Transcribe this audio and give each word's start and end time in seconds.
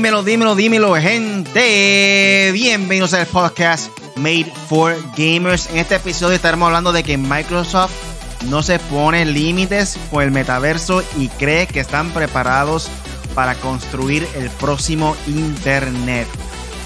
Dímelo, 0.00 0.22
dímelo, 0.22 0.54
dímelo, 0.54 0.94
gente. 0.94 2.50
Bienvenidos 2.54 3.12
al 3.12 3.26
podcast 3.26 3.90
Made 4.16 4.50
for 4.66 4.96
Gamers. 5.14 5.68
En 5.68 5.76
este 5.76 5.96
episodio 5.96 6.36
estaremos 6.36 6.68
hablando 6.68 6.90
de 6.90 7.02
que 7.02 7.18
Microsoft 7.18 7.92
no 8.46 8.62
se 8.62 8.78
pone 8.78 9.26
límites 9.26 9.98
con 10.10 10.22
el 10.22 10.30
metaverso 10.30 11.02
y 11.18 11.28
cree 11.28 11.66
que 11.66 11.80
están 11.80 12.12
preparados 12.12 12.88
para 13.34 13.56
construir 13.56 14.26
el 14.36 14.48
próximo 14.48 15.18
Internet. 15.26 16.26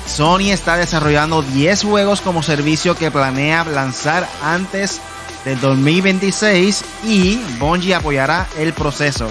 Sony 0.08 0.50
está 0.50 0.76
desarrollando 0.76 1.42
10 1.42 1.84
juegos 1.84 2.20
como 2.20 2.42
servicio 2.42 2.96
que 2.96 3.12
planea 3.12 3.64
lanzar 3.64 4.28
antes 4.42 5.00
del 5.44 5.60
2026 5.60 6.84
y 7.04 7.36
Bungie 7.60 7.94
apoyará 7.94 8.48
el 8.58 8.72
proceso. 8.72 9.30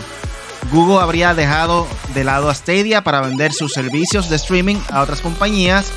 Google 0.74 1.04
habría 1.04 1.36
dejado 1.36 1.88
de 2.16 2.24
lado 2.24 2.50
a 2.50 2.56
Stadia 2.56 3.04
para 3.04 3.22
vender 3.22 3.54
sus 3.54 3.74
servicios 3.74 4.28
de 4.32 4.38
streaming 4.38 4.78
a 4.90 5.02
otras 5.02 5.22
compañías. 5.22 5.94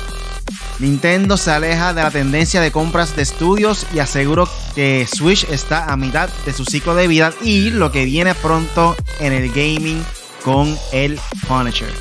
Nintendo 0.77 1.35
se 1.35 1.49
aleja 1.49 1.95
de 1.95 2.03
la 2.03 2.11
tendencia 2.11 2.61
de 2.61 2.71
compras 2.71 3.15
de 3.15 3.23
estudios 3.23 3.87
y 3.91 3.97
aseguró 3.97 4.47
que 4.75 5.07
Switch 5.11 5.45
está 5.49 5.91
a 5.91 5.97
mitad 5.97 6.29
de 6.45 6.53
su 6.53 6.63
ciclo 6.63 6.93
de 6.93 7.07
vida 7.07 7.33
y 7.41 7.71
lo 7.71 7.91
que 7.91 8.05
viene 8.05 8.35
pronto 8.35 8.95
en 9.19 9.33
el 9.33 9.49
gaming 9.49 10.05
con 10.43 10.77
el 10.91 11.19
Punisher. 11.47 11.91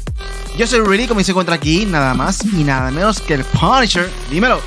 Yo 0.58 0.66
soy 0.66 0.80
Rudy, 0.80 1.06
como 1.06 1.22
se 1.22 1.30
encuentra 1.30 1.54
aquí, 1.54 1.86
nada 1.86 2.12
más 2.12 2.44
y 2.44 2.62
nada 2.62 2.90
menos 2.90 3.22
que 3.22 3.34
el 3.34 3.44
Punisher. 3.44 4.10
Dímelo. 4.30 4.60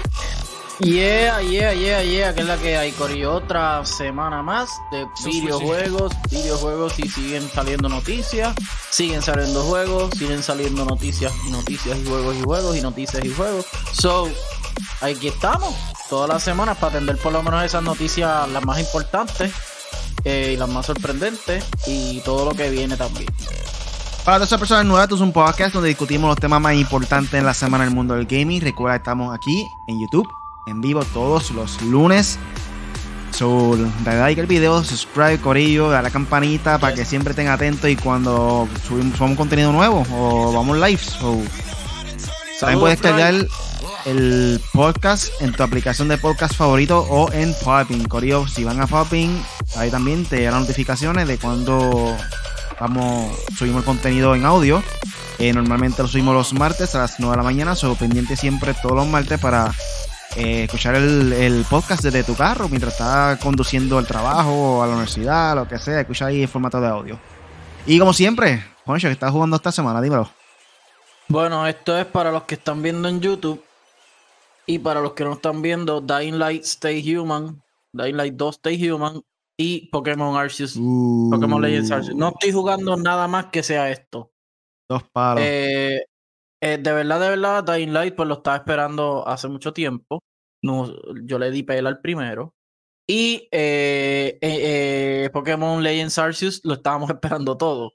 Yeah, 0.82 1.42
yeah, 1.42 1.74
yeah, 1.74 2.02
yeah, 2.04 2.34
que 2.34 2.40
es 2.40 2.48
la 2.48 2.56
que 2.56 2.78
hay, 2.78 2.94
Cori. 2.94 3.26
Otra 3.26 3.86
semana 3.86 4.42
más 4.42 4.82
de 4.92 5.06
videojuegos, 5.26 6.14
videojuegos 6.32 6.98
y 7.00 7.10
siguen 7.10 7.50
saliendo 7.54 7.90
noticias, 7.90 8.56
siguen 8.90 9.22
saliendo 9.22 9.62
juegos, 9.64 10.12
siguen 10.18 10.42
saliendo 10.42 10.86
noticias 10.86 11.34
y 11.46 11.52
noticias 11.52 11.98
y 11.98 12.06
juegos 12.06 12.34
y 12.38 12.42
juegos 12.44 12.78
y 12.78 12.82
noticias 12.82 13.26
y 13.26 13.30
juegos. 13.30 13.66
So, 13.92 14.30
aquí 15.02 15.28
estamos, 15.28 15.76
todas 16.10 16.30
las 16.30 16.44
semanas 16.44 16.78
para 16.78 16.94
atender 16.94 17.18
por 17.18 17.34
lo 17.34 17.44
menos 17.44 17.66
esas 17.66 17.84
noticias 17.84 18.48
las 18.48 18.64
más 18.64 18.80
importantes 18.80 19.52
eh, 20.24 20.52
y 20.54 20.58
las 20.58 20.70
más 20.70 20.86
sorprendentes 20.86 21.66
y 21.88 22.22
todo 22.22 22.46
lo 22.46 22.52
que 22.56 22.70
viene 22.70 22.96
también. 22.96 23.28
Para 24.24 24.38
todas 24.38 24.48
esas 24.48 24.60
personas 24.60 24.86
nuevas, 24.86 25.04
esto 25.04 25.16
es 25.16 25.22
un 25.22 25.34
podcast 25.34 25.74
donde 25.74 25.90
discutimos 25.90 26.30
los 26.30 26.40
temas 26.40 26.62
más 26.62 26.76
importantes 26.76 27.34
en 27.34 27.46
la 27.46 27.54
semana 27.54 27.84
del 27.84 27.94
mundo 27.94 28.14
del 28.14 28.28
gaming. 28.28 28.62
Recuerda, 28.62 28.96
estamos 28.96 29.36
aquí 29.36 29.68
en 29.86 30.00
YouTube 30.00 30.39
en 30.68 30.82
vivo 30.82 31.04
todos 31.06 31.52
los 31.52 31.82
lunes. 31.82 32.40
So, 33.32 33.78
dale 34.04 34.20
like 34.20 34.42
al 34.42 34.48
video, 34.48 34.84
subscribe, 34.84 35.40
corillo, 35.40 35.90
dale 35.90 36.00
a 36.00 36.02
la 36.04 36.10
campanita 36.10 36.78
para 36.78 36.94
que 36.94 37.06
siempre 37.06 37.32
estén 37.32 37.48
atentos 37.48 37.90
y 37.90 37.96
cuando 37.96 38.68
subimos, 38.88 39.20
un 39.22 39.36
contenido 39.36 39.72
nuevo 39.72 40.06
o 40.12 40.52
vamos 40.52 40.78
live. 40.78 40.98
So, 40.98 41.42
también 42.60 42.80
puedes 42.80 43.00
cargar 43.00 43.36
el 44.06 44.62
podcast 44.74 45.30
en 45.42 45.54
tu 45.54 45.64
aplicación 45.64 46.08
de 46.08 46.18
podcast 46.18 46.56
favorito 46.56 47.06
o 47.10 47.32
en 47.32 47.54
Popping. 47.64 48.06
Corillo, 48.06 48.48
si 48.48 48.64
van 48.64 48.82
a 48.82 48.88
Popping, 48.88 49.42
ahí 49.78 49.90
también 49.90 50.26
te 50.26 50.44
dan 50.44 50.62
notificaciones 50.62 51.28
de 51.28 51.38
cuando 51.38 52.16
vamos, 52.80 53.38
subimos 53.58 53.80
el 53.80 53.86
contenido 53.86 54.36
en 54.36 54.46
audio. 54.46 54.84
Eh, 55.38 55.54
normalmente 55.54 56.02
lo 56.02 56.08
subimos 56.10 56.34
los 56.34 56.54
martes 56.54 56.96
a 56.96 57.00
las 57.00 57.20
9 57.20 57.32
de 57.32 57.38
la 57.38 57.44
mañana, 57.44 57.76
soy 57.76 57.96
pendiente 57.96 58.36
siempre 58.36 58.74
todos 58.74 58.96
los 58.96 59.08
martes 59.08 59.40
para 59.40 59.74
eh, 60.36 60.64
escuchar 60.64 60.96
el, 60.96 61.66
podcast 61.70 62.04
desde 62.04 62.24
tu 62.24 62.36
carro 62.36 62.70
mientras 62.70 62.94
estás 62.94 63.40
conduciendo 63.40 64.00
el 64.00 64.06
trabajo 64.06 64.78
o 64.78 64.84
a 64.84 64.88
la 64.88 64.94
universidad, 64.94 65.56
lo 65.56 65.68
que 65.68 65.80
sea, 65.80 66.02
escuchar 66.02 66.30
ahí 66.30 66.44
en 66.44 66.48
formato 66.48 66.80
de 66.80 66.88
audio. 66.88 67.20
Y 67.86 67.98
como 67.98 68.14
siempre, 68.14 68.64
Juancho, 68.86 69.08
que 69.08 69.14
estás 69.14 69.32
jugando 69.32 69.56
esta 69.56 69.72
semana? 69.72 70.02
Dímelo. 70.02 70.30
Bueno, 71.28 71.66
esto 71.68 71.98
es 71.98 72.06
para 72.06 72.32
los 72.32 72.44
que 72.44 72.56
están 72.56 72.82
viendo 72.82 73.08
en 73.08 73.22
YouTube 73.22 73.64
y 74.66 74.80
para 74.80 75.02
los 75.02 75.14
que 75.14 75.24
no 75.24 75.34
están 75.34 75.62
viendo, 75.62 76.02
Dying 76.02 76.38
Light 76.38 76.64
Stay 76.64 77.16
Human, 77.16 77.62
Dying 77.92 78.16
Light 78.16 78.36
2 78.36 78.56
Stay 78.56 78.90
Human 78.90 79.22
y 79.58 79.88
Pokémon 79.88 80.38
Arceus, 80.38 80.76
uh. 80.76 81.30
Pokémon 81.32 81.62
Legends 81.62 81.92
Arceus. 81.92 82.16
No 82.16 82.30
estoy 82.30 82.52
jugando 82.52 82.96
nada 82.96 83.28
más 83.28 83.48
que 83.48 83.64
sea 83.64 83.90
esto. 83.90 84.32
Dos 84.88 85.04
palos. 85.12 85.44
Eh, 85.46 86.06
eh, 86.62 86.78
de 86.78 86.94
verdad, 86.94 87.20
de 87.20 87.30
verdad, 87.30 87.64
Dying 87.64 87.94
Light, 87.94 88.16
pues 88.16 88.28
lo 88.28 88.36
estaba 88.36 88.58
esperando 88.58 89.28
hace 89.28 89.48
mucho 89.48 89.74
tiempo. 89.74 90.20
No, 90.62 90.94
yo 91.24 91.40
le 91.40 91.52
di 91.52 91.64
pela 91.64 91.90
al 91.90 92.02
primero. 92.02 92.56
Y 93.08 93.48
eh, 93.52 94.38
eh, 94.42 95.30
Pokémon 95.34 95.82
Legends 95.82 96.18
Arceus 96.20 96.62
lo 96.64 96.76
estábamos 96.76 97.10
esperando 97.10 97.58
todo. 97.58 97.94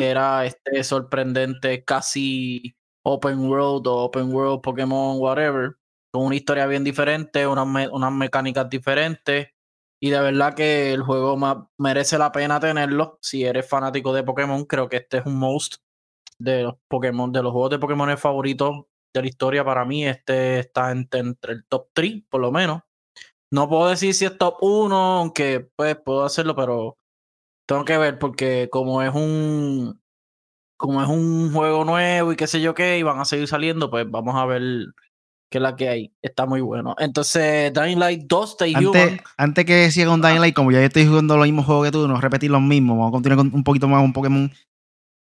Era 0.00 0.46
este 0.46 0.82
sorprendente, 0.84 1.84
casi 1.84 2.74
open 3.04 3.40
world 3.40 3.86
o 3.86 4.04
open 4.04 4.32
world 4.34 4.62
Pokémon, 4.62 5.18
whatever. 5.20 5.76
Con 6.10 6.24
una 6.24 6.34
historia 6.34 6.66
bien 6.66 6.82
diferente, 6.82 7.46
unas, 7.46 7.88
unas 7.92 8.12
mecánicas 8.12 8.70
diferentes. 8.70 9.48
Y 10.00 10.10
de 10.10 10.20
verdad 10.20 10.54
que 10.54 10.94
el 10.94 11.02
juego 11.02 11.38
merece 11.76 12.16
la 12.16 12.32
pena 12.32 12.58
tenerlo. 12.58 13.18
Si 13.20 13.44
eres 13.44 13.68
fanático 13.68 14.14
de 14.14 14.22
Pokémon, 14.22 14.64
creo 14.64 14.88
que 14.88 14.96
este 14.96 15.18
es 15.18 15.26
un 15.26 15.38
most 15.38 15.76
de 16.38 16.64
los 16.64 16.74
Pokémon, 16.88 17.32
de 17.32 17.42
los 17.42 17.52
juegos 17.52 17.70
de 17.70 17.78
Pokémon 17.78 18.16
favoritos 18.18 18.84
de 19.14 19.22
la 19.22 19.28
historia, 19.28 19.64
para 19.64 19.84
mí 19.84 20.06
este 20.06 20.58
está 20.60 20.90
entre, 20.92 21.20
el 21.20 21.64
top 21.66 21.88
3, 21.92 22.22
por 22.28 22.40
lo 22.40 22.52
menos. 22.52 22.82
No 23.50 23.68
puedo 23.68 23.88
decir 23.88 24.12
si 24.12 24.24
es 24.24 24.36
top 24.36 24.56
1, 24.60 24.96
aunque 24.96 25.68
pues 25.76 25.96
puedo 25.96 26.24
hacerlo, 26.24 26.54
pero 26.54 26.98
tengo 27.66 27.84
que 27.84 27.96
ver 27.96 28.18
porque 28.18 28.68
como 28.70 29.02
es 29.02 29.14
un 29.14 30.00
como 30.76 31.02
es 31.02 31.08
un 31.08 31.52
juego 31.52 31.84
nuevo 31.84 32.32
y 32.32 32.36
qué 32.36 32.46
sé 32.46 32.60
yo 32.60 32.74
qué, 32.74 32.98
y 32.98 33.02
van 33.02 33.18
a 33.18 33.24
seguir 33.24 33.48
saliendo, 33.48 33.90
pues 33.90 34.04
vamos 34.10 34.34
a 34.34 34.44
ver 34.44 34.62
qué 35.50 35.58
es 35.58 35.62
la 35.62 35.74
que 35.74 35.88
hay. 35.88 36.12
Está 36.20 36.44
muy 36.44 36.60
bueno. 36.60 36.94
Entonces, 36.98 37.72
Dying 37.72 37.98
Light 37.98 38.24
2, 38.26 38.50
Stay 38.50 38.74
antes, 38.74 39.20
Antes 39.38 39.64
que 39.64 39.90
siga 39.90 40.08
con 40.08 40.20
Dying 40.20 40.40
Light, 40.40 40.54
como 40.54 40.70
ya 40.72 40.84
estoy 40.84 41.06
jugando 41.06 41.36
los 41.36 41.46
mismos 41.46 41.64
juegos 41.64 41.86
que 41.86 41.92
tú, 41.92 42.06
no 42.06 42.20
repetir 42.20 42.50
los 42.50 42.60
mismos, 42.60 42.98
vamos 42.98 43.08
a 43.08 43.12
continuar 43.12 43.38
con 43.38 43.54
un 43.54 43.64
poquito 43.64 43.88
más 43.88 44.04
un 44.04 44.12
Pokémon 44.12 44.52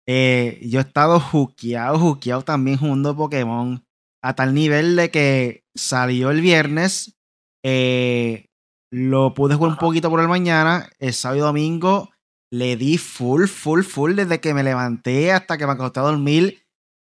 eh, 0.06 0.60
yo 0.62 0.80
he 0.80 0.82
estado 0.82 1.20
juqueado, 1.20 1.98
juqueado 1.98 2.42
también 2.42 2.78
jugando 2.78 3.16
Pokémon. 3.16 3.84
A 4.22 4.34
tal 4.34 4.54
nivel 4.54 4.96
de 4.96 5.10
que 5.10 5.64
salió 5.74 6.30
el 6.30 6.40
viernes. 6.40 7.16
Eh, 7.62 8.46
lo 8.90 9.34
pude 9.34 9.54
jugar 9.54 9.72
un 9.72 9.78
poquito 9.78 10.10
por 10.10 10.20
el 10.20 10.28
mañana. 10.28 10.88
El 10.98 11.12
sábado 11.12 11.38
y 11.38 11.42
domingo 11.42 12.10
le 12.50 12.76
di 12.76 12.98
full, 12.98 13.46
full, 13.46 13.82
full 13.82 14.14
desde 14.14 14.40
que 14.40 14.54
me 14.54 14.62
levanté 14.62 15.32
hasta 15.32 15.58
que 15.58 15.66
me 15.66 15.72
acosté 15.72 16.00
a 16.00 16.04
dormir. 16.04 16.64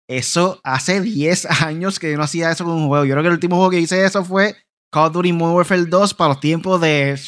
Eso 0.07 0.59
hace 0.63 1.01
10 1.01 1.45
años 1.62 2.00
que 2.00 2.12
yo 2.12 2.17
no 2.17 2.23
hacía 2.23 2.51
eso 2.51 2.66
con 2.66 2.73
un 2.73 2.88
juego. 2.88 3.06
Yo 3.06 3.13
creo 3.13 3.23
que 3.23 3.27
el 3.27 3.33
último 3.33 3.56
juego 3.56 3.72
que 3.72 3.79
hice 3.79 4.03
eso 4.03 4.23
fue 4.25 4.56
Call 4.91 5.07
of 5.07 5.13
Duty 5.13 5.33
Modern 5.33 5.57
Warfare 5.57 5.85
2 5.85 6.13
para 6.13 6.29
los 6.29 6.39
tiempos 6.39 6.81
de. 6.81 7.19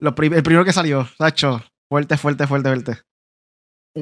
el 0.00 0.14
primero 0.14 0.64
que 0.64 0.72
salió, 0.72 1.06
Sacho. 1.18 1.62
Fuerte, 1.88 2.16
fuerte, 2.16 2.46
fuerte, 2.46 2.68
fuerte. 2.68 3.09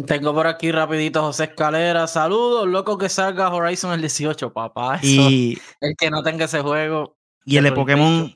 Tengo 0.06 0.34
por 0.34 0.47
aquí 0.47 0.71
rapidito 0.71 1.22
José 1.22 1.44
Escalera. 1.44 2.06
Saludos, 2.06 2.69
loco 2.69 2.99
que 2.99 3.09
salga 3.09 3.53
Horizon 3.53 3.93
el 3.93 4.00
18, 4.00 4.53
papá. 4.53 5.00
y 5.03 5.59
el 5.81 5.94
que 5.97 6.10
no 6.10 6.22
tenga 6.22 6.44
ese 6.44 6.60
juego. 6.60 7.16
Y 7.44 7.56
el 7.56 7.65
de 7.65 7.72
Pokémon 7.72 8.34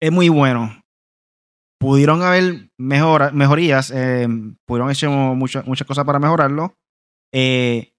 es 0.00 0.12
muy 0.12 0.28
bueno. 0.28 0.82
Pudieron 1.78 2.22
haber 2.22 2.68
mejorías, 2.76 3.90
eh, 3.90 4.28
pudieron 4.66 4.90
hacer 4.90 5.08
muchas 5.08 5.86
cosas 5.86 6.04
para 6.04 6.18
mejorarlo. 6.18 6.74
Eh, 7.32 7.92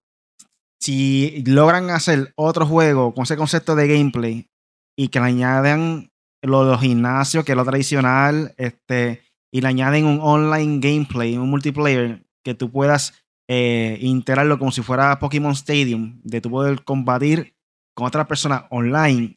si 0.80 1.44
logran 1.48 1.90
hacer 1.90 2.32
otro 2.36 2.68
juego 2.68 3.14
con 3.16 3.24
ese 3.24 3.38
concepto 3.38 3.76
de 3.76 3.88
gameplay 3.88 4.48
y 4.96 5.08
que 5.08 5.20
le 5.20 5.26
añaden 5.26 6.12
los 6.44 6.80
gimnasios, 6.80 7.44
que 7.44 7.54
es 7.54 7.56
lo 7.56 7.66
tradicional, 7.66 8.54
este, 8.58 9.24
y 9.54 9.62
le 9.62 9.68
añaden 9.68 10.06
un 10.06 10.20
online 10.22 10.80
gameplay, 10.80 11.38
un 11.38 11.50
multiplayer 11.50 12.26
que 12.44 12.56
tú 12.56 12.72
puedas 12.72 13.14
eh, 13.50 13.98
integrarlo 14.02 14.58
como 14.58 14.72
si 14.72 14.82
fuera 14.82 15.20
Pokémon 15.20 15.52
Stadium, 15.52 16.22
de 16.24 16.42
tú 16.42 16.50
poder 16.50 16.84
combatir 16.84 17.56
con 17.96 18.08
otras 18.08 18.28
personas 18.28 18.64
online 18.70 19.34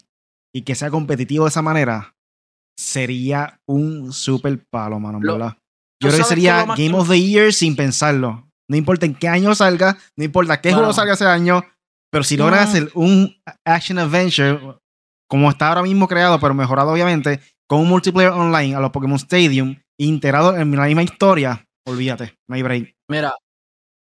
y 0.53 0.61
que 0.61 0.75
sea 0.75 0.89
competitivo 0.89 1.45
de 1.45 1.49
esa 1.49 1.61
manera, 1.61 2.15
sería 2.77 3.59
un 3.65 4.13
super 4.13 4.65
palo, 4.69 4.99
mano, 4.99 5.19
¿verdad? 5.19 5.57
Yo 6.01 6.09
creo 6.09 6.19
que 6.19 6.23
sería 6.23 6.65
Game 6.65 6.93
of 6.93 7.09
the 7.09 7.21
Year 7.21 7.53
sin 7.53 7.75
pensarlo. 7.75 8.49
No 8.69 8.77
importa 8.77 9.05
en 9.05 9.15
qué 9.15 9.27
año 9.27 9.53
salga, 9.53 9.97
no 10.15 10.23
importa 10.23 10.59
qué 10.59 10.73
juego 10.73 10.93
salga 10.93 11.13
ese 11.13 11.25
año, 11.25 11.63
pero 12.11 12.23
si 12.23 12.37
logran 12.37 12.67
hacer 12.67 12.89
un 12.93 13.35
action 13.65 13.99
adventure 13.99 14.59
como 15.27 15.49
está 15.49 15.69
ahora 15.69 15.83
mismo 15.83 16.07
creado, 16.07 16.39
pero 16.39 16.53
mejorado 16.53 16.91
obviamente, 16.91 17.41
con 17.67 17.79
un 17.79 17.89
multiplayer 17.89 18.31
online 18.31 18.75
a 18.75 18.79
los 18.79 18.91
Pokémon 18.91 19.17
Stadium, 19.17 19.75
integrado 19.97 20.55
en 20.55 20.75
la 20.75 20.85
misma 20.85 21.03
historia, 21.03 21.65
olvídate, 21.85 22.37
no 22.47 22.55
hay 22.55 22.61
break. 22.61 22.95
Mira, 23.09 23.35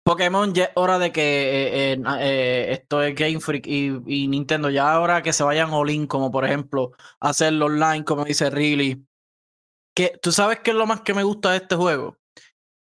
Pokémon 0.05 0.52
ya 0.52 0.64
es 0.64 0.70
hora 0.75 0.99
de 0.99 1.12
que 1.12 1.22
eh, 1.22 1.93
eh, 1.93 2.02
eh, 2.20 2.66
esto 2.72 3.02
es 3.02 3.14
Game 3.14 3.40
Freak 3.40 3.66
y, 3.66 4.28
Nintendo 4.28 4.69
ya 4.69 4.93
ahora 4.93 5.22
que 5.22 5.32
se 5.32 5.43
vayan 5.43 5.70
all 5.72 5.90
in, 5.90 6.06
como 6.06 6.31
por 6.31 6.44
ejemplo 6.44 6.93
hacerlo 7.20 7.66
online, 7.66 8.05
como 8.05 8.25
dice 8.25 8.50
Riley. 8.50 9.02
Que 9.94 10.19
tú 10.20 10.32
sabes 10.32 10.60
qué 10.60 10.72
es 10.72 10.76
lo 10.76 10.87
más 10.87 11.00
que 11.00 11.14
me 11.14 11.22
gusta 11.22 11.52
de 11.52 11.58
este 11.58 11.76
juego, 11.76 12.19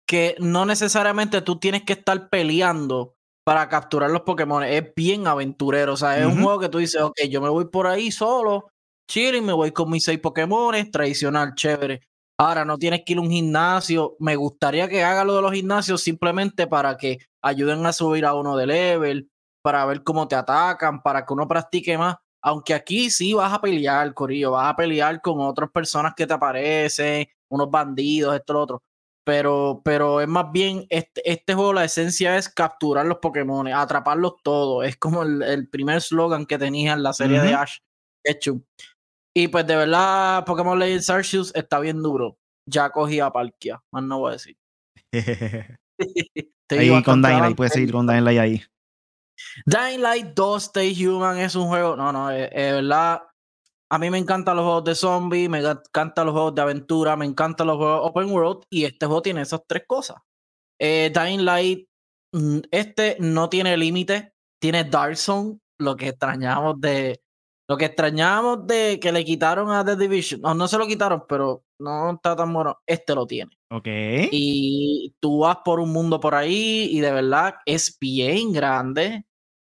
que 0.07 0.35
no 0.39 0.65
necesariamente 0.65 1.41
tú 1.41 1.57
tienes 1.57 1.83
que 1.83 1.93
estar 1.93 2.29
peleando 2.29 3.15
para 3.43 3.67
capturar 3.69 4.11
los 4.11 4.21
Pokémon. 4.21 4.63
Es 4.63 4.93
bien 4.93 5.25
aventurero. 5.25 5.93
O 5.93 5.97
sea, 5.97 6.19
es 6.19 6.25
un 6.25 6.43
juego 6.43 6.59
que 6.59 6.69
tú 6.69 6.77
dices, 6.79 7.01
ok, 7.01 7.17
yo 7.29 7.41
me 7.41 7.49
voy 7.49 7.65
por 7.65 7.87
ahí 7.87 8.11
solo, 8.11 8.67
chilling, 9.07 9.45
me 9.45 9.53
voy 9.53 9.71
con 9.71 9.89
mis 9.89 10.03
seis 10.03 10.19
Pokémon, 10.19 10.73
tradicional, 10.91 11.53
chévere. 11.55 12.01
Ahora, 12.39 12.65
no 12.65 12.77
tienes 12.77 13.03
que 13.03 13.13
ir 13.13 13.19
a 13.19 13.21
un 13.21 13.31
gimnasio. 13.31 14.15
Me 14.19 14.35
gustaría 14.35 14.87
que 14.87 15.03
haga 15.03 15.23
lo 15.23 15.35
de 15.35 15.41
los 15.41 15.53
gimnasios 15.53 16.01
simplemente 16.01 16.67
para 16.67 16.95
que 16.95 17.17
ayuden 17.41 17.85
a 17.85 17.93
subir 17.93 18.25
a 18.25 18.35
uno 18.35 18.55
de 18.55 18.67
level, 18.67 19.29
para 19.63 19.85
ver 19.85 20.03
cómo 20.03 20.27
te 20.27 20.35
atacan, 20.35 21.01
para 21.01 21.25
que 21.25 21.33
uno 21.33 21.47
practique 21.47 21.97
más. 21.97 22.15
Aunque 22.43 22.75
aquí 22.75 23.09
sí 23.09 23.33
vas 23.33 23.51
a 23.51 23.59
pelear, 23.59 24.13
Corillo, 24.13 24.51
vas 24.51 24.71
a 24.71 24.75
pelear 24.75 25.19
con 25.21 25.39
otras 25.41 25.71
personas 25.71 26.13
que 26.15 26.27
te 26.27 26.33
aparecen, 26.33 27.27
unos 27.49 27.71
bandidos, 27.71 28.35
esto, 28.35 28.53
lo 28.53 28.61
otro. 28.61 28.83
Pero, 29.25 29.81
pero 29.83 30.21
es 30.21 30.27
más 30.27 30.51
bien, 30.51 30.85
este, 30.89 31.29
este 31.29 31.53
juego, 31.53 31.73
la 31.73 31.83
esencia 31.83 32.37
es 32.37 32.47
capturar 32.47 33.05
los 33.05 33.17
Pokémon, 33.17 33.67
atraparlos 33.67 34.35
todos. 34.43 34.85
Es 34.85 34.95
como 34.97 35.23
el, 35.23 35.41
el 35.41 35.67
primer 35.69 36.01
slogan 36.01 36.45
que 36.45 36.57
tenía 36.57 36.93
en 36.93 37.03
la 37.03 37.13
serie 37.13 37.41
de. 37.41 37.53
Ash 37.53 37.79
Ketchum. 38.23 38.61
Y 39.37 39.49
pues 39.49 39.67
de 39.67 39.75
verdad, 39.75 40.43
Pokémon 40.45 40.79
Legends 40.79 41.11
Arceus 41.11 41.53
está 41.53 41.79
bien 41.79 42.01
duro. 42.01 42.39
Ya 42.67 42.89
cogí 42.89 43.19
a 43.19 43.29
Palkia, 43.29 43.79
más 43.91 44.03
no 44.03 44.17
voy 44.17 44.29
a 44.29 44.33
decir. 44.33 44.57
Ahí 46.69 47.03
con 47.03 47.21
Dying 47.21 47.39
Light, 47.41 47.55
puedes 47.55 47.73
seguir 47.73 47.91
con 47.91 48.07
Dying 48.07 48.23
Light 48.23 48.39
ahí. 48.39 48.63
Dying 49.67 50.01
Light 50.01 50.33
2 50.33 50.63
Stay 50.63 51.05
Human 51.05 51.37
es 51.37 51.53
un 51.55 51.67
juego. 51.67 51.95
No, 51.95 52.11
no, 52.11 52.31
es, 52.31 52.49
es 52.51 52.73
verdad. 52.73 53.21
A 53.91 53.99
mí 53.99 54.09
me 54.09 54.17
encantan 54.17 54.55
los 54.55 54.65
juegos 54.65 54.83
de 54.85 54.95
zombies, 54.95 55.49
me 55.49 55.59
encantan 55.59 56.25
los 56.25 56.33
juegos 56.33 56.55
de 56.55 56.61
aventura, 56.63 57.15
me 57.15 57.25
encantan 57.25 57.67
los 57.67 57.77
juegos 57.77 58.01
open 58.03 58.31
world 58.31 58.63
y 58.71 58.85
este 58.85 59.05
juego 59.05 59.21
tiene 59.21 59.41
esas 59.41 59.61
tres 59.67 59.83
cosas. 59.87 60.17
Eh, 60.79 61.11
Dying 61.13 61.45
Light, 61.45 61.87
mm, 62.33 62.59
este 62.71 63.17
no 63.19 63.49
tiene 63.49 63.77
límite, 63.77 64.33
tiene 64.59 64.83
Dark 64.83 65.15
Zone, 65.15 65.59
lo 65.79 65.95
que 65.95 66.07
extrañamos 66.07 66.81
de. 66.81 67.21
Lo 67.69 67.77
que 67.77 67.85
extrañamos 67.85 68.65
de 68.65 68.97
que 68.99 69.11
le 69.11 69.25
quitaron 69.25 69.71
a 69.71 69.83
The 69.83 69.97
Division. 69.97 70.41
No, 70.41 70.53
no 70.53 70.67
se 70.67 70.77
lo 70.77 70.87
quitaron, 70.87 71.25
pero 71.27 71.63
no 71.79 72.11
está 72.11 72.35
tan 72.35 72.53
bueno. 72.53 72.77
Este 72.85 73.13
lo 73.13 73.27
tiene. 73.27 73.51
Ok. 73.69 73.87
Y 74.31 75.13
tú 75.19 75.39
vas 75.39 75.57
por 75.65 75.81
un 75.81 75.91
mundo 75.91 76.19
por 76.19 76.33
ahí 76.33 76.87
y 76.91 77.01
de 77.01 77.11
verdad 77.11 77.55
es 77.65 77.97
bien 77.99 78.53
grande 78.53 79.25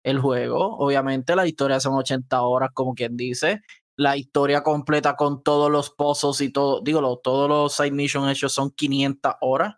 el 0.04 0.20
juego. 0.20 0.76
Obviamente 0.78 1.34
la 1.34 1.46
historia 1.46 1.80
son 1.80 1.94
80 1.94 2.42
horas, 2.42 2.70
como 2.72 2.94
quien 2.94 3.16
dice. 3.16 3.60
La 3.96 4.16
historia 4.16 4.62
completa 4.62 5.16
con 5.16 5.42
todos 5.42 5.70
los 5.70 5.90
pozos 5.90 6.40
y 6.40 6.50
todo, 6.50 6.80
digo, 6.82 7.18
todos 7.18 7.48
los 7.48 7.74
side 7.74 7.90
missions 7.90 8.30
hechos 8.30 8.52
son 8.52 8.70
500 8.70 9.34
horas. 9.40 9.74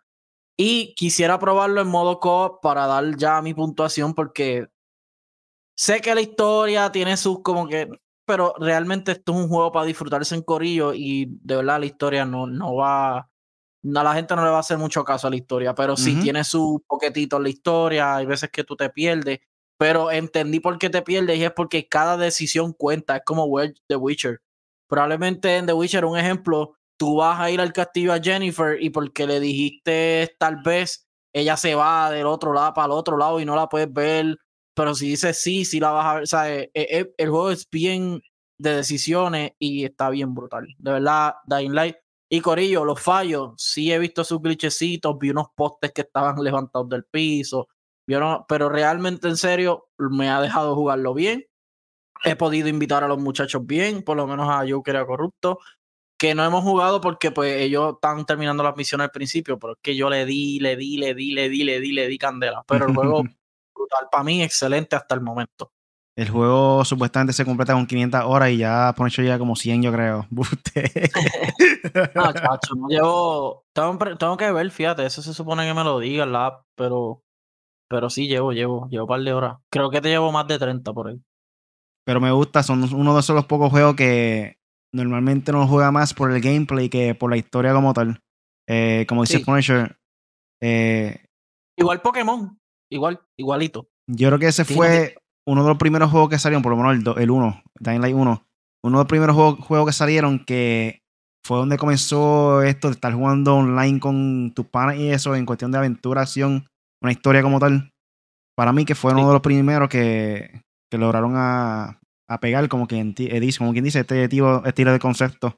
Y 0.56 0.94
quisiera 0.94 1.38
probarlo 1.38 1.80
en 1.80 1.88
modo 1.88 2.20
co 2.20 2.60
para 2.62 2.86
dar 2.86 3.16
ya 3.16 3.40
mi 3.42 3.54
puntuación 3.54 4.14
porque 4.14 4.68
sé 5.82 6.00
que 6.00 6.14
la 6.14 6.20
historia 6.20 6.92
tiene 6.92 7.16
sus 7.16 7.42
como 7.42 7.66
que, 7.66 7.90
pero 8.24 8.54
realmente 8.60 9.10
esto 9.10 9.32
es 9.32 9.38
un 9.38 9.48
juego 9.48 9.72
para 9.72 9.84
disfrutarse 9.84 10.36
en 10.36 10.42
corillo 10.42 10.94
y 10.94 11.26
de 11.42 11.56
verdad 11.56 11.80
la 11.80 11.86
historia 11.86 12.24
no, 12.24 12.46
no 12.46 12.76
va, 12.76 13.28
no, 13.82 13.98
a 13.98 14.04
la 14.04 14.14
gente 14.14 14.36
no 14.36 14.44
le 14.44 14.50
va 14.50 14.58
a 14.58 14.60
hacer 14.60 14.78
mucho 14.78 15.02
caso 15.02 15.26
a 15.26 15.30
la 15.30 15.36
historia, 15.36 15.74
pero 15.74 15.96
sí 15.96 16.14
tiene 16.20 16.44
sus 16.44 16.80
poquetitos 16.86 17.42
la 17.42 17.48
historia, 17.48 18.14
hay 18.14 18.26
veces 18.26 18.48
que 18.50 18.62
tú 18.62 18.76
te 18.76 18.90
pierdes, 18.90 19.40
pero 19.76 20.12
entendí 20.12 20.60
por 20.60 20.78
qué 20.78 20.88
te 20.88 21.02
pierdes 21.02 21.36
y 21.36 21.44
es 21.44 21.50
porque 21.50 21.88
cada 21.88 22.16
decisión 22.16 22.72
cuenta, 22.74 23.16
es 23.16 23.22
como 23.24 23.48
The 23.88 23.96
Witcher. 23.96 24.40
Probablemente 24.86 25.56
en 25.56 25.66
The 25.66 25.72
Witcher, 25.72 26.04
un 26.04 26.16
ejemplo, 26.16 26.76
tú 26.96 27.16
vas 27.16 27.40
a 27.40 27.50
ir 27.50 27.60
al 27.60 27.72
castillo 27.72 28.12
a 28.12 28.20
Jennifer 28.20 28.80
y 28.80 28.90
porque 28.90 29.26
le 29.26 29.40
dijiste 29.40 30.36
tal 30.38 30.62
vez 30.62 31.08
ella 31.32 31.56
se 31.56 31.74
va 31.74 32.08
del 32.12 32.26
otro 32.26 32.52
lado 32.52 32.72
para 32.72 32.86
el 32.86 32.92
otro 32.92 33.16
lado 33.16 33.40
y 33.40 33.44
no 33.44 33.56
la 33.56 33.68
puedes 33.68 33.92
ver, 33.92 34.36
pero 34.74 34.94
si 34.94 35.08
dices 35.08 35.42
sí, 35.42 35.64
sí 35.64 35.80
la 35.80 35.90
vas 35.92 36.06
a 36.06 36.14
ver. 36.14 36.22
O 36.22 36.26
sea, 36.26 36.54
eh, 36.54 36.70
eh, 36.74 37.12
el 37.16 37.28
juego 37.30 37.50
es 37.50 37.68
bien 37.70 38.20
de 38.58 38.76
decisiones 38.76 39.52
y 39.58 39.84
está 39.84 40.08
bien 40.10 40.34
brutal. 40.34 40.66
De 40.78 40.92
verdad, 40.92 41.34
Dying 41.46 41.74
Light. 41.74 41.96
Y 42.30 42.40
Corillo, 42.40 42.84
los 42.84 43.00
fallos, 43.00 43.52
sí 43.58 43.92
he 43.92 43.98
visto 43.98 44.24
sus 44.24 44.40
glitchecitos, 44.40 45.18
vi 45.18 45.30
unos 45.30 45.48
postes 45.54 45.92
que 45.92 46.00
estaban 46.02 46.42
levantados 46.42 46.88
del 46.88 47.04
piso, 47.04 47.68
unos- 48.08 48.44
pero 48.48 48.68
realmente 48.70 49.28
en 49.28 49.36
serio 49.36 49.88
me 49.98 50.30
ha 50.30 50.40
dejado 50.40 50.74
jugarlo 50.74 51.12
bien. 51.12 51.44
He 52.24 52.36
podido 52.36 52.68
invitar 52.68 53.02
a 53.04 53.08
los 53.08 53.18
muchachos 53.18 53.66
bien, 53.66 54.02
por 54.02 54.16
lo 54.16 54.26
menos 54.26 54.48
a 54.48 54.64
Joker 54.68 54.94
y 54.94 54.98
a 54.98 55.04
Corrupto, 55.06 55.58
que 56.18 56.34
no 56.34 56.44
hemos 56.44 56.62
jugado 56.62 57.00
porque 57.00 57.32
pues 57.32 57.60
ellos 57.60 57.94
están 57.94 58.24
terminando 58.24 58.62
las 58.62 58.76
misiones 58.76 59.06
al 59.06 59.10
principio, 59.10 59.58
pero 59.58 59.72
es 59.72 59.78
que 59.82 59.96
yo 59.96 60.08
le 60.08 60.24
di, 60.24 60.60
le 60.60 60.76
di, 60.76 60.96
le 60.96 61.14
di, 61.14 61.32
le 61.32 61.48
di, 61.48 61.64
le 61.64 61.80
di, 61.80 61.92
le 61.92 62.06
di 62.06 62.16
candela. 62.18 62.62
Pero 62.66 62.86
el 62.88 62.94
juego 62.94 63.24
brutal 63.82 64.08
para 64.10 64.24
mí, 64.24 64.42
excelente 64.42 64.96
hasta 64.96 65.14
el 65.14 65.20
momento. 65.20 65.70
El 66.16 66.28
juego 66.28 66.84
supuestamente 66.84 67.32
se 67.32 67.44
completa 67.44 67.72
con 67.72 67.86
500 67.86 68.22
horas 68.26 68.50
y 68.50 68.58
ya 68.58 68.92
por 68.94 69.08
hecho 69.08 69.22
ya 69.22 69.38
como 69.38 69.56
100 69.56 69.82
yo 69.82 69.92
creo. 69.92 70.26
No, 72.14 72.32
chacho, 72.34 72.74
no 72.76 72.88
llevo. 72.88 73.64
Tengo, 73.74 73.98
tengo 74.18 74.36
que 74.36 74.52
ver, 74.52 74.70
fíjate, 74.70 75.06
eso 75.06 75.22
se 75.22 75.34
supone 75.34 75.66
que 75.66 75.74
me 75.74 75.84
lo 75.84 75.98
diga 75.98 76.26
la 76.26 76.46
app, 76.46 76.64
pero. 76.76 77.22
Pero 77.88 78.08
sí 78.08 78.26
llevo, 78.26 78.52
llevo, 78.52 78.88
llevo 78.88 79.04
un 79.04 79.08
par 79.08 79.20
de 79.20 79.32
horas. 79.34 79.58
Creo 79.70 79.90
que 79.90 80.00
te 80.00 80.08
llevo 80.08 80.32
más 80.32 80.46
de 80.46 80.58
30 80.58 80.92
por 80.94 81.08
ahí. 81.08 81.20
Pero 82.06 82.20
me 82.20 82.30
gusta, 82.32 82.62
son 82.62 82.82
uno 82.94 83.14
de 83.14 83.20
esos 83.20 83.36
los 83.36 83.44
pocos 83.44 83.70
juegos 83.70 83.96
que 83.96 84.56
normalmente 84.94 85.52
no 85.52 85.66
juega 85.68 85.92
más 85.92 86.14
por 86.14 86.32
el 86.32 86.40
gameplay 86.40 86.88
que 86.88 87.14
por 87.14 87.30
la 87.30 87.36
historia 87.36 87.74
como 87.74 87.92
tal. 87.92 88.20
Eh, 88.68 89.04
como 89.08 89.22
dice 89.22 89.38
Sí. 89.38 89.44
Punisher, 89.44 89.96
eh, 90.62 91.26
Igual 91.78 92.00
Pokémon, 92.00 92.58
igual, 92.94 93.20
igualito. 93.36 93.88
yo 94.08 94.28
creo 94.28 94.38
que 94.38 94.46
ese 94.48 94.64
Sí, 94.64 94.74
fue 94.74 95.16
uno 95.46 95.62
de 95.62 95.68
los 95.68 95.78
primeros 95.78 96.10
juegos 96.10 96.30
que 96.30 96.38
salieron, 96.38 96.62
por 96.62 96.70
lo 96.72 96.76
menos 96.78 96.92
el, 96.94 97.02
do- 97.04 97.16
el 97.16 97.30
1, 97.30 97.62
Dying 97.80 98.00
Light 98.00 98.14
1. 98.14 98.46
Uno 98.84 98.98
de 98.98 99.02
los 99.02 99.08
primeros 99.08 99.34
juegos, 99.36 99.58
juegos 99.60 99.86
que 99.88 99.92
salieron 99.92 100.44
que 100.44 101.00
fue 101.44 101.58
donde 101.58 101.78
comenzó 101.78 102.62
esto 102.62 102.88
de 102.88 102.94
estar 102.94 103.12
jugando 103.12 103.56
online 103.56 103.98
con 104.00 104.52
tus 104.54 104.66
panas 104.66 104.96
y 104.96 105.08
eso 105.10 105.34
en 105.34 105.46
cuestión 105.46 105.72
de 105.72 105.78
aventura, 105.78 106.22
acción, 106.22 106.66
una 107.02 107.12
historia 107.12 107.42
como 107.42 107.58
tal. 107.58 107.90
Para 108.56 108.72
mí 108.72 108.84
que 108.84 108.94
fue 108.94 109.12
uno 109.12 109.26
de 109.26 109.32
los 109.32 109.42
primeros 109.42 109.88
que, 109.88 110.62
que 110.90 110.98
lograron 110.98 111.32
a, 111.36 111.98
a 112.28 112.40
pegar, 112.40 112.68
como 112.68 112.86
quien, 112.86 113.14
eh, 113.18 113.40
dice, 113.40 113.58
como 113.58 113.72
quien 113.72 113.84
dice, 113.84 114.00
este 114.00 114.28
tipo, 114.28 114.62
estilo 114.64 114.92
de 114.92 114.98
concepto. 115.00 115.56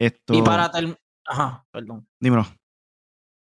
Esto, 0.00 0.34
Y 0.34 0.42
para 0.42 0.70
terminar. 0.70 0.98
Ajá, 1.26 1.64
perdón. 1.72 2.06
dímelo. 2.20 2.46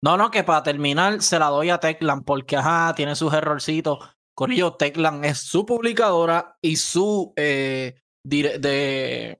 No, 0.02 0.16
no, 0.16 0.30
que 0.30 0.44
para 0.44 0.62
terminar 0.62 1.20
se 1.22 1.38
la 1.38 1.46
doy 1.46 1.70
a 1.70 1.78
Teclan 1.78 2.22
porque, 2.22 2.56
ajá, 2.56 2.94
tiene 2.94 3.14
sus 3.14 3.32
errorcitos. 3.34 3.98
Con 4.34 4.50
ello, 4.52 4.72
Teclan 4.74 5.24
es 5.24 5.38
su 5.38 5.66
publicadora 5.66 6.56
y 6.62 6.76
su 6.76 7.32
eh, 7.36 8.00
dire- 8.26 8.58
de 8.58 9.38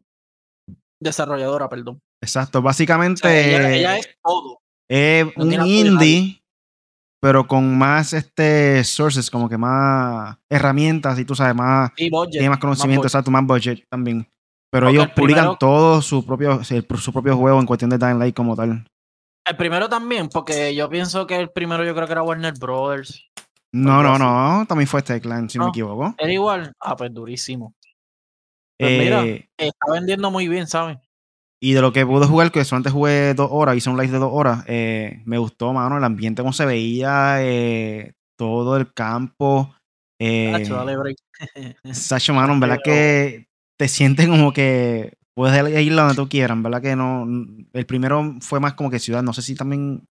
desarrolladora, 1.01 1.69
perdón. 1.69 2.01
Exacto, 2.23 2.59
O 2.59 2.63
básicamente 2.63 3.23
sea, 3.23 3.69
ella, 3.69 3.71
ella 3.75 3.97
es 3.99 4.11
todo. 4.23 4.59
es 4.91 5.25
no 5.37 5.45
un 5.45 5.67
indie, 5.67 6.43
pero 7.23 7.47
con 7.47 7.79
más 7.79 8.13
este 8.13 8.85
sources, 8.85 9.31
como 9.31 9.49
que 9.49 9.57
más 9.57 10.37
herramientas, 10.51 11.19
y 11.19 11.25
tú 11.25 11.35
sabes, 11.35 11.55
más, 11.55 11.91
budget, 12.11 12.33
tiene 12.33 12.51
más 12.51 12.59
conocimiento, 12.59 13.01
budget. 13.01 13.09
exacto, 13.11 13.31
más 13.31 13.47
budget 13.47 13.85
también. 13.91 14.29
Pero 14.71 14.91
ellos 14.91 15.05
el 15.05 15.13
publican 15.15 15.45
primero- 15.45 15.57
todo 15.59 16.03
su 16.03 16.25
propio, 16.27 16.63
su 16.63 17.13
propio 17.13 17.37
juego 17.39 17.59
en 17.59 17.67
cuestión 17.67 17.89
de 17.89 17.97
Dying 17.97 18.19
Light 18.19 18.37
como 18.37 18.55
tal. 18.55 18.87
El 19.45 19.57
primero 19.57 19.89
también, 19.89 20.29
porque 20.29 20.75
yo 20.75 20.89
pienso 20.89 21.27
que 21.27 21.37
el 21.37 21.51
primero 21.51 21.85
yo 21.85 21.95
creo 21.95 22.07
que 22.07 22.13
era 22.13 22.23
Warner 22.23 22.55
Brothers. 22.59 23.29
No, 23.73 24.03
no, 24.03 24.19
no, 24.19 24.67
también 24.67 24.89
fue 24.89 25.03
Techland, 25.03 25.51
si 25.51 25.59
no, 25.59 25.65
me 25.65 25.71
equivoco. 25.71 26.15
Era 26.19 26.33
igual. 26.33 26.73
Ah, 26.81 26.97
pues 26.97 27.13
durísimo. 27.13 27.75
Pues 28.79 28.99
mira, 28.99 29.25
Eh, 29.25 29.49
está 29.59 29.93
vendiendo 29.93 30.31
muy 30.31 30.49
bien, 30.49 30.67
¿sabes? 30.67 30.99
y 31.63 31.75
de 31.75 31.83
lo 31.83 31.93
que 31.93 32.07
pude 32.07 32.27
jugar, 32.27 32.51
que 32.51 32.65
solamente 32.65 32.91
jugué 32.91 33.35
dos 33.35 33.49
horas, 33.53 33.77
hice 33.77 33.91
un 33.91 33.99
live 33.99 34.13
de 34.13 34.19
dos 34.19 34.31
horas, 34.33 34.65
eh, 34.67 35.21
me 35.27 35.37
gustó, 35.37 35.75
mano, 35.75 35.99
el 35.99 36.05
ambiente 36.05 36.41
como 36.41 36.55
se 36.55 36.65
veía, 36.65 37.37
eh, 37.41 38.15
todo 38.39 38.79
el 38.79 38.93
campo. 38.95 39.75
Eh, 40.19 40.51
Nacho, 40.53 40.77
dale 40.77 40.97
break. 40.97 41.19
Sacho, 41.93 42.33
mano, 42.33 42.55
en 42.55 42.61
verdad 42.61 42.79
que 42.83 43.49
te 43.79 43.89
sientes 43.89 44.27
como 44.27 44.53
que 44.55 45.19
puedes 45.41 45.81
ir 45.81 45.95
donde 45.95 46.15
tú 46.15 46.29
quieras, 46.29 46.61
verdad 46.63 46.83
que 46.83 46.95
no. 46.95 47.27
El 47.73 47.87
primero 47.87 48.35
fue 48.41 48.61
más 48.61 48.75
como 48.75 48.91
que 48.91 48.99
ciudad, 48.99 49.23
no 49.23 49.33
sé 49.33 49.41
si 49.43 49.55
también. 49.55 50.07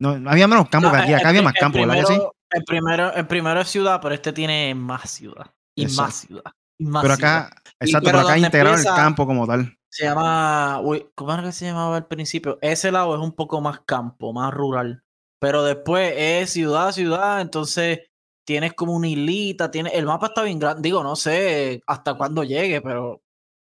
No, 0.00 0.10
había 0.30 0.46
menos 0.46 0.68
campo 0.68 0.88
No, 0.88 0.94
que 0.94 1.00
aquí, 1.00 1.10
el- 1.12 1.18
acá 1.18 1.30
había 1.30 1.42
más 1.42 1.54
el 1.54 1.60
campo, 1.60 1.78
¿verdad 1.80 1.94
que 1.96 2.06
sí? 2.14 2.20
El 2.50 2.64
primero, 2.64 3.12
el 3.12 3.26
primero 3.26 3.60
es 3.60 3.68
ciudad, 3.68 3.98
pero 4.00 4.14
este 4.14 4.32
tiene 4.32 4.74
más 4.74 5.10
ciudad. 5.10 5.46
Y 5.76 5.82
Exacto. 5.82 6.02
más 6.02 6.14
ciudad. 6.14 6.52
Y 6.78 6.86
más 6.86 7.02
Pero 7.02 7.16
ciudad. 7.16 7.36
acá, 7.46 7.62
exacto, 7.80 8.04
pero 8.06 8.18
pero 8.18 8.18
acá 8.20 8.32
donde 8.34 8.46
integraron 8.46 8.78
el 8.78 8.86
campo 8.86 9.26
como 9.26 9.46
tal. 9.46 9.76
Se 9.90 10.04
llama. 10.04 10.80
uy, 10.82 11.06
¿Cómo 11.16 11.32
era 11.34 11.42
que 11.42 11.50
se 11.52 11.66
llamaba 11.66 11.96
al 11.96 12.06
principio? 12.06 12.58
Ese 12.62 12.92
lado 12.92 13.14
es 13.16 13.20
un 13.20 13.32
poco 13.32 13.60
más 13.60 13.80
campo, 13.80 14.32
más 14.32 14.54
rural. 14.54 15.02
Pero 15.40 15.64
después 15.64 16.14
es 16.16 16.50
ciudad, 16.50 16.92
ciudad. 16.92 17.40
Entonces 17.40 18.00
tienes 18.46 18.74
como 18.74 18.94
una 18.94 19.08
islita. 19.08 19.70
Tiene, 19.70 19.90
el 19.90 20.06
mapa 20.06 20.26
está 20.28 20.42
bien 20.44 20.58
grande. 20.60 20.82
Digo, 20.82 21.02
no 21.02 21.16
sé 21.16 21.82
hasta 21.86 22.14
cuándo 22.14 22.44
llegue, 22.44 22.80
pero 22.80 23.20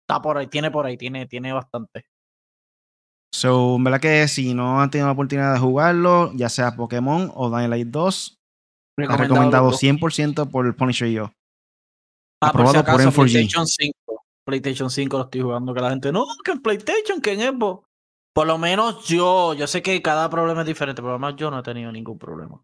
está 0.08 0.22
por 0.22 0.38
ahí, 0.38 0.48
tiene 0.48 0.72
por 0.72 0.86
ahí, 0.86 0.98
tiene, 0.98 1.26
tiene 1.28 1.54
bastante. 1.54 2.06
So, 3.34 3.78
en 3.78 3.84
verdad 3.84 4.00
que 4.00 4.28
si 4.28 4.54
no 4.54 4.82
han 4.82 4.92
tenido 4.92 5.08
la 5.08 5.14
oportunidad 5.14 5.54
de 5.54 5.60
jugarlo, 5.60 6.32
ya 6.36 6.50
sea 6.50 6.76
Pokémon 6.76 7.32
o 7.34 7.50
Dying 7.50 7.70
Light 7.70 7.88
2, 7.88 8.40
Está 8.98 9.18
recomendado 9.18 9.72
100% 9.72 10.52
por 10.52 10.76
Punisher 10.76 11.08
y 11.08 11.14
yo. 11.14 11.34
Ah, 12.42 12.50
Aprobado 12.50 12.84
por, 12.84 13.02
M4G. 13.02 13.14
PlayStation 13.16 13.66
5. 13.66 14.24
PlayStation 14.46 14.90
5 14.90 15.18
lo 15.18 15.24
estoy 15.24 15.42
jugando. 15.42 15.74
Que 15.74 15.82
la 15.82 15.90
gente, 15.90 16.12
no, 16.12 16.26
que 16.44 16.52
en 16.52 16.62
PlayStation, 16.62 17.22
que 17.22 17.34
en 17.34 17.56
Xbox. 17.56 17.88
Por 18.36 18.48
lo 18.48 18.58
menos 18.58 19.08
yo, 19.08 19.54
yo 19.54 19.68
sé 19.68 19.82
que 19.82 20.02
cada 20.02 20.30
problema 20.30 20.62
es 20.62 20.68
diferente, 20.68 21.02
pero 21.02 21.12
además 21.12 21.36
yo 21.38 21.52
no 21.52 21.60
he 21.60 21.64
tenido 21.64 21.92
ningún 21.92 22.18
problema. 22.18 22.64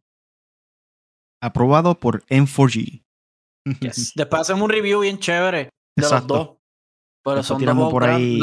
Aprobado 1.41 1.99
por 1.99 2.25
M4G. 2.25 3.03
Después 4.15 4.41
hacemos 4.41 4.63
un 4.63 4.69
review 4.69 5.01
bien 5.01 5.19
chévere 5.19 5.69
de 5.95 6.09
los 6.09 6.27
dos. 6.27 6.58
Pero 7.23 7.43
son 7.43 7.57
tiramos 7.57 7.91
por 7.91 8.03
ahí 8.03 8.39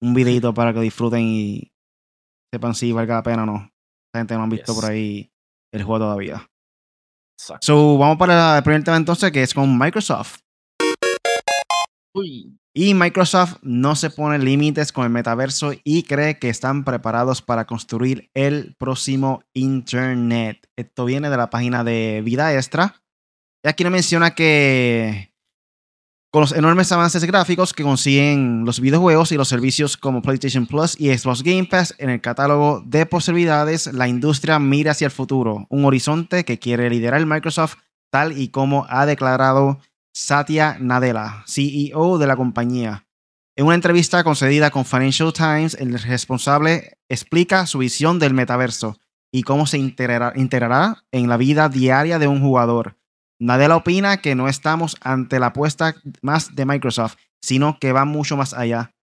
un 0.00 0.14
videito 0.14 0.52
para 0.52 0.72
que 0.72 0.80
disfruten 0.80 1.20
y 1.20 1.72
sepan 2.52 2.74
si 2.74 2.92
valga 2.92 3.16
la 3.16 3.22
pena 3.22 3.42
o 3.44 3.46
no. 3.46 3.70
La 4.14 4.20
gente 4.20 4.34
no 4.34 4.42
ha 4.42 4.46
visto 4.46 4.74
por 4.74 4.84
ahí 4.84 5.30
el 5.72 5.84
juego 5.84 6.04
todavía. 6.04 6.46
So, 7.60 7.98
vamos 7.98 8.18
para 8.18 8.58
el 8.58 8.62
primer 8.62 8.84
tema 8.84 8.96
entonces, 8.96 9.32
que 9.32 9.42
es 9.42 9.54
con 9.54 9.76
Microsoft. 9.78 10.40
Y 12.74 12.94
Microsoft 12.94 13.56
no 13.62 13.96
se 13.96 14.10
pone 14.10 14.38
límites 14.38 14.92
con 14.92 15.04
el 15.04 15.10
metaverso 15.10 15.72
y 15.82 16.04
cree 16.04 16.38
que 16.38 16.48
están 16.48 16.84
preparados 16.84 17.42
para 17.42 17.66
construir 17.66 18.30
el 18.34 18.74
próximo 18.78 19.42
Internet. 19.54 20.68
Esto 20.76 21.04
viene 21.04 21.30
de 21.30 21.36
la 21.36 21.50
página 21.50 21.84
de 21.84 22.22
Vida 22.24 22.54
Extra. 22.54 23.02
Y 23.64 23.68
aquí 23.68 23.82
nos 23.82 23.92
menciona 23.92 24.34
que 24.34 25.31
con 26.32 26.40
los 26.40 26.52
enormes 26.52 26.90
avances 26.90 27.22
gráficos 27.24 27.74
que 27.74 27.82
consiguen 27.82 28.64
los 28.64 28.80
videojuegos 28.80 29.32
y 29.32 29.36
los 29.36 29.48
servicios 29.48 29.98
como 29.98 30.22
PlayStation 30.22 30.66
Plus 30.66 30.98
y 30.98 31.14
Xbox 31.14 31.42
Game 31.42 31.66
Pass 31.66 31.94
en 31.98 32.08
el 32.08 32.22
catálogo 32.22 32.82
de 32.86 33.04
posibilidades, 33.04 33.92
la 33.92 34.08
industria 34.08 34.58
mira 34.58 34.92
hacia 34.92 35.04
el 35.04 35.10
futuro, 35.10 35.66
un 35.68 35.84
horizonte 35.84 36.46
que 36.46 36.58
quiere 36.58 36.88
liderar 36.88 37.26
Microsoft 37.26 37.76
tal 38.10 38.36
y 38.36 38.48
como 38.48 38.86
ha 38.88 39.04
declarado 39.04 39.80
Satya 40.14 40.78
Nadella, 40.80 41.44
CEO 41.46 42.16
de 42.16 42.26
la 42.26 42.36
compañía. 42.36 43.06
En 43.54 43.66
una 43.66 43.74
entrevista 43.74 44.24
concedida 44.24 44.70
con 44.70 44.86
Financial 44.86 45.34
Times, 45.34 45.74
el 45.74 45.98
responsable 45.98 46.96
explica 47.10 47.66
su 47.66 47.76
visión 47.78 48.18
del 48.18 48.32
metaverso 48.32 48.96
y 49.30 49.42
cómo 49.42 49.66
se 49.66 49.76
integrará 49.76 50.32
en 51.12 51.28
la 51.28 51.36
vida 51.36 51.68
diaria 51.68 52.18
de 52.18 52.26
un 52.26 52.40
jugador 52.40 52.96
Nadella 53.42 53.74
opina 53.74 54.18
que 54.18 54.36
no 54.36 54.46
estamos 54.46 54.96
ante 55.00 55.40
la 55.40 55.46
apuesta 55.46 55.96
más 56.20 56.54
de 56.54 56.64
Microsoft, 56.64 57.16
sino 57.40 57.80
que 57.80 57.90
va 57.90 58.04
mucho 58.04 58.36
más 58.36 58.54
allá. 58.54 58.94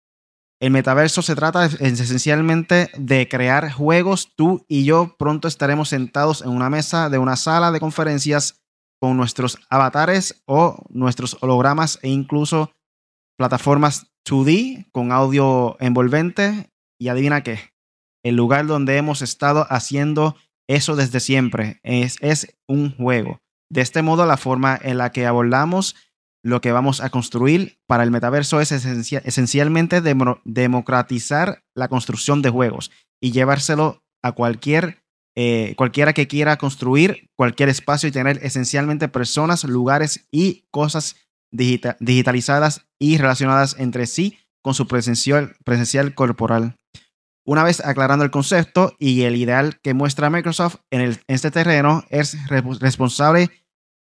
El 0.61 0.71
metaverso 0.71 1.23
se 1.23 1.35
trata 1.35 1.66
esencialmente 1.66 2.88
de 2.97 3.28
crear 3.28 3.73
juegos. 3.73 4.33
Tú 4.37 4.64
y 4.68 4.85
yo 4.85 5.16
pronto 5.18 5.49
estaremos 5.49 5.88
sentados 5.88 6.42
en 6.42 6.50
una 6.50 6.71
mesa 6.71 7.11
de 7.11 7.18
una 7.18 7.35
sala 7.35 7.73
de 7.73 7.80
conferencias 7.80 8.62
con 9.00 9.16
nuestros 9.16 9.59
avatares 9.71 10.40
o 10.47 10.85
nuestros 10.88 11.37
hologramas 11.40 11.99
e 12.02 12.09
incluso 12.09 12.71
plataformas 13.37 14.07
2D 14.25 14.88
con 14.92 15.11
audio 15.11 15.76
envolvente. 15.80 16.71
Y 16.97 17.09
adivina 17.09 17.42
qué, 17.42 17.73
el 18.23 18.37
lugar 18.37 18.68
donde 18.68 18.99
hemos 18.99 19.21
estado 19.21 19.66
haciendo 19.68 20.37
eso 20.68 20.95
desde 20.95 21.18
siempre 21.18 21.80
es, 21.83 22.18
es 22.21 22.57
un 22.68 22.97
juego. 22.97 23.40
De 23.71 23.81
este 23.81 24.03
modo, 24.03 24.27
la 24.27 24.37
forma 24.37 24.79
en 24.81 24.99
la 24.99 25.13
que 25.13 25.27
abordamos 25.27 25.95
lo 26.43 26.61
que 26.61 26.73
vamos 26.73 27.01
a 27.01 27.11
construir 27.11 27.79
para 27.87 28.05
el 28.05 28.11
metaverso 28.11 28.61
es 28.61 28.73
esencialmente 28.73 30.01
democratizar 30.45 31.65
la 31.75 31.89
construcción 31.89 32.43
de 32.43 32.51
juegos 32.51 32.91
y 33.21 33.33
llevárselo 33.33 34.03
a 34.23 34.33
cualquier 34.33 35.03
eh, 35.41 35.75
cualquiera 35.77 36.15
que 36.15 36.27
quiera 36.27 36.57
construir 36.57 37.31
cualquier 37.37 37.69
espacio 37.69 38.09
y 38.09 38.13
tener 38.13 38.41
esencialmente 38.43 39.07
personas, 39.07 39.63
lugares 39.63 40.27
y 40.33 40.65
cosas 40.73 41.15
digitalizadas 41.53 42.87
y 42.99 43.19
relacionadas 43.19 43.77
entre 43.79 44.07
sí 44.07 44.39
con 44.63 44.75
su 44.75 44.89
presencial, 44.89 45.55
presencial 45.65 46.13
corporal. 46.15 46.75
Una 47.49 47.64
vez 47.64 47.81
aclarando 47.83 48.26
el 48.26 48.31
concepto 48.31 48.95
y 48.99 49.23
el 49.23 49.35
ideal 49.35 49.81
que 49.81 49.95
muestra 49.95 50.28
Microsoft 50.28 50.81
en, 50.90 51.19
este 51.28 51.50
terreno, 51.50 52.05
es 52.11 52.37
responsable 52.47 53.49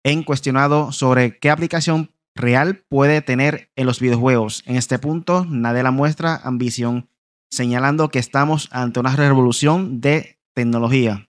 en 0.04 0.22
cuestionado 0.22 0.92
sobre 0.92 1.40
qué 1.40 1.50
aplicación 1.50 2.12
real 2.36 2.84
puede 2.88 3.20
tener 3.20 3.68
en 3.74 3.86
los 3.86 3.98
videojuegos. 3.98 4.62
En 4.64 4.76
este 4.76 5.00
punto, 5.00 5.44
Nadella 5.44 5.90
muestra 5.90 6.36
ambición, 6.36 7.08
señalando 7.50 8.10
que 8.10 8.20
estamos 8.20 8.68
ante 8.70 9.00
una 9.00 9.16
revolución 9.16 10.00
de 10.00 10.38
tecnología. 10.54 11.28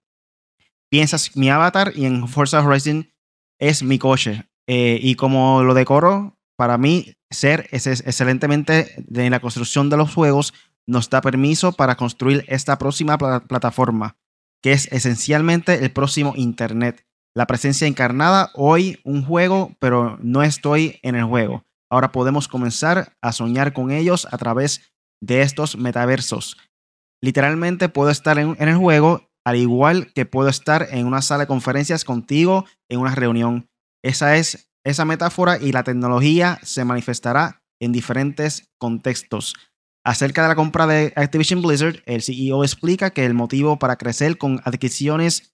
Piensas 0.92 1.36
mi 1.36 1.50
avatar 1.50 1.94
y 1.96 2.06
en 2.06 2.28
Forza 2.28 2.64
Horizon 2.64 3.10
es 3.58 3.82
mi 3.82 3.98
coche. 3.98 4.48
Eh, 4.68 5.00
y 5.02 5.16
como 5.16 5.64
lo 5.64 5.74
decoro, 5.74 6.38
para 6.58 6.78
mí 6.78 7.16
ser 7.32 7.68
es 7.72 7.88
excelentemente 7.88 8.94
de 8.98 9.32
la 9.32 9.40
construcción 9.40 9.90
de 9.90 9.98
los 9.98 10.14
juegos 10.14 10.54
nos 10.88 11.10
da 11.10 11.22
permiso 11.22 11.72
para 11.74 11.96
construir 11.96 12.46
esta 12.48 12.78
próxima 12.78 13.18
plataforma, 13.18 14.18
que 14.62 14.74
es 14.74 14.92
esencialmente 14.92 15.84
el 15.84 15.92
próximo 15.92 16.34
Internet. 16.36 17.06
La 17.36 17.48
presencia 17.48 17.88
encarnada, 17.88 18.52
hoy 18.54 19.00
un 19.04 19.26
juego, 19.26 19.76
pero 19.80 20.18
no 20.22 20.44
estoy 20.44 21.00
en 21.02 21.16
el 21.16 21.24
juego. 21.24 21.64
Ahora 21.90 22.12
podemos 22.12 22.48
comenzar 22.48 23.14
a 23.22 23.32
soñar 23.32 23.74
con 23.74 23.92
ellos 23.92 24.28
a 24.32 24.38
través 24.38 24.94
de 25.22 25.42
estos 25.42 25.78
metaversos. 25.78 26.58
Literalmente 27.22 27.90
puedo 27.90 28.10
estar 28.10 28.38
en, 28.38 28.56
en 28.60 28.70
el 28.70 28.78
juego, 28.78 29.30
al 29.46 29.56
igual 29.56 30.12
que 30.14 30.26
puedo 30.26 30.50
estar 30.50 30.88
en 30.92 31.08
una 31.08 31.22
sala 31.22 31.44
de 31.44 31.48
conferencias 31.48 32.04
contigo 32.04 32.66
en 32.90 33.00
una 33.00 33.16
reunión. 33.16 33.70
Esa 34.04 34.36
es 34.36 34.70
esa 34.86 35.06
metáfora 35.06 35.58
y 35.58 35.72
la 35.72 35.84
tecnología 35.84 36.60
se 36.62 36.84
manifestará 36.84 37.64
en 37.80 37.92
diferentes 37.92 38.70
contextos. 38.78 39.56
Acerca 40.06 40.42
de 40.42 40.50
la 40.50 40.56
compra 40.56 40.86
de 40.86 41.14
Activision 41.16 41.62
Blizzard, 41.62 42.04
el 42.06 42.22
CEO 42.22 42.64
explica 42.64 43.12
que 43.12 43.26
el 43.26 43.34
motivo 43.34 43.80
para 43.80 43.96
crecer 43.96 44.38
con 44.38 44.60
adquisiciones, 44.66 45.54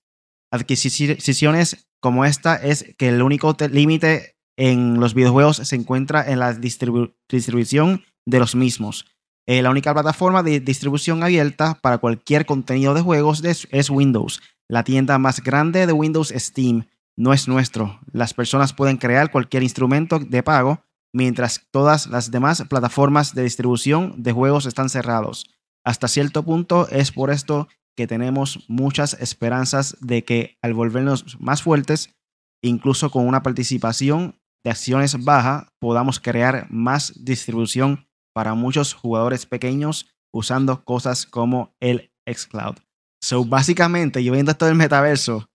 adquisiciones 0.52 1.88
como 2.02 2.26
esta 2.26 2.56
es 2.56 2.96
que 2.98 3.10
el 3.10 3.22
único 3.22 3.56
límite 3.72 4.36
en 4.58 5.00
los 5.00 5.14
videojuegos 5.14 5.58
se 5.58 5.76
encuentra 5.76 6.28
en 6.32 6.40
la 6.40 6.54
distribución 6.54 8.04
de 8.26 8.40
los 8.40 8.56
mismos. 8.56 9.06
Eh, 9.48 9.62
la 9.62 9.70
única 9.70 9.94
plataforma 9.94 10.42
de 10.42 10.60
distribución 10.60 11.24
abierta 11.24 11.80
para 11.82 12.00
cualquier 12.00 12.46
contenido 12.46 12.94
de 12.94 13.02
juegos 13.02 13.44
es 13.44 13.90
Windows. 13.90 14.42
La 14.68 14.84
tienda 14.84 15.18
más 15.20 15.42
grande 15.44 15.86
de 15.86 15.94
Windows 15.94 16.34
Steam 16.36 16.88
no 17.18 17.34
es 17.34 17.48
nuestro. 17.48 18.00
Las 18.12 18.34
personas 18.34 18.74
pueden 18.74 18.98
crear 18.98 19.32
cualquier 19.32 19.62
instrumento 19.62 20.20
de 20.20 20.42
pago 20.42 20.84
mientras 21.14 21.68
todas 21.72 22.08
las 22.08 22.32
demás 22.32 22.64
plataformas 22.70 23.34
de 23.34 23.44
distribución 23.44 24.22
de 24.22 24.32
juegos 24.32 24.66
están 24.66 24.90
cerrados. 24.90 25.50
Hasta 25.86 26.08
cierto 26.08 26.44
punto 26.44 26.88
es 26.90 27.12
por 27.12 27.32
esto 27.32 27.68
que 27.96 28.08
tenemos 28.08 28.66
muchas 28.68 29.14
esperanzas 29.20 29.98
de 30.02 30.24
que 30.24 30.58
al 30.62 30.74
volvernos 30.74 31.38
más 31.40 31.64
fuertes, 31.64 32.16
incluso 32.64 33.10
con 33.10 33.28
una 33.28 33.44
participación 33.44 34.40
de 34.64 34.72
acciones 34.72 35.24
baja, 35.24 35.74
podamos 35.80 36.20
crear 36.20 36.68
más 36.70 37.14
distribución 37.24 38.08
para 38.34 38.54
muchos 38.54 38.94
jugadores 38.94 39.46
pequeños 39.46 40.08
usando 40.34 40.84
cosas 40.84 41.26
como 41.26 41.76
el 41.80 42.12
xCloud. 42.26 42.76
So, 43.22 43.44
básicamente, 43.44 44.24
yo 44.24 44.32
viendo 44.32 44.52
esto 44.52 44.66
del 44.66 44.76
metaverso, 44.76 45.50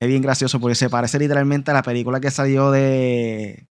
es 0.00 0.08
bien 0.08 0.22
gracioso 0.22 0.60
porque 0.60 0.74
se 0.74 0.90
parece 0.90 1.18
literalmente 1.18 1.70
a 1.70 1.74
la 1.74 1.82
película 1.82 2.20
que 2.20 2.30
salió 2.30 2.70
de 2.70 3.68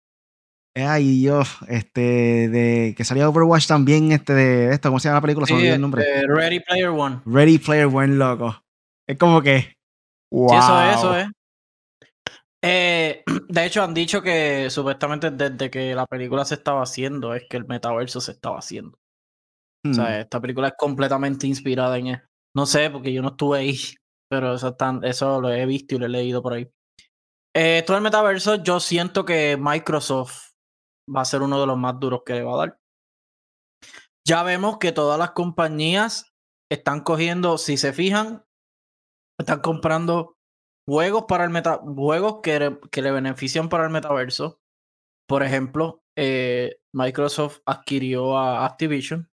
Ay, 0.75 1.23
yo, 1.23 1.43
este, 1.69 2.49
de 2.49 2.95
que 2.97 3.05
salió 3.05 3.29
Overwatch 3.29 3.67
también, 3.67 4.13
este, 4.13 4.35
de 4.35 4.73
esto, 4.73 4.89
¿cómo 4.89 5.01
se 5.01 5.09
llama 5.09 5.19
la 5.19 5.23
película? 5.23 5.47
Sí, 5.47 5.67
el 5.67 5.81
nombre. 5.81 6.03
Este, 6.03 6.27
Ready 6.29 6.61
Player 6.61 6.89
One. 6.89 7.21
Ready 7.27 7.59
Player 7.59 7.87
One, 7.87 8.15
loco. 8.15 8.63
Es 9.09 9.19
como 9.19 9.43
que. 9.43 9.75
Wow. 10.33 10.51
Sí, 10.51 10.57
eso 10.57 10.83
es, 10.83 10.97
eso 10.97 11.17
es. 11.17 11.29
Eh, 12.63 13.25
de 13.49 13.67
hecho, 13.67 13.83
han 13.83 13.95
dicho 13.95 14.23
que 14.23 14.71
supuestamente 14.71 15.31
desde 15.31 15.71
que 15.71 15.95
la 15.95 16.07
película 16.07 16.45
se 16.45 16.55
estaba 16.55 16.83
haciendo 16.83 17.35
es 17.35 17.45
que 17.49 17.57
el 17.57 17.67
metaverso 17.67 18.21
se 18.21 18.33
estaba 18.33 18.59
haciendo. 18.59 18.99
O 19.89 19.95
sea, 19.95 20.05
hmm. 20.05 20.21
esta 20.21 20.41
película 20.41 20.69
es 20.69 20.75
completamente 20.79 21.47
inspirada 21.47 21.97
en 21.99 22.07
él. 22.09 22.23
No 22.55 22.67
sé, 22.67 22.91
porque 22.91 23.13
yo 23.13 23.23
no 23.23 23.31
estuve 23.31 23.59
ahí, 23.59 23.79
pero 24.29 24.55
eso, 24.55 24.77
eso 25.03 25.41
lo 25.41 25.51
he 25.51 25.65
visto 25.67 25.95
y 25.95 25.99
lo 25.99 26.07
he 26.07 26.11
leído 26.11 26.43
por 26.43 26.53
ahí. 26.53 26.71
Eh, 27.57 27.83
todo 27.87 27.97
el 27.97 28.03
metaverso, 28.03 28.63
yo 28.63 28.79
siento 28.79 29.25
que 29.25 29.57
Microsoft 29.59 30.50
va 31.15 31.23
a 31.23 31.25
ser 31.25 31.43
uno 31.43 31.61
de 31.61 31.67
los 31.67 31.79
más 31.79 31.99
duros 31.99 32.23
que 32.25 32.35
le 32.35 32.43
va 32.43 32.55
a 32.55 32.67
dar. 32.67 32.81
Ya 34.25 34.43
vemos 34.43 34.79
que 34.79 34.93
todas 34.93 35.19
las 35.19 35.33
compañías 35.33 36.35
están 36.71 37.01
cogiendo, 37.01 37.59
si 37.59 37.77
se 37.77 37.93
fijan, 37.93 38.45
están 39.39 39.61
comprando 39.61 40.37
juegos 40.87 41.25
para 41.27 41.45
el 41.45 41.51
meta, 41.51 41.79
juegos 41.79 42.41
que, 42.43 42.79
que 42.91 43.03
le 43.03 43.11
benefician 43.11 43.69
para 43.69 43.85
el 43.85 43.91
metaverso. 43.91 44.61
Por 45.27 45.43
ejemplo, 45.43 46.03
eh, 46.17 46.81
Microsoft 46.93 47.61
adquirió 47.65 48.37
a 48.37 48.67
Activision. 48.67 49.31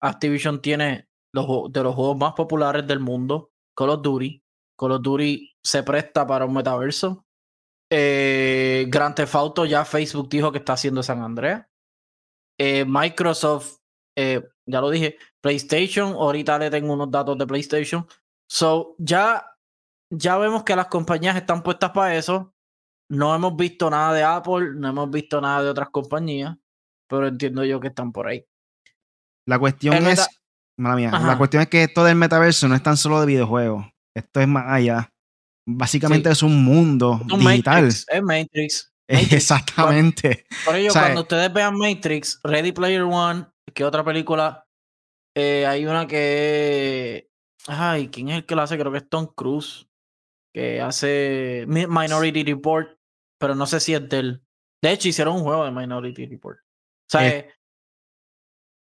Activision 0.00 0.60
tiene 0.60 1.08
los, 1.32 1.72
de 1.72 1.82
los 1.82 1.94
juegos 1.94 2.16
más 2.16 2.32
populares 2.34 2.86
del 2.86 3.00
mundo, 3.00 3.52
Call 3.76 3.90
of 3.90 4.02
Duty. 4.02 4.42
Call 4.78 4.92
of 4.92 5.02
Duty 5.02 5.56
se 5.62 5.82
presta 5.82 6.26
para 6.26 6.46
un 6.46 6.54
metaverso. 6.54 7.26
Eh, 7.90 8.86
Grand 8.88 9.14
Theft 9.14 9.34
Auto 9.34 9.64
ya 9.64 9.84
Facebook 9.84 10.28
dijo 10.28 10.52
que 10.52 10.58
está 10.58 10.74
haciendo 10.74 11.02
San 11.02 11.22
Andreas. 11.22 11.66
Eh, 12.58 12.84
Microsoft, 12.86 13.78
eh, 14.16 14.42
ya 14.66 14.80
lo 14.80 14.90
dije, 14.90 15.16
PlayStation, 15.40 16.12
ahorita 16.12 16.58
le 16.58 16.70
tengo 16.70 16.92
unos 16.92 17.10
datos 17.10 17.38
de 17.38 17.46
PlayStation. 17.46 18.06
So, 18.50 18.96
ya, 18.98 19.44
ya 20.10 20.36
vemos 20.38 20.64
que 20.64 20.76
las 20.76 20.86
compañías 20.86 21.36
están 21.36 21.62
puestas 21.62 21.90
para 21.90 22.16
eso. 22.16 22.54
No 23.10 23.34
hemos 23.34 23.56
visto 23.56 23.88
nada 23.88 24.12
de 24.12 24.22
Apple, 24.22 24.74
no 24.74 24.88
hemos 24.88 25.10
visto 25.10 25.40
nada 25.40 25.62
de 25.62 25.70
otras 25.70 25.88
compañías, 25.90 26.56
pero 27.08 27.28
entiendo 27.28 27.64
yo 27.64 27.80
que 27.80 27.88
están 27.88 28.12
por 28.12 28.26
ahí. 28.26 28.44
La 29.46 29.58
cuestión 29.58 29.94
El 29.94 30.08
es, 30.08 30.28
mala 30.76 30.96
mía, 30.96 31.10
la 31.10 31.38
cuestión 31.38 31.62
es 31.62 31.68
que 31.68 31.84
esto 31.84 32.04
del 32.04 32.16
metaverso 32.16 32.68
no 32.68 32.74
es 32.74 32.82
tan 32.82 32.98
solo 32.98 33.20
de 33.20 33.26
videojuegos. 33.26 33.86
Esto 34.14 34.40
es 34.40 34.48
más 34.48 34.64
allá. 34.66 35.10
Básicamente 35.70 36.28
Sí. 36.30 36.32
es 36.32 36.42
un 36.42 36.64
mundo 36.64 37.20
Un 37.30 37.40
digital. 37.40 37.82
Matrix, 37.84 38.06
es 38.08 38.22
Matrix. 38.22 38.92
Matrix. 39.08 39.32
Exactamente. 39.32 40.44
Por 40.64 40.76
ello, 40.76 40.90
O 40.90 40.92
sea, 40.92 41.02
cuando 41.02 41.20
ustedes 41.22 41.52
vean 41.52 41.76
Matrix, 41.76 42.40
Ready 42.42 42.72
Player 42.72 43.02
One, 43.02 43.46
que 43.74 43.84
otra 43.84 44.04
película, 44.04 44.64
eh, 45.36 45.66
hay 45.66 45.86
una 45.86 46.06
que. 46.06 47.28
Ay, 47.66 48.08
¿quién 48.08 48.30
es 48.30 48.36
el 48.38 48.46
que 48.46 48.54
la 48.56 48.62
hace? 48.64 48.78
Creo 48.78 48.90
que 48.92 48.98
es 48.98 49.08
Tom 49.08 49.26
Cruise, 49.34 49.88
que 50.54 50.80
hace 50.80 51.64
Mi- 51.68 51.86
Minority 51.86 52.42
Report, 52.44 52.98
pero 53.38 53.54
no 53.54 53.66
sé 53.66 53.80
si 53.80 53.92
es 53.94 54.08
de 54.08 54.18
él. 54.18 54.42
De 54.82 54.92
hecho, 54.92 55.08
hicieron 55.08 55.36
un 55.36 55.42
juego 55.42 55.64
de 55.64 55.70
Minority 55.70 56.26
Report. 56.26 56.58
O 56.60 57.10
sea, 57.10 57.28
eh, 57.28 57.50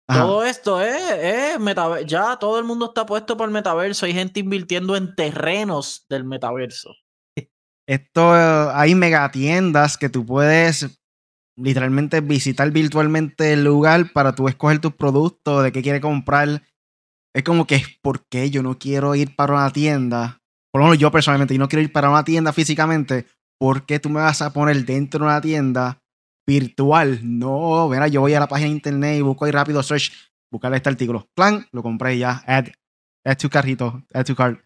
Ajá. 0.07 0.21
todo 0.21 0.45
esto 0.45 0.81
es, 0.81 1.11
es. 1.13 2.07
Ya 2.07 2.37
todo 2.39 2.59
el 2.59 2.65
mundo 2.65 2.87
está 2.87 3.07
puesto 3.07 3.37
por 3.37 3.49
el 3.49 3.55
metaverso. 3.55 4.07
Hay 4.07 4.13
gente 4.13 4.41
invirtiendo 4.41 4.97
en 4.97 5.15
terrenos 5.15 6.07
del 6.09 6.25
metaverso. 6.25 6.95
Esto, 7.87 8.33
hay 8.33 8.95
megatiendas 8.95 9.99
que 9.99 10.09
tú 10.09 10.25
puedes 10.25 11.01
literalmente 11.57 12.21
visitar 12.21 12.71
virtualmente 12.71 13.53
el 13.53 13.65
lugar 13.65 14.13
para 14.13 14.35
tú 14.35 14.49
escoger 14.49 14.81
tus 14.81 14.95
productos, 14.95 15.63
de 15.63 15.73
qué 15.73 15.83
quieres 15.83 16.01
comprar. 16.01 16.63
Es 17.35 17.45
como 17.45 17.67
que, 17.67 17.83
¿por 18.03 18.27
qué 18.27 18.51
yo 18.51 18.63
no 18.63 18.79
quiero 18.79 19.15
ir 19.15 19.37
para 19.37 19.55
una 19.55 19.71
tienda? 19.71 20.41
Por 20.73 20.81
lo 20.81 20.87
menos 20.87 20.99
yo 20.99 21.11
personalmente, 21.11 21.55
yo 21.55 21.61
no 21.61 21.69
quiero 21.69 21.83
ir 21.83 21.93
para 21.93 22.11
una 22.11 22.25
tienda 22.25 22.53
físicamente. 22.53 23.27
¿Por 23.61 23.87
qué 23.87 24.01
tú 24.01 24.09
me 24.11 24.21
vas 24.21 24.43
a 24.43 24.53
poner 24.53 24.85
dentro 24.85 25.21
de 25.21 25.27
una 25.27 25.41
tienda 25.41 26.03
virtual? 26.47 27.21
No, 27.23 27.89
mira, 27.89 28.09
yo 28.09 28.21
voy 28.21 28.35
a 28.35 28.41
la 28.41 28.47
página 28.49 28.69
de 28.69 28.75
internet 28.77 29.19
y 29.19 29.23
busco 29.23 29.45
ahí 29.45 29.51
rápido 29.53 29.83
search, 29.83 30.13
buscar 30.53 30.73
este 30.75 30.89
artículo. 30.89 31.29
Plan, 31.35 31.67
lo 31.73 31.83
compré 31.83 32.19
ya. 32.19 32.43
Add, 32.47 32.69
add 33.25 33.37
to 33.39 33.49
carrito, 33.51 34.03
add 34.13 34.25
to 34.27 34.35
cart. 34.37 34.61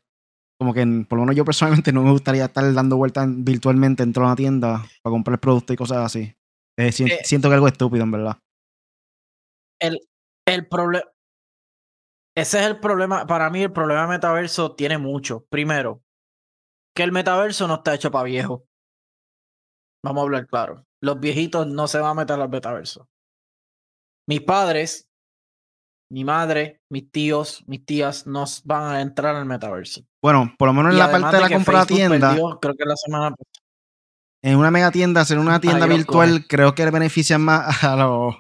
Como 0.60 0.74
que 0.74 0.80
en- 0.80 1.04
por 1.04 1.18
lo 1.18 1.24
menos 1.24 1.36
yo 1.36 1.44
personalmente 1.44 1.92
no 1.92 2.02
me 2.02 2.10
gustaría 2.10 2.46
estar 2.46 2.72
dando 2.74 2.96
vueltas 2.96 3.26
virtualmente 3.28 4.02
dentro 4.02 4.22
de 4.22 4.26
una 4.26 4.36
tienda 4.36 4.84
para 5.02 5.12
comprar 5.12 5.38
productos 5.38 5.74
y 5.74 5.76
cosas 5.76 5.98
así. 5.98 6.34
Eh, 6.76 6.90
si- 6.92 7.04
Eh, 7.04 7.18
siento 7.24 7.48
que 7.48 7.52
es 7.54 7.56
algo 7.56 7.68
estúpido, 7.68 8.02
en 8.04 8.10
verdad. 8.10 8.38
El, 9.80 10.00
el 10.46 10.66
problema. 10.66 11.04
Ese 12.36 12.60
es 12.60 12.66
el 12.66 12.78
problema. 12.80 13.26
Para 13.26 13.50
mí, 13.50 13.62
el 13.62 13.72
problema 13.72 14.02
de 14.02 14.08
metaverso 14.08 14.74
tiene 14.74 14.98
mucho. 14.98 15.44
Primero, 15.50 16.02
que 16.94 17.02
el 17.04 17.12
metaverso 17.12 17.66
no 17.68 17.74
está 17.76 17.94
hecho 17.94 18.10
para 18.10 18.24
viejos. 18.24 18.62
Vamos 20.04 20.20
a 20.20 20.24
hablar 20.24 20.46
claro. 20.46 20.84
Los 21.02 21.20
viejitos 21.20 21.66
no 21.66 21.86
se 21.88 21.98
van 21.98 22.10
a 22.10 22.14
meter 22.14 22.40
al 22.40 22.48
metaverso. 22.48 23.08
Mis 24.28 24.40
padres, 24.40 25.08
mi 26.10 26.24
madre, 26.24 26.80
mis 26.90 27.10
tíos, 27.10 27.64
mis 27.66 27.84
tías 27.84 28.26
no 28.26 28.44
van 28.64 28.94
a 28.94 29.00
entrar 29.00 29.36
al 29.36 29.46
metaverso. 29.46 30.02
Bueno, 30.22 30.54
por 30.58 30.68
lo 30.68 30.74
menos 30.74 30.92
en 30.92 30.96
Y 30.96 30.98
la 30.98 31.10
parte 31.10 31.36
de 31.36 31.42
la 31.42 31.48
compra 31.48 31.80
de 31.80 31.86
Facebook 31.86 31.96
tienda, 31.96 32.30
perdió, 32.30 32.58
creo 32.60 32.74
que 32.74 32.84
la 32.84 32.96
semana 32.96 33.34
en 34.42 34.56
una 34.56 34.70
mega 34.70 34.90
tienda, 34.90 35.20
hacer 35.20 35.38
una 35.38 35.60
tienda 35.60 35.86
Ahí 35.86 35.96
virtual, 35.96 36.46
creo 36.46 36.74
que 36.74 36.84
le 36.84 36.90
beneficia 36.90 37.38
más 37.38 37.82
a 37.84 37.96
los 37.96 38.36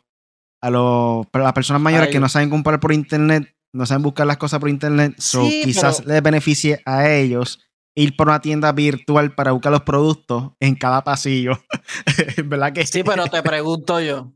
a 0.62 0.70
los 0.70 1.26
a 1.32 1.38
las 1.38 1.52
personas 1.52 1.82
mayores 1.82 2.08
que 2.08 2.20
no 2.20 2.28
saben 2.28 2.50
comprar 2.50 2.80
por 2.80 2.92
internet, 2.92 3.54
no 3.72 3.86
saben 3.86 4.02
buscar 4.02 4.26
las 4.26 4.38
cosas 4.38 4.60
por 4.60 4.68
internet, 4.68 5.14
so 5.18 5.42
quizás 5.42 5.98
pero- 5.98 6.14
les 6.14 6.22
beneficie 6.22 6.82
a 6.84 7.08
ellos 7.10 7.60
ir 7.98 8.16
por 8.16 8.28
una 8.28 8.40
tienda 8.40 8.72
virtual 8.72 9.34
para 9.34 9.52
buscar 9.52 9.72
los 9.72 9.82
productos 9.82 10.52
en 10.60 10.74
cada 10.76 11.02
pasillo. 11.02 11.58
¿Verdad 12.44 12.72
que 12.72 12.86
Sí, 12.86 13.02
pero 13.02 13.26
te 13.26 13.42
pregunto 13.42 14.00
yo. 14.00 14.32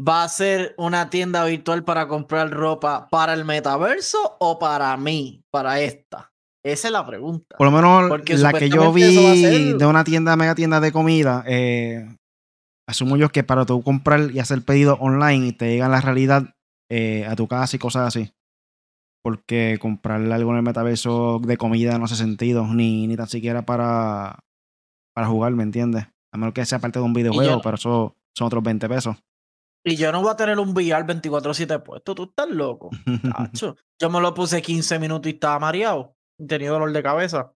¿Va 0.00 0.24
a 0.24 0.28
ser 0.28 0.74
una 0.78 1.10
tienda 1.10 1.44
virtual 1.44 1.84
para 1.84 2.08
comprar 2.08 2.50
ropa 2.50 3.08
para 3.10 3.34
el 3.34 3.44
metaverso 3.44 4.36
o 4.40 4.58
para 4.58 4.96
mí, 4.96 5.44
para 5.50 5.80
esta? 5.80 6.32
Esa 6.64 6.88
es 6.88 6.92
la 6.92 7.06
pregunta. 7.06 7.56
Por 7.56 7.66
lo 7.66 7.72
menos 7.72 8.08
Porque 8.08 8.36
la 8.36 8.52
que 8.52 8.68
yo 8.68 8.92
vi 8.92 9.36
ser- 9.36 9.76
de 9.76 9.86
una 9.86 10.04
tienda, 10.04 10.34
mega 10.36 10.54
tienda 10.54 10.80
de 10.80 10.90
comida, 10.92 11.44
eh, 11.46 12.06
asumo 12.88 13.16
yo 13.16 13.28
que 13.28 13.44
para 13.44 13.64
tú 13.66 13.82
comprar 13.82 14.30
y 14.32 14.38
hacer 14.38 14.62
pedido 14.64 14.94
online 14.94 15.48
y 15.48 15.52
te 15.52 15.68
llegan 15.68 15.90
la 15.90 16.00
realidad 16.00 16.54
eh, 16.90 17.26
a 17.28 17.36
tu 17.36 17.46
casa 17.46 17.76
y 17.76 17.78
cosas 17.78 18.08
así. 18.08 18.32
Porque 19.24 19.78
comprarle 19.80 20.34
algo 20.34 20.50
en 20.50 20.56
el 20.56 20.62
metaverso 20.62 21.40
de 21.44 21.56
comida 21.56 21.96
no 21.98 22.06
hace 22.06 22.16
sentido, 22.16 22.66
ni, 22.66 23.06
ni 23.06 23.16
tan 23.16 23.28
siquiera 23.28 23.62
para, 23.64 24.40
para 25.14 25.28
jugar, 25.28 25.52
¿me 25.52 25.62
entiendes? 25.62 26.06
A 26.34 26.38
menos 26.38 26.54
que 26.54 26.64
sea 26.66 26.80
parte 26.80 26.98
de 26.98 27.04
un 27.04 27.12
videojuego, 27.12 27.56
yo- 27.56 27.60
pero 27.62 27.76
eso 27.76 28.16
son 28.36 28.46
otros 28.48 28.62
20 28.64 28.88
pesos. 28.88 29.16
Y 29.84 29.96
yo 29.96 30.12
no 30.12 30.22
voy 30.22 30.30
a 30.30 30.36
tener 30.36 30.58
un 30.60 30.70
VR 30.70 31.04
24-7 31.04 31.82
puesto. 31.82 32.14
Tú 32.14 32.24
estás 32.24 32.48
loco. 32.48 32.90
Tacho. 33.36 33.76
Yo 34.00 34.10
me 34.10 34.20
lo 34.20 34.32
puse 34.32 34.62
15 34.62 34.98
minutos 35.00 35.26
y 35.30 35.34
estaba 35.34 35.58
mareado. 35.58 36.14
y 36.38 36.46
Tenía 36.46 36.70
dolor 36.70 36.92
de 36.92 37.02
cabeza. 37.02 37.52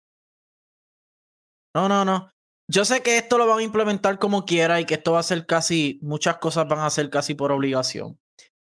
No, 1.74 1.88
no, 1.88 2.04
no. 2.04 2.30
Yo 2.70 2.84
sé 2.84 3.02
que 3.02 3.18
esto 3.18 3.36
lo 3.36 3.46
van 3.46 3.58
a 3.58 3.62
implementar 3.62 4.18
como 4.18 4.44
quiera 4.46 4.80
y 4.80 4.86
que 4.86 4.94
esto 4.94 5.12
va 5.12 5.20
a 5.20 5.24
ser 5.24 5.44
casi, 5.44 5.98
muchas 6.02 6.38
cosas 6.38 6.66
van 6.66 6.78
a 6.80 6.88
ser 6.90 7.10
casi 7.10 7.34
por 7.34 7.52
obligación. 7.52 8.18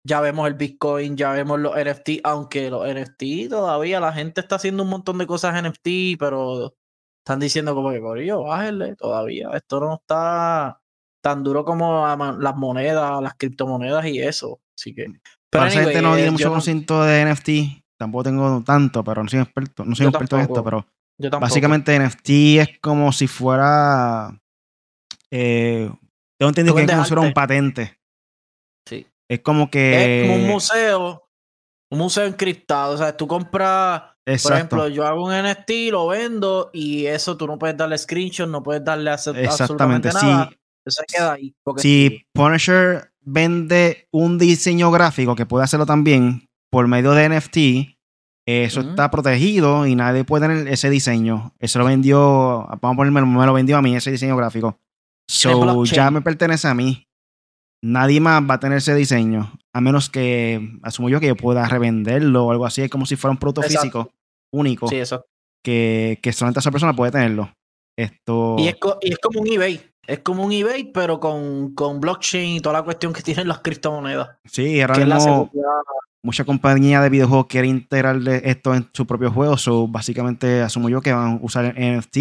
Ya 0.04 0.20
vemos 0.20 0.48
el 0.48 0.54
Bitcoin, 0.54 1.16
ya 1.16 1.32
vemos 1.32 1.60
los 1.60 1.74
NFT, 1.76 2.20
aunque 2.24 2.70
los 2.70 2.86
NFT 2.86 3.50
todavía 3.50 4.00
la 4.00 4.12
gente 4.12 4.40
está 4.40 4.56
haciendo 4.56 4.82
un 4.82 4.88
montón 4.88 5.18
de 5.18 5.26
cosas 5.26 5.62
NFT, 5.62 6.18
pero 6.18 6.74
están 7.18 7.38
diciendo 7.40 7.74
como 7.74 7.90
que, 7.90 8.00
Corillo, 8.00 8.44
bájenle 8.44 8.96
todavía. 8.96 9.50
Esto 9.52 9.80
no 9.80 9.94
está 9.94 10.80
tan 11.22 11.44
duro 11.44 11.64
como 11.64 12.06
las 12.38 12.56
monedas, 12.56 13.22
las 13.22 13.34
criptomonedas 13.34 14.06
y 14.06 14.20
eso. 14.20 14.60
Así 14.76 14.94
que. 14.94 15.06
Pero 15.50 15.66
esa 15.66 15.80
gente 15.80 15.98
anyway, 15.98 16.02
no 16.02 16.12
eh, 16.14 16.16
tiene 16.16 16.26
yo 16.26 16.32
mucho 16.32 16.44
no- 16.44 16.50
conocimiento 16.52 17.02
de 17.04 17.24
NFT, 17.26 17.84
tampoco 17.98 18.24
tengo 18.24 18.62
tanto, 18.64 19.04
pero 19.04 19.22
no 19.22 19.28
soy 19.28 19.40
experto, 19.40 19.84
no 19.84 19.94
soy 19.94 20.04
Yo 20.04 20.10
experto 20.10 20.36
en 20.36 20.42
esto, 20.42 20.64
pero 20.64 20.86
yo. 21.18 21.30
Básicamente 21.30 21.98
NFT 21.98 22.30
es 22.60 22.78
como 22.80 23.12
si 23.12 23.26
fuera. 23.26 24.40
Eh, 25.30 25.90
tengo 26.38 26.48
entendido 26.48 26.74
que 26.74 26.84
es 26.84 26.90
como 26.90 27.04
si 27.04 27.08
fuera 27.10 27.26
un 27.28 27.34
patente. 27.34 27.99
Es 29.30 29.40
como 29.40 29.64
Es 29.64 29.70
que. 29.70 30.26
como 30.26 30.42
un 30.42 30.48
museo, 30.48 31.28
un 31.90 31.98
museo 31.98 32.24
encriptado. 32.24 32.94
O 32.94 32.98
sea, 32.98 33.16
tú 33.16 33.28
compras, 33.28 34.02
por 34.42 34.52
ejemplo, 34.52 34.88
yo 34.88 35.06
hago 35.06 35.24
un 35.24 35.32
NFT, 35.32 35.92
lo 35.92 36.08
vendo 36.08 36.70
y 36.72 37.06
eso 37.06 37.36
tú 37.36 37.46
no 37.46 37.56
puedes 37.56 37.76
darle 37.76 37.96
screenshot, 37.96 38.48
no 38.48 38.62
puedes 38.62 38.84
darle 38.84 39.10
absolutamente 39.10 40.10
Si, 40.10 40.26
nada. 40.26 40.50
Eso 40.84 41.02
se 41.02 41.04
queda 41.06 41.32
ahí. 41.34 41.54
porque 41.62 41.78
es 41.78 41.82
si. 41.82 42.26
Punisher 42.32 43.12
vende 43.20 44.08
un 44.10 44.36
diseño 44.36 44.90
gráfico 44.90 45.36
que 45.36 45.46
puede 45.46 45.64
hacerlo 45.64 45.86
también 45.86 46.48
por 46.70 46.88
medio 46.88 47.12
de 47.12 47.28
NFT, 47.28 47.56
eso 48.46 48.80
está 48.80 49.10
protegido 49.12 49.86
y 49.86 49.94
nadie 49.94 50.24
puede 50.24 50.48
tener 50.48 50.66
ese 50.68 50.90
diseño. 50.90 51.54
Eso 51.60 51.78
lo 51.78 51.84
vendió, 51.84 52.66
vamos 52.80 52.94
a 52.94 52.96
ponerme, 52.96 53.22
me 53.22 53.46
lo 53.46 53.52
vendió 53.52 53.76
a 53.76 53.82
mí, 53.82 53.94
ese 53.94 54.10
diseño 54.10 54.36
gráfico. 54.36 54.78
So, 55.28 55.84
ya 55.84 56.10
me 56.10 56.20
pertenece 56.20 56.66
a 56.66 56.74
mí. 56.74 57.06
Nadie 57.82 58.20
más 58.20 58.42
va 58.42 58.54
a 58.54 58.60
tener 58.60 58.78
ese 58.78 58.94
diseño. 58.94 59.52
A 59.74 59.80
menos 59.80 60.10
que, 60.10 60.78
asumo 60.82 61.08
yo, 61.08 61.20
que 61.20 61.28
yo 61.28 61.36
pueda 61.36 61.66
revenderlo 61.68 62.46
o 62.46 62.50
algo 62.50 62.66
así. 62.66 62.82
Es 62.82 62.90
como 62.90 63.06
si 63.06 63.16
fuera 63.16 63.32
un 63.32 63.38
producto 63.38 63.62
Exacto. 63.62 63.80
físico 63.80 64.10
único 64.52 64.88
Sí, 64.88 64.96
eso. 64.96 65.24
que, 65.64 66.18
que 66.22 66.32
solamente 66.32 66.60
esa 66.60 66.70
persona 66.70 66.94
puede 66.94 67.12
tenerlo. 67.12 67.52
Esto. 67.98 68.56
Y 68.58 68.68
es, 68.68 68.76
y 69.02 69.12
es 69.12 69.18
como 69.18 69.40
un 69.40 69.46
eBay. 69.46 69.80
Es 70.06 70.20
como 70.20 70.44
un 70.44 70.52
eBay, 70.52 70.92
pero 70.92 71.20
con, 71.20 71.74
con 71.74 72.00
blockchain 72.00 72.56
y 72.56 72.60
toda 72.60 72.74
la 72.78 72.82
cuestión 72.82 73.12
que 73.12 73.22
tienen 73.22 73.46
las 73.48 73.60
criptomonedas. 73.60 74.38
Sí, 74.44 74.80
ahora 74.80 75.04
mismo 75.04 75.50
mucha 76.22 76.44
compañía 76.44 77.00
de 77.00 77.08
videojuegos 77.08 77.46
quiere 77.46 77.66
integrarle 77.68 78.42
esto 78.44 78.74
en 78.74 78.88
su 78.92 79.06
propio 79.06 79.30
juego. 79.30 79.56
So, 79.56 79.86
básicamente, 79.88 80.62
asumo 80.62 80.88
yo 80.88 81.00
que 81.00 81.12
van 81.12 81.32
a 81.32 81.38
usar 81.42 81.74
el 81.76 81.98
NFT 81.98 82.16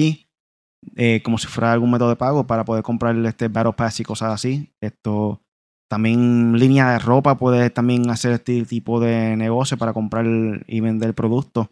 eh, 0.95 1.21
como 1.23 1.37
si 1.37 1.47
fuera 1.47 1.73
algún 1.73 1.91
método 1.91 2.09
de 2.09 2.15
pago 2.15 2.47
para 2.47 2.63
poder 2.63 2.83
comprar 2.83 3.15
este 3.25 3.47
Battle 3.47 3.73
Pass 3.73 3.99
y 3.99 4.03
cosas 4.03 4.33
así. 4.33 4.71
Esto 4.81 5.41
también 5.89 6.57
línea 6.57 6.91
de 6.93 6.99
ropa 6.99 7.37
puede 7.37 7.69
también 7.71 8.09
hacer 8.09 8.31
este 8.33 8.63
tipo 8.65 8.99
de 8.99 9.35
negocio 9.35 9.77
para 9.77 9.91
comprar 9.93 10.25
y 10.67 10.79
vender 10.79 11.13
productos. 11.13 11.67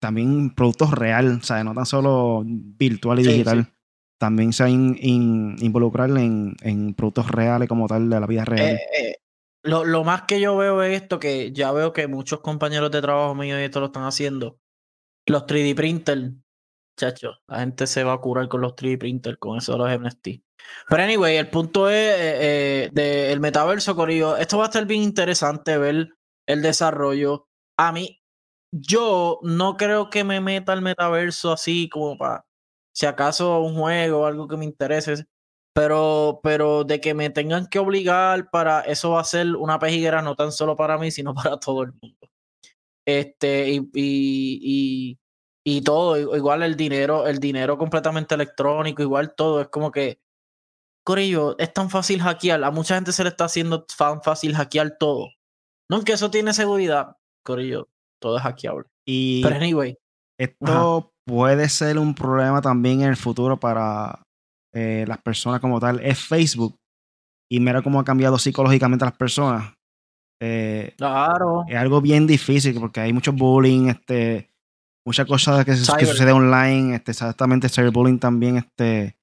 También 0.00 0.50
productos 0.54 0.90
real, 0.92 1.38
o 1.40 1.44
sea, 1.44 1.64
no 1.64 1.74
tan 1.74 1.86
solo 1.86 2.42
virtual 2.46 3.18
y 3.20 3.24
Sí, 3.24 3.30
digital. 3.32 3.64
sí. 3.64 3.72
También 4.18 4.52
se 4.52 4.70
in- 4.70 4.96
in- 5.00 5.56
involucrar 5.60 6.08
en, 6.10 6.54
en 6.62 6.94
productos 6.94 7.30
reales 7.30 7.68
como 7.68 7.86
tal 7.86 8.08
de 8.08 8.20
la 8.20 8.26
vida 8.26 8.44
real. 8.44 8.76
Eh, 8.76 8.80
eh, 9.00 9.14
lo, 9.64 9.84
lo 9.84 10.04
más 10.04 10.22
que 10.22 10.40
yo 10.40 10.56
veo 10.56 10.82
es 10.82 11.02
esto, 11.02 11.18
que 11.18 11.52
ya 11.52 11.72
veo 11.72 11.92
que 11.92 12.06
muchos 12.06 12.40
compañeros 12.40 12.90
de 12.90 13.02
trabajo 13.02 13.34
míos 13.34 13.58
y 13.60 13.64
esto 13.64 13.80
lo 13.80 13.86
están 13.86 14.04
haciendo. 14.04 14.58
Los 15.26 15.46
3D 15.46 15.74
printers 15.74 16.32
chacho, 16.98 17.32
la 17.48 17.58
gente 17.60 17.86
se 17.86 18.04
va 18.04 18.14
a 18.14 18.18
curar 18.18 18.48
con 18.48 18.60
los 18.62 18.74
3D 18.74 18.98
printers, 18.98 19.36
con 19.38 19.58
eso 19.58 19.72
de 19.72 19.78
los 19.78 19.90
NFT. 19.90 20.28
Pero 20.88 21.02
anyway, 21.02 21.36
el 21.36 21.50
punto 21.50 21.88
es 21.90 21.96
eh, 21.96 22.90
eh, 22.94 23.28
del 23.30 23.40
metaverso, 23.40 23.96
Corillo. 23.96 24.36
Esto 24.36 24.58
va 24.58 24.64
a 24.64 24.66
estar 24.66 24.86
bien 24.86 25.02
interesante 25.02 25.78
ver 25.78 26.10
el 26.46 26.62
desarrollo. 26.62 27.48
A 27.76 27.92
mí, 27.92 28.20
yo 28.72 29.40
no 29.42 29.76
creo 29.76 30.10
que 30.10 30.24
me 30.24 30.40
meta 30.40 30.72
al 30.72 30.82
metaverso 30.82 31.52
así 31.52 31.88
como 31.88 32.16
para, 32.18 32.46
si 32.92 33.06
acaso 33.06 33.60
un 33.60 33.74
juego 33.76 34.20
o 34.20 34.26
algo 34.26 34.48
que 34.48 34.56
me 34.56 34.64
interese. 34.64 35.26
Pero, 35.74 36.40
pero 36.42 36.84
de 36.84 37.00
que 37.00 37.14
me 37.14 37.30
tengan 37.30 37.66
que 37.66 37.78
obligar 37.78 38.50
para 38.50 38.80
eso 38.82 39.10
va 39.10 39.20
a 39.20 39.24
ser 39.24 39.56
una 39.56 39.78
pejiguera 39.78 40.22
no 40.22 40.34
tan 40.34 40.52
solo 40.52 40.76
para 40.76 40.98
mí, 40.98 41.10
sino 41.10 41.34
para 41.34 41.58
todo 41.58 41.82
el 41.82 41.92
mundo. 42.00 42.28
Este, 43.06 43.70
y, 43.70 43.90
y, 43.94 45.18
y, 45.64 45.82
todo, 45.82 46.36
igual 46.36 46.62
el 46.62 46.76
dinero, 46.76 47.26
el 47.26 47.38
dinero 47.38 47.78
completamente 47.78 48.34
electrónico, 48.34 49.02
igual 49.02 49.34
todo, 49.36 49.60
es 49.60 49.68
como 49.68 49.92
que, 49.92 50.20
Corillo, 51.06 51.56
es 51.58 51.72
tan 51.72 51.88
fácil 51.88 52.20
hackear, 52.20 52.64
a 52.64 52.72
mucha 52.72 52.96
gente 52.96 53.12
se 53.12 53.22
le 53.22 53.28
está 53.28 53.44
haciendo 53.44 53.84
tan 53.84 54.22
fácil 54.22 54.56
hackear 54.56 54.96
todo. 54.98 55.28
No, 55.88 56.02
que 56.02 56.12
eso 56.12 56.32
tiene 56.32 56.52
seguridad, 56.52 57.16
Corillo, 57.44 57.88
todo 58.20 58.38
es 58.38 58.42
hackeable. 58.42 58.86
Y 59.06 59.40
Pero 59.40 59.54
anyway, 59.54 59.96
esto 60.38 61.12
puede 61.24 61.68
ser 61.68 61.98
un 61.98 62.14
problema 62.14 62.60
también 62.60 63.02
en 63.02 63.08
el 63.08 63.16
futuro 63.16 63.56
para 63.56 64.22
eh, 64.74 65.04
las 65.06 65.18
personas 65.18 65.60
como 65.60 65.78
tal. 65.78 66.00
Es 66.00 66.18
Facebook. 66.18 66.76
Y 67.50 67.60
mira 67.60 67.82
cómo 67.82 68.00
ha 68.00 68.04
cambiado 68.04 68.36
psicológicamente 68.38 69.04
a 69.04 69.08
las 69.08 69.16
personas. 69.16 69.74
Eh, 70.42 70.92
claro. 70.98 71.64
es 71.66 71.76
algo 71.76 72.00
bien 72.02 72.26
difícil 72.26 72.78
porque 72.78 73.00
hay 73.00 73.12
mucho 73.12 73.32
bullying, 73.32 73.88
este, 73.88 74.50
muchas 75.06 75.26
cosas 75.26 75.64
que, 75.64 75.70
que 75.70 76.06
sucede 76.06 76.32
online, 76.32 76.96
este, 76.96 77.12
exactamente 77.12 77.70
cyberbullying 77.70 78.18
también, 78.18 78.58
este, 78.58 79.15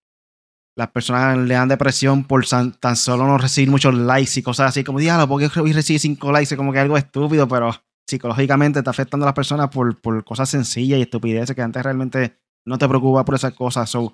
las 0.76 0.90
personas 0.90 1.38
le 1.38 1.54
dan 1.54 1.68
depresión 1.68 2.24
por 2.24 2.46
tan 2.48 2.96
solo 2.96 3.28
no 3.28 3.38
recibir 3.38 3.70
muchos 3.70 3.94
likes 3.94 4.40
y 4.40 4.44
cosas 4.44 4.70
así, 4.70 4.84
como 4.84 5.00
diablo, 5.00 5.28
porque 5.28 5.48
recibí 5.48 6.00
cinco 6.00 6.32
likes, 6.32 6.54
es 6.54 6.58
como 6.58 6.74
que 6.74 6.80
algo 6.80 6.98
estúpido, 6.98 7.48
pero 7.48 7.72
psicológicamente 8.08 8.80
está 8.80 8.92
afectando 8.92 9.26
a 9.26 9.28
las 9.28 9.36
personas 9.36 9.70
por, 9.70 10.00
por 10.02 10.24
cosas 10.24 10.50
sencillas 10.50 11.00
y 11.00 11.04
estupideces 11.04 11.56
que 11.56 11.62
antes 11.62 11.84
realmente 11.84 12.38
no 12.66 12.78
te 12.78 12.88
preocupa 12.88 13.24
por 13.24 13.36
esas 13.36 13.54
cosas. 13.54 13.90
So, 13.90 14.14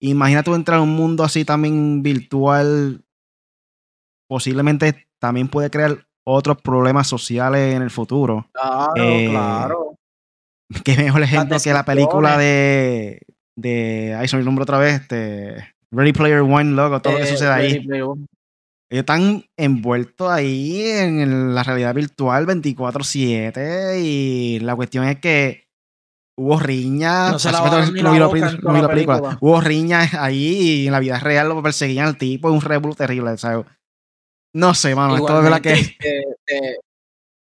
imagínate 0.00 0.50
entrar 0.50 0.78
a 0.78 0.82
un 0.82 0.94
mundo 0.94 1.24
así 1.24 1.44
también 1.44 2.02
virtual, 2.02 3.04
posiblemente 4.28 5.08
también 5.18 5.48
puede 5.48 5.70
crear 5.70 6.06
otros 6.24 6.60
problemas 6.62 7.06
sociales 7.06 7.74
en 7.74 7.82
el 7.82 7.90
futuro. 7.90 8.48
Claro, 8.52 8.92
eh, 8.96 9.28
claro. 9.30 9.94
Qué 10.84 10.96
mejor 10.96 11.22
ejemplo 11.22 11.56
que 11.62 11.72
la 11.72 11.84
película 11.84 12.36
de. 12.36 13.22
de. 13.56 14.14
Ahí 14.18 14.28
se 14.28 14.36
me 14.36 14.42
nombre 14.42 14.62
otra 14.62 14.78
vez. 14.78 15.00
Este. 15.00 15.77
Ready 15.90 16.12
Player 16.12 16.40
One, 16.40 16.72
loco, 16.72 17.00
todo 17.00 17.14
lo 17.14 17.18
que 17.20 17.24
eh, 17.24 17.28
sucede 17.28 17.50
ahí. 17.50 17.86
Ellos 18.90 19.02
están 19.02 19.44
envueltos 19.56 20.30
ahí 20.30 20.82
en 20.82 21.54
la 21.54 21.62
realidad 21.62 21.94
virtual 21.94 22.46
24-7 22.46 24.00
y 24.02 24.60
la 24.60 24.74
cuestión 24.76 25.04
es 25.04 25.18
que 25.18 25.68
hubo 26.38 26.58
riñas. 26.58 27.32
No, 27.32 27.38
se 27.38 27.52
la 27.52 27.60
no, 27.60 27.92
vi 27.92 28.00
la, 28.02 28.88
película. 28.88 29.38
Hubo 29.40 29.60
riñas 29.60 30.14
ahí 30.14 30.82
y 30.82 30.86
en 30.86 30.92
la 30.92 31.00
vida 31.00 31.18
real 31.18 31.48
lo 31.48 31.62
perseguían 31.62 32.06
al 32.06 32.16
tipo. 32.16 32.48
Es 32.48 32.54
un 32.54 32.62
revuelo 32.62 32.94
terrible. 32.94 33.36
¿sabes? 33.36 33.66
No 34.54 34.72
sé, 34.72 34.94
mano. 34.94 35.16
esto 35.16 35.36
es 35.36 35.44
verdad 35.44 35.60
que. 35.60 36.76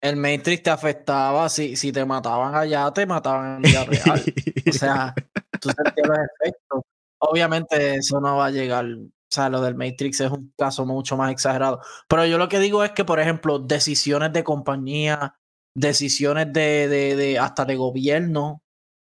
el 0.01 0.17
Matrix 0.17 0.63
te 0.65 0.71
afectaba. 0.71 1.49
Si, 1.49 1.77
si 1.77 1.93
te 1.93 2.05
mataban 2.05 2.55
allá, 2.55 2.91
te 2.93 3.07
mataban 3.07 3.57
en 3.57 3.63
vida 3.63 3.85
real. 3.85 4.25
o 4.69 4.73
sea, 4.73 5.15
tú 5.61 5.71
sentías 5.71 6.09
los 6.09 6.19
efectos. 6.19 6.83
Obviamente, 7.21 7.97
eso 7.97 8.21
no 8.21 8.37
va 8.37 8.47
a 8.47 8.51
llegar. 8.51 8.87
O 8.87 9.31
sea, 9.31 9.49
lo 9.51 9.61
del 9.61 9.75
Matrix 9.75 10.21
es 10.21 10.31
un 10.31 10.53
caso 10.57 10.87
mucho 10.87 11.17
más 11.17 11.31
exagerado. 11.33 11.81
Pero 12.09 12.27
yo 12.27 12.39
lo 12.39 12.49
que 12.49 12.59
digo 12.61 12.85
es 12.85 12.93
que, 12.93 13.05
por 13.05 13.21
ejemplo, 13.21 13.59
decisiones 13.59 14.33
de 14.33 14.45
compañía, 14.45 15.37
decisiones 15.75 16.53
de, 16.53 16.89
de, 16.89 17.17
de 17.17 17.39
hasta 17.39 17.65
de 17.65 17.77
gobierno, 17.77 18.47
o 18.51 18.63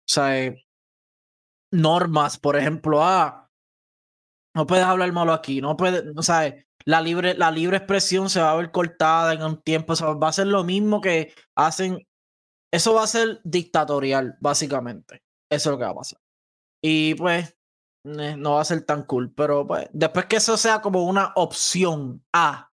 sea, 0.07 0.39
eh, 0.39 0.65
normas, 1.71 2.37
por 2.37 2.55
ejemplo, 2.57 3.03
ah, 3.03 3.49
no 4.55 4.65
puedes 4.67 4.85
hablar 4.85 5.11
malo 5.13 5.33
aquí, 5.33 5.61
no 5.61 5.77
puedes, 5.77 6.03
o 6.15 6.21
sea, 6.23 6.53
la 6.85 7.01
libre, 7.01 7.35
la 7.35 7.51
libre 7.51 7.77
expresión 7.77 8.29
se 8.29 8.41
va 8.41 8.51
a 8.51 8.55
ver 8.55 8.71
cortada 8.71 9.33
en 9.33 9.43
un 9.43 9.61
tiempo, 9.61 9.93
o 9.93 10.19
va 10.19 10.29
a 10.29 10.33
ser 10.33 10.47
lo 10.47 10.63
mismo 10.63 11.01
que 11.01 11.33
hacen, 11.55 12.07
eso 12.71 12.93
va 12.95 13.03
a 13.03 13.07
ser 13.07 13.41
dictatorial, 13.45 14.37
básicamente. 14.41 15.23
Eso 15.51 15.69
es 15.69 15.73
lo 15.73 15.77
que 15.79 15.85
va 15.85 15.91
a 15.91 15.95
pasar. 15.95 16.19
Y 16.83 17.15
pues, 17.15 17.49
eh, 17.49 17.56
no 18.07 18.53
va 18.55 18.61
a 18.61 18.65
ser 18.65 18.83
tan 18.85 19.03
cool, 19.03 19.31
pero 19.33 19.65
pues, 19.67 19.87
después 19.93 20.25
que 20.25 20.37
eso 20.37 20.57
sea 20.57 20.81
como 20.81 21.03
una 21.03 21.33
opción 21.35 22.23
A, 22.33 22.71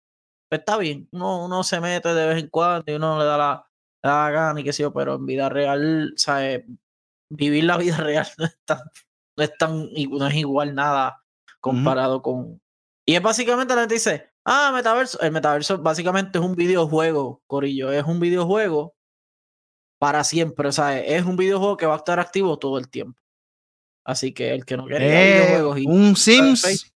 pues 0.50 0.60
está 0.60 0.78
bien, 0.78 1.08
uno, 1.12 1.46
uno 1.46 1.64
se 1.64 1.80
mete 1.80 2.14
de 2.14 2.28
vez 2.28 2.44
en 2.44 2.50
cuando 2.50 2.92
y 2.92 2.96
uno 2.96 3.20
le 3.20 3.26
da 3.26 3.38
la, 3.38 3.68
la 4.04 4.32
gana 4.32 4.60
y 4.60 4.64
qué 4.64 4.74
sé 4.74 4.84
yo, 4.84 4.94
pero 4.94 5.16
en 5.16 5.26
vida 5.26 5.50
real, 5.50 6.14
¿sabes? 6.18 6.64
Vivir 7.30 7.64
la 7.66 7.78
vida 7.78 7.98
real 7.98 8.28
no 8.38 8.46
es 8.46 8.58
tan, 8.66 8.80
no 9.38 9.44
es 9.44 9.58
tan, 9.58 9.90
no 9.94 10.28
es 10.28 10.36
igual 10.36 10.76
nada 10.76 11.24
comparado 11.62 12.22
con, 12.22 12.60
y 13.06 13.16
es 13.16 13.22
básicamente 13.22 13.76
la 13.76 13.82
gente 13.82 13.96
dice, 13.96 14.32
ah, 14.46 14.72
metaverso. 14.74 15.20
El 15.22 15.32
metaverso 15.32 15.78
básicamente 15.80 16.40
es 16.40 16.46
un 16.46 16.56
videojuego, 16.56 17.42
Corillo. 17.48 17.92
Es 17.92 18.06
un 18.06 18.20
videojuego 18.20 18.96
para 20.00 20.24
siempre. 20.24 20.68
O 20.70 20.72
sea, 20.72 21.00
es 21.00 21.26
un 21.26 21.36
videojuego 21.36 21.78
que 21.78 21.86
va 21.86 21.96
a 21.96 21.98
estar 21.98 22.20
activo 22.20 22.58
todo 22.60 22.78
el 22.78 22.90
tiempo. 22.90 23.20
Así 24.04 24.34
que 24.34 24.54
el 24.54 24.66
que 24.66 24.78
no 24.78 24.86
quiere 24.86 25.06
eh, 25.06 25.46
videojuegos 25.46 25.80
y 25.80 25.86
un 25.86 26.16
Sims 26.16 26.92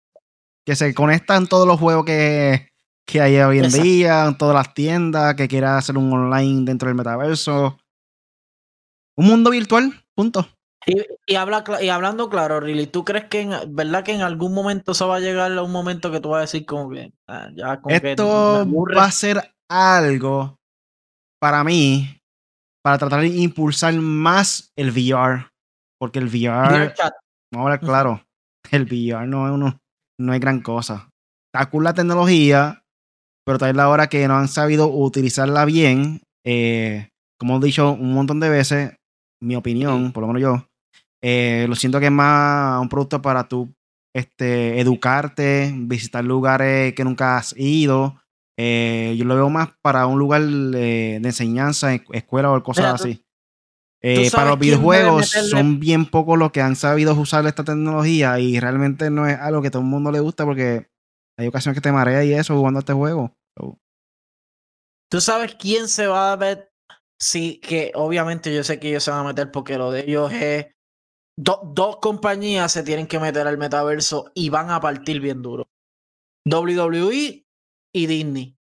que 0.65 0.75
se 0.75 0.93
conectan 0.93 1.47
todos 1.47 1.67
los 1.67 1.79
juegos 1.79 2.05
que, 2.05 2.69
que 3.05 3.21
hay 3.21 3.37
hoy 3.37 3.59
en 3.59 3.71
día, 3.71 4.25
en 4.25 4.37
todas 4.37 4.55
las 4.55 4.73
tiendas, 4.73 5.35
que 5.35 5.47
quiera 5.47 5.77
hacer 5.77 5.97
un 5.97 6.11
online 6.11 6.65
dentro 6.65 6.87
del 6.87 6.95
metaverso. 6.95 7.77
Un 9.17 9.27
mundo 9.27 9.51
virtual, 9.51 10.05
punto. 10.15 10.47
Y, 11.25 11.35
habla, 11.35 11.63
y 11.81 11.89
hablando 11.89 12.29
claro, 12.29 12.59
Riley, 12.59 12.87
¿tú 12.87 13.05
crees 13.05 13.25
que 13.25 13.41
en, 13.41 13.75
verdad 13.75 14.03
que 14.03 14.13
en 14.13 14.21
algún 14.21 14.53
momento 14.53 14.91
eso 14.91 15.07
va 15.07 15.17
a 15.17 15.21
llegar 15.21 15.51
a 15.51 15.63
un 15.63 15.71
momento 15.71 16.11
que 16.11 16.19
tú 16.19 16.29
vas 16.29 16.39
a 16.39 16.41
decir 16.41 16.65
como 16.65 16.89
que 16.89 17.13
ah, 17.27 17.49
ya 17.55 17.79
Esto 17.87 18.65
va 18.67 19.05
a 19.05 19.11
ser 19.11 19.53
algo 19.69 20.59
para 21.39 21.63
mí 21.63 22.21
para 22.83 22.97
tratar 22.97 23.21
de 23.21 23.27
impulsar 23.27 23.93
más 23.93 24.73
el 24.75 24.91
VR. 24.91 25.52
Porque 26.03 26.19
el 26.19 26.25
VR, 26.25 26.93
vamos 26.97 26.99
a 27.53 27.59
hablar 27.61 27.79
claro, 27.79 28.25
el 28.71 28.83
VR 28.83 29.25
no 29.25 29.47
es 29.47 29.53
uno, 29.53 29.79
no 30.19 30.33
es 30.33 30.39
gran 30.41 30.59
cosa. 30.59 31.07
Está 31.47 31.69
cool 31.69 31.85
la 31.85 31.93
tecnología, 31.93 32.83
pero 33.45 33.57
tal 33.57 33.77
la 33.77 33.87
hora 33.87 34.07
que 34.07 34.27
no 34.27 34.35
han 34.35 34.49
sabido 34.49 34.89
utilizarla 34.89 35.63
bien. 35.63 36.21
Eh, 36.45 37.07
como 37.39 37.55
he 37.55 37.65
dicho 37.65 37.93
un 37.93 38.13
montón 38.13 38.41
de 38.41 38.49
veces, 38.49 38.97
mi 39.41 39.55
opinión, 39.55 40.11
por 40.11 40.23
lo 40.23 40.27
menos 40.27 40.41
yo, 40.41 40.67
eh, 41.23 41.67
lo 41.69 41.75
siento 41.75 42.01
que 42.01 42.07
es 42.07 42.11
más 42.11 42.81
un 42.81 42.89
producto 42.89 43.21
para 43.21 43.47
tú 43.47 43.73
este, 44.13 44.81
educarte, 44.81 45.71
visitar 45.73 46.25
lugares 46.25 46.93
que 46.95 47.05
nunca 47.05 47.37
has 47.37 47.55
ido. 47.57 48.19
Eh, 48.59 49.15
yo 49.17 49.23
lo 49.23 49.35
veo 49.35 49.49
más 49.49 49.69
para 49.81 50.05
un 50.07 50.19
lugar 50.19 50.41
de, 50.41 51.15
enseñanza, 51.15 51.93
escuela 51.93 52.51
o 52.51 52.61
cosas 52.61 52.95
así. 53.01 53.22
Eh, 54.05 54.29
para 54.31 54.49
los 54.49 54.59
videojuegos 54.59 55.29
son 55.29 55.79
bien 55.79 56.05
pocos 56.05 56.37
los 56.37 56.51
que 56.51 56.59
han 56.59 56.75
sabido 56.75 57.13
usar 57.13 57.45
esta 57.47 57.63
tecnología 57.63 58.37
y 58.37 58.59
realmente 58.59 59.09
no 59.09 59.25
es 59.27 59.39
algo 59.39 59.61
que 59.61 59.71
todo 59.71 59.81
el 59.81 59.87
mundo 59.87 60.11
le 60.11 60.19
gusta 60.19 60.43
porque 60.43 60.89
hay 61.39 61.47
ocasiones 61.47 61.77
que 61.77 61.81
te 61.81 61.91
marea 61.93 62.23
y 62.25 62.33
eso 62.33 62.57
jugando 62.57 62.81
este 62.81 62.91
juego. 62.91 63.33
¿Tú 65.09 65.21
sabes 65.21 65.55
quién 65.55 65.87
se 65.87 66.07
va 66.07 66.33
a 66.33 66.35
ver? 66.35 66.73
Sí, 67.17 67.61
que 67.61 67.93
obviamente 67.95 68.53
yo 68.53 68.63
sé 68.65 68.77
que 68.77 68.89
ellos 68.89 69.03
se 69.03 69.11
van 69.11 69.21
a 69.21 69.29
meter 69.29 69.51
porque 69.51 69.77
lo 69.77 69.89
de 69.89 70.01
ellos 70.01 70.33
es 70.33 70.67
dos 71.37 71.97
compañías 72.01 72.71
se 72.71 72.83
tienen 72.83 73.07
que 73.07 73.19
meter 73.19 73.47
al 73.47 73.57
metaverso 73.57 74.31
y 74.35 74.49
van 74.49 74.69
a 74.69 74.81
partir 74.81 75.21
bien 75.21 75.41
duro. 75.41 75.69
WWE 76.45 77.45
y 77.95 78.05
Disney. 78.05 78.57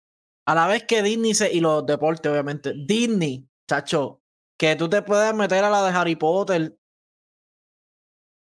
A 0.46 0.54
la 0.54 0.66
vez 0.66 0.84
que 0.84 1.02
Disney 1.02 1.34
se, 1.34 1.52
y 1.52 1.60
los 1.60 1.86
deportes, 1.86 2.30
obviamente. 2.30 2.74
Disney, 2.76 3.48
chacho, 3.68 4.19
que 4.60 4.76
tú 4.76 4.90
te 4.90 5.00
puedes 5.00 5.34
meter 5.34 5.64
a 5.64 5.70
la 5.70 5.82
de 5.82 5.96
Harry 5.96 6.16
Potter 6.16 6.76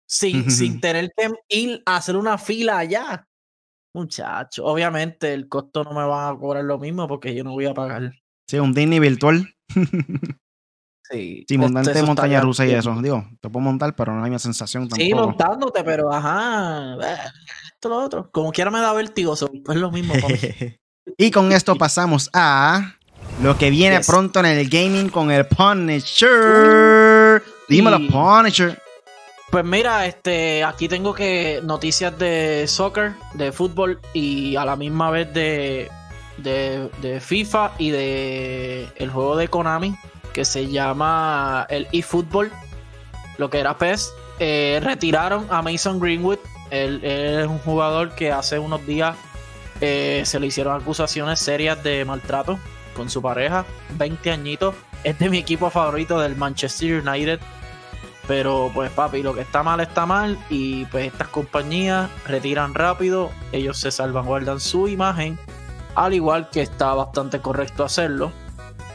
sin, 0.04 0.50
sin 0.50 0.80
tener 0.80 1.12
que 1.16 1.30
ir 1.48 1.80
a 1.86 1.96
hacer 1.96 2.16
una 2.16 2.36
fila 2.38 2.78
allá. 2.78 3.28
Muchacho, 3.94 4.64
obviamente 4.64 5.32
el 5.32 5.48
costo 5.48 5.84
no 5.84 5.92
me 5.92 6.04
va 6.04 6.28
a 6.28 6.36
cobrar 6.36 6.64
lo 6.64 6.76
mismo 6.76 7.06
porque 7.06 7.32
yo 7.36 7.44
no 7.44 7.52
voy 7.52 7.66
a 7.66 7.74
pagar. 7.74 8.14
Sí, 8.48 8.58
un 8.58 8.74
Disney 8.74 8.98
virtual. 8.98 9.54
Sí, 11.10 11.46
sí 11.48 11.56
montarte 11.56 12.02
montaña 12.02 12.40
rusa 12.40 12.66
y 12.66 12.72
eso. 12.72 13.00
Digo, 13.00 13.24
te 13.40 13.48
puedo 13.48 13.64
montar, 13.64 13.94
pero 13.94 14.12
no 14.12 14.24
hay 14.24 14.30
una 14.30 14.40
sensación 14.40 14.88
tampoco. 14.88 15.02
Sí, 15.02 15.14
montándote, 15.14 15.84
pero 15.84 16.12
ajá. 16.12 16.96
Eh, 17.00 17.28
esto 17.74 17.88
lo 17.88 17.96
otro. 17.98 18.30
Como 18.32 18.50
quiera 18.50 18.72
me 18.72 18.80
da 18.80 18.92
vértigo, 18.92 19.34
es 19.34 19.76
lo 19.76 19.90
mismo. 19.92 20.14
y 21.16 21.30
con 21.30 21.52
esto 21.52 21.76
pasamos 21.78 22.28
a 22.34 22.97
lo 23.42 23.56
que 23.56 23.70
viene 23.70 24.00
pronto 24.00 24.40
en 24.40 24.46
el 24.46 24.68
gaming 24.68 25.08
con 25.08 25.30
el 25.30 25.46
Punisher. 25.46 27.42
Dímelo, 27.68 27.98
Punisher. 28.08 28.80
Pues 29.50 29.64
mira, 29.64 30.06
este, 30.06 30.64
aquí 30.64 30.88
tengo 30.88 31.14
que 31.14 31.60
noticias 31.62 32.18
de 32.18 32.66
soccer, 32.66 33.12
de 33.34 33.52
fútbol 33.52 33.98
y 34.12 34.56
a 34.56 34.64
la 34.64 34.76
misma 34.76 35.10
vez 35.10 35.32
de, 35.32 35.88
de, 36.36 37.20
FIFA 37.20 37.72
y 37.78 37.90
de 37.90 38.88
el 38.96 39.10
juego 39.10 39.36
de 39.36 39.48
Konami 39.48 39.96
que 40.34 40.44
se 40.44 40.68
llama 40.68 41.66
el 41.70 41.88
eFootball, 41.92 42.52
lo 43.38 43.48
que 43.48 43.60
era 43.60 43.78
PES. 43.78 44.12
Eh, 44.38 44.80
retiraron 44.82 45.46
a 45.50 45.62
Mason 45.62 45.98
Greenwood. 45.98 46.38
Él, 46.70 47.02
es 47.02 47.46
un 47.46 47.58
jugador 47.60 48.14
que 48.14 48.30
hace 48.30 48.58
unos 48.58 48.86
días 48.86 49.16
eh, 49.80 50.22
se 50.26 50.38
le 50.38 50.48
hicieron 50.48 50.78
acusaciones 50.78 51.40
serias 51.40 51.82
de 51.82 52.04
maltrato 52.04 52.58
con 52.98 53.08
su 53.08 53.22
pareja, 53.22 53.64
20 53.96 54.30
añitos. 54.30 54.74
Es 55.04 55.18
de 55.18 55.30
mi 55.30 55.38
equipo 55.38 55.70
favorito 55.70 56.18
del 56.18 56.36
Manchester 56.36 57.00
United. 57.06 57.40
Pero 58.26 58.70
pues 58.74 58.90
papi, 58.90 59.22
lo 59.22 59.34
que 59.34 59.40
está 59.40 59.62
mal 59.62 59.80
está 59.80 60.04
mal 60.04 60.36
y 60.50 60.84
pues 60.86 61.06
estas 61.06 61.28
compañías 61.28 62.10
retiran 62.26 62.74
rápido, 62.74 63.30
ellos 63.52 63.78
se 63.78 63.90
salvaguardan 63.90 64.60
su 64.60 64.86
imagen, 64.86 65.38
al 65.94 66.12
igual 66.12 66.50
que 66.50 66.60
está 66.60 66.92
bastante 66.92 67.40
correcto 67.40 67.84
hacerlo. 67.84 68.32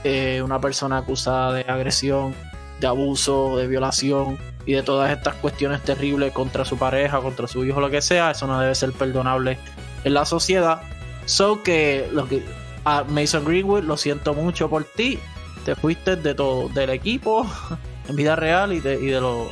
Eh, 0.04 0.42
una 0.44 0.60
persona 0.62 1.00
acusada 1.00 1.54
de 1.54 1.62
agresión, 1.62 2.36
de 2.80 2.86
abuso, 2.86 3.58
de 3.58 3.66
violación 3.66 4.38
y 4.68 4.74
de 4.74 4.84
todas 4.84 5.10
estas 5.10 5.34
cuestiones 5.36 5.82
terribles 5.82 6.32
contra 6.32 6.64
su 6.64 6.78
pareja, 6.78 7.20
contra 7.22 7.48
su 7.48 7.66
hijo, 7.66 7.82
lo 7.82 7.90
que 7.90 8.02
sea, 8.04 8.32
eso 8.32 8.46
no 8.46 8.60
debe 8.60 8.76
ser 8.76 8.92
perdonable 8.92 9.58
en 10.04 10.14
la 10.14 10.26
sociedad. 10.26 10.82
So 11.26 11.64
que, 11.64 12.08
lo 12.12 12.28
que 12.28 12.44
a 12.86 13.04
Mason 13.04 13.46
Greenwood, 13.46 13.84
lo 13.84 13.98
siento 13.98 14.34
mucho 14.34 14.70
por 14.70 14.84
ti, 14.84 15.20
te 15.66 15.76
fuiste 15.76 16.16
de 16.16 16.36
todo, 16.36 16.70
del 16.70 16.90
equipo, 16.90 17.46
en 18.08 18.16
vida 18.16 18.36
real 18.36 18.74
y 18.74 18.80
de, 18.80 18.96
y 18.96 19.08
de, 19.08 19.22
los, 19.22 19.48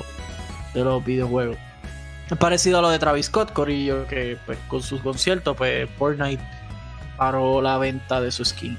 de 0.74 0.84
los 0.84 1.04
videojuegos. 1.04 1.58
Es 2.30 2.38
parecido 2.38 2.80
a 2.80 2.82
lo 2.82 2.89
de 2.89 3.00
Travis 3.00 3.26
Scott, 3.26 3.52
Corillo, 3.52 4.08
que 4.08 4.38
pues, 4.46 4.58
con 4.67 4.82
sus 4.82 5.02
conciertos, 5.02 5.56
pues 5.58 5.89
Fortnite 5.98 6.41
paró 7.17 7.62
la 7.62 7.78
venta 7.78 8.22
de 8.22 8.32
su 8.32 8.46
skin. 8.46 8.78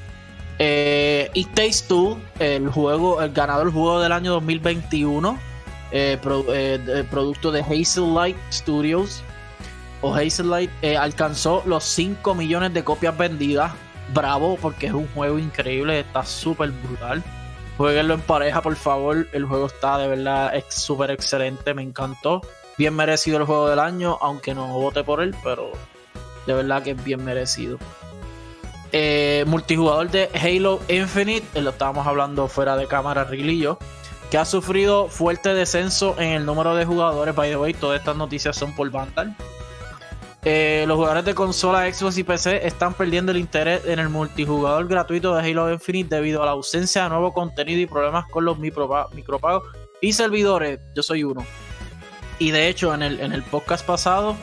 Eh, 0.59 1.31
It 1.35 1.49
Takes 1.55 1.85
Two, 1.89 2.19
el 2.39 2.69
juego, 2.71 3.21
el 3.21 3.33
ganador 3.33 3.67
del 3.67 3.75
juego 3.75 4.01
del 4.01 4.13
año 4.13 4.33
2021, 4.33 5.39
eh, 5.91 6.19
eh 6.23 7.05
producto 7.11 7.53
de 7.53 7.63
Light 7.63 8.37
Studios 8.51 9.23
o 10.03 10.17
Light 10.17 10.71
eh, 10.83 10.97
alcanzó 10.97 11.63
los 11.65 11.85
5 11.85 12.35
millones 12.35 12.75
de 12.75 12.85
copias 12.85 13.17
vendidas. 13.17 13.73
Bravo, 14.13 14.59
porque 14.61 14.87
es 14.87 14.93
un 14.93 15.09
juego 15.09 15.39
increíble, 15.39 16.01
está 16.01 16.25
súper 16.25 16.71
brutal. 16.71 17.23
Jueguenlo 17.77 18.15
en 18.15 18.21
pareja, 18.21 18.61
por 18.61 18.77
favor. 18.77 19.27
El 19.33 19.45
juego 19.47 19.67
está 19.67 19.99
de 19.99 20.09
verdad 20.09 20.53
súper 20.69 21.11
excelente, 21.11 21.75
me 21.75 21.83
encantó. 21.83 22.43
Bien 22.77 22.95
merecido 22.95 23.39
el 23.39 23.45
juego 23.45 23.69
del 23.69 23.79
año, 23.79 24.19
aunque 24.21 24.55
no 24.55 24.67
vote 24.69 25.05
por 25.05 25.23
él, 25.23 25.35
pero 25.43 25.73
de 26.47 26.55
verdad 26.55 26.83
que 26.83 26.93
es 26.93 27.05
bien 27.05 27.25
merecido. 27.25 27.79
Eh, 28.93 29.45
multijugador 29.47 30.11
de 30.11 30.29
Halo 30.35 30.81
Infinite, 30.89 31.47
eh, 31.55 31.63
lo 31.63 31.71
estábamos 31.71 32.07
hablando 32.07 32.47
fuera 32.47 32.77
de 32.77 32.87
cámara, 32.87 33.25
Rilillo, 33.25 33.79
que 34.31 34.37
ha 34.37 34.45
sufrido 34.45 35.09
fuerte 35.09 35.55
descenso 35.55 36.15
en 36.19 36.31
el 36.33 36.45
número 36.45 36.75
de 36.75 36.85
jugadores. 36.85 37.35
By 37.35 37.51
the 37.51 37.57
way, 37.57 37.73
todas 37.73 37.99
estas 38.01 38.17
noticias 38.17 38.55
son 38.57 38.75
por 38.75 38.91
Vandal. 38.91 39.35
Eh, 40.45 40.85
los 40.89 40.97
jugadores 40.97 41.25
de 41.25 41.37
consola 41.37 41.93
Xbox 41.93 42.19
y 42.19 42.25
PC 42.25 42.67
están 42.67 42.95
perdiendo 42.95 43.31
el 43.31 43.39
interés 43.39 43.85
en 43.87 44.01
el 44.01 44.09
multijugador 44.09 44.89
gratuito 44.89 45.37
de 45.37 45.49
Halo 45.49 45.73
Infinite 45.73 46.17
debido 46.17 46.43
a 46.43 46.47
la 46.47 46.53
ausencia 46.53 47.05
de 47.05 47.11
nuevo 47.11 47.33
contenido 47.33 47.81
y 47.81 47.87
problemas 47.87 48.27
con 48.27 48.45
los 48.45 48.59
micropagos 48.59 49.63
y 50.01 50.13
servidores. 50.13 50.81
Yo 50.97 51.03
soy 51.05 51.23
uno. 51.23 51.47
Y 52.41 52.51
de 52.51 52.69
hecho, 52.69 52.93
en 52.93 53.03
el, 53.03 53.21
en 53.21 53.33
el 53.33 53.45
podcast 53.45 53.87
pasado, 53.87 54.37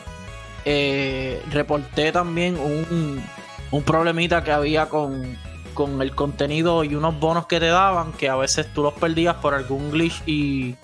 eh, 0.64 1.42
reporté 1.52 2.14
también 2.14 2.58
un, 2.58 3.22
un 3.72 3.84
problemita 3.84 4.42
que 4.42 4.54
había 4.54 4.88
con, 4.88 5.38
con 5.74 6.02
el 6.02 6.16
contenido 6.16 6.86
y 6.86 6.96
unos 6.96 7.20
bonos 7.20 7.48
que 7.48 7.60
te 7.60 7.68
daban 7.68 8.14
que 8.14 8.30
a 8.30 8.38
veces 8.38 8.74
tú 8.74 8.84
los 8.84 8.94
perdías 8.94 9.36
por 9.36 9.54
algún 9.54 9.92
glitch 9.92 10.24
y 10.26 10.76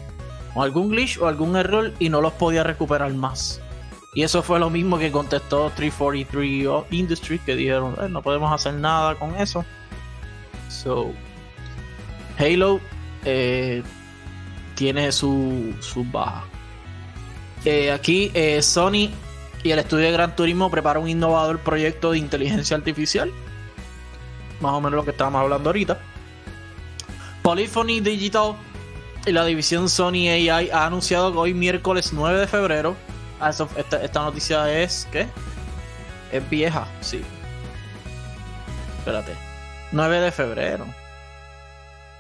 algún 0.56 0.90
glitch 0.90 1.20
o 1.20 1.28
algún 1.28 1.56
error 1.56 1.94
y 2.00 2.10
no 2.10 2.20
los 2.20 2.34
podías 2.34 2.66
recuperar 2.66 3.14
más. 3.14 3.62
Y 4.16 4.24
eso 4.24 4.42
fue 4.42 4.60
lo 4.60 4.70
mismo 4.70 4.98
que 4.98 5.12
contestó 5.12 5.70
343 5.76 6.86
Industries, 6.90 7.42
que 7.42 7.54
dijeron, 7.54 7.98
eh, 8.02 8.08
no 8.10 8.22
podemos 8.22 8.52
hacer 8.52 8.74
nada 8.76 9.14
con 9.16 9.36
eso. 9.36 9.66
So, 10.70 11.12
Halo 12.40 12.80
eh, 13.26 13.84
tiene 14.76 15.12
su, 15.12 15.76
su 15.82 16.06
baja. 16.06 16.46
Eh, 17.66 17.92
aquí 17.92 18.32
Sony 18.62 19.10
y 19.64 19.72
el 19.72 19.80
estudio 19.80 20.06
de 20.06 20.12
Gran 20.14 20.34
Turismo 20.34 20.72
prepara 20.72 21.00
un 21.00 21.10
innovador 21.10 21.60
proyecto 21.60 22.12
de 22.12 22.20
inteligencia 22.20 22.78
artificial. 22.78 23.34
Más 24.62 24.72
o 24.72 24.80
menos 24.80 24.94
lo 24.94 25.04
que 25.04 25.12
estábamos 25.12 25.42
hablando 25.42 25.70
ahorita. 25.70 26.00
Polyphony 27.42 28.00
Digital 28.00 28.56
y 29.26 29.34
la 29.34 29.44
división 29.44 29.90
Sony 29.90 30.30
AI 30.30 30.70
ha 30.70 30.86
anunciado 30.86 31.34
que 31.34 31.38
hoy 31.38 31.54
miércoles 31.54 32.14
9 32.14 32.40
de 32.40 32.48
febrero 32.48 32.96
Ah, 33.40 33.50
esta, 33.50 34.24
noticia 34.24 34.72
es. 34.82 35.08
¿Qué? 35.12 35.28
Es 36.32 36.50
vieja, 36.50 36.88
sí. 37.02 37.24
Espérate. 39.00 39.34
9 39.92 40.20
de 40.20 40.32
febrero. 40.32 40.86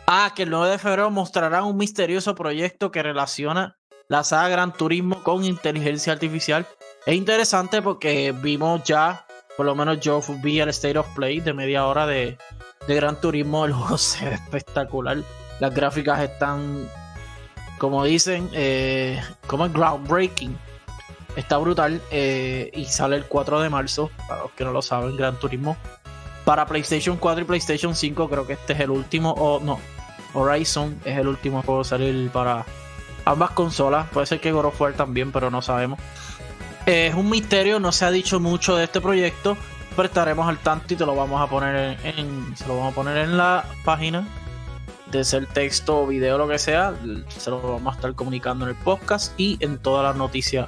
Ah, 0.07 0.31
que 0.35 0.43
el 0.43 0.49
9 0.49 0.71
de 0.71 0.77
febrero 0.77 1.09
mostrará 1.09 1.63
un 1.63 1.77
misterioso 1.77 2.35
proyecto 2.35 2.91
que 2.91 3.01
relaciona 3.01 3.77
la 4.07 4.23
saga 4.23 4.49
Gran 4.49 4.73
Turismo 4.73 5.23
con 5.23 5.43
inteligencia 5.43 6.13
artificial. 6.13 6.67
Es 7.05 7.15
interesante 7.15 7.81
porque 7.81 8.31
vimos 8.31 8.83
ya, 8.83 9.25
por 9.57 9.65
lo 9.65 9.75
menos 9.75 9.99
yo 9.99 10.21
vi 10.43 10.59
el 10.59 10.69
State 10.69 10.97
of 10.97 11.07
Play 11.15 11.39
de 11.39 11.53
media 11.53 11.87
hora 11.87 12.05
de, 12.05 12.37
Gran 12.87 13.19
Turismo. 13.19 13.65
El 13.65 13.73
juego 13.73 13.97
se 13.97 14.25
ve 14.29 14.35
espectacular. 14.35 15.17
Las 15.59 15.73
gráficas 15.73 16.19
están, 16.19 16.87
como 17.79 18.03
dicen, 18.03 18.49
eh, 18.53 19.21
como 19.47 19.67
groundbreaking. 19.69 20.57
Está 21.35 21.57
brutal 21.57 22.01
eh, 22.11 22.71
y 22.73 22.85
sale 22.85 23.17
el 23.17 23.25
4 23.25 23.61
de 23.61 23.69
marzo, 23.69 24.09
para 24.27 24.43
los 24.43 24.51
que 24.51 24.63
no 24.63 24.71
lo 24.71 24.81
saben, 24.81 25.17
Gran 25.17 25.37
Turismo. 25.37 25.75
Para 26.45 26.65
PlayStation 26.65 27.17
4 27.17 27.41
y 27.41 27.45
PlayStation 27.45 27.95
5 27.95 28.29
creo 28.29 28.47
que 28.47 28.53
este 28.53 28.73
es 28.73 28.79
el 28.79 28.91
último, 28.91 29.31
o 29.31 29.59
no, 29.59 29.79
Horizon 30.33 30.99
es 31.03 31.17
el 31.17 31.27
último 31.27 31.61
juego 31.63 31.81
a 31.81 31.83
salir 31.83 32.29
para 32.29 32.65
ambas 33.25 33.51
consolas. 33.51 34.07
Puede 34.09 34.27
ser 34.27 34.39
que 34.39 34.51
God 34.51 34.65
of 34.65 34.79
War 34.79 34.93
también, 34.93 35.31
pero 35.31 35.49
no 35.49 35.61
sabemos. 35.61 35.99
es 36.85 37.13
un 37.15 37.29
misterio, 37.29 37.79
no 37.79 37.91
se 37.91 38.05
ha 38.05 38.11
dicho 38.11 38.39
mucho 38.39 38.75
de 38.75 38.83
este 38.85 39.01
proyecto, 39.01 39.57
pero 39.95 40.07
estaremos 40.07 40.47
al 40.47 40.59
tanto 40.59 40.93
y 40.93 40.97
te 40.97 41.05
lo 41.05 41.15
vamos 41.15 41.41
a 41.41 41.47
poner 41.47 41.97
en, 42.03 42.55
se 42.55 42.67
lo 42.67 42.77
vamos 42.77 42.93
a 42.93 42.95
poner 42.95 43.17
en 43.17 43.37
la 43.37 43.65
página 43.83 44.27
de 45.07 45.23
ser 45.23 45.47
texto 45.47 46.05
video, 46.05 46.37
lo 46.37 46.47
que 46.47 46.59
sea, 46.59 46.93
se 47.27 47.49
lo 47.49 47.61
vamos 47.61 47.93
a 47.93 47.95
estar 47.97 48.13
comunicando 48.13 48.65
en 48.65 48.71
el 48.71 48.77
podcast 48.77 49.33
y 49.39 49.57
en 49.61 49.77
todas 49.77 50.03
las 50.03 50.15
noticias 50.15 50.67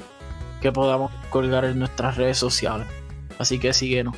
que 0.62 0.72
podamos 0.72 1.12
colgar 1.30 1.66
en 1.66 1.80
nuestras 1.80 2.18
redes 2.18 2.38
sociales. 2.38 2.88
Así 3.40 3.60
que 3.60 3.74
síguenos. 3.74 4.16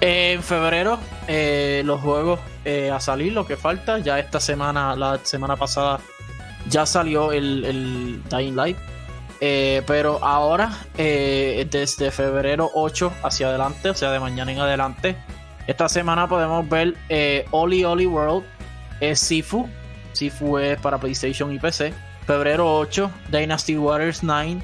en 0.00 0.42
febrero, 0.42 0.98
eh, 1.28 1.82
los 1.84 2.00
juegos 2.00 2.40
eh, 2.64 2.90
a 2.90 3.00
salir, 3.00 3.32
lo 3.32 3.46
que 3.46 3.56
falta. 3.56 3.98
Ya 3.98 4.18
esta 4.18 4.40
semana, 4.40 4.96
la 4.96 5.18
semana 5.22 5.56
pasada, 5.56 6.00
ya 6.68 6.86
salió 6.86 7.32
el, 7.32 7.64
el 7.64 8.22
Dying 8.28 8.56
Light. 8.56 8.76
Eh, 9.42 9.82
pero 9.86 10.22
ahora, 10.22 10.70
desde 10.96 12.10
febrero 12.10 12.70
8 12.74 13.12
hacia 13.22 13.48
adelante, 13.48 13.88
o 13.88 13.94
sea, 13.94 14.10
de 14.10 14.20
mañana 14.20 14.52
en 14.52 14.60
adelante, 14.60 15.16
esta 15.66 15.88
semana 15.88 16.28
podemos 16.28 16.68
ver 16.68 16.94
Oli 17.50 17.84
Oli 17.84 18.06
World, 18.06 18.44
Sifu. 19.14 19.66
Sifu 20.12 20.58
es 20.58 20.78
para 20.80 20.98
PlayStation 20.98 21.52
y 21.52 21.58
PC. 21.58 21.94
Febrero 22.26 22.76
8, 22.76 23.10
Dynasty 23.30 23.78
Waters 23.78 24.22
9. 24.22 24.62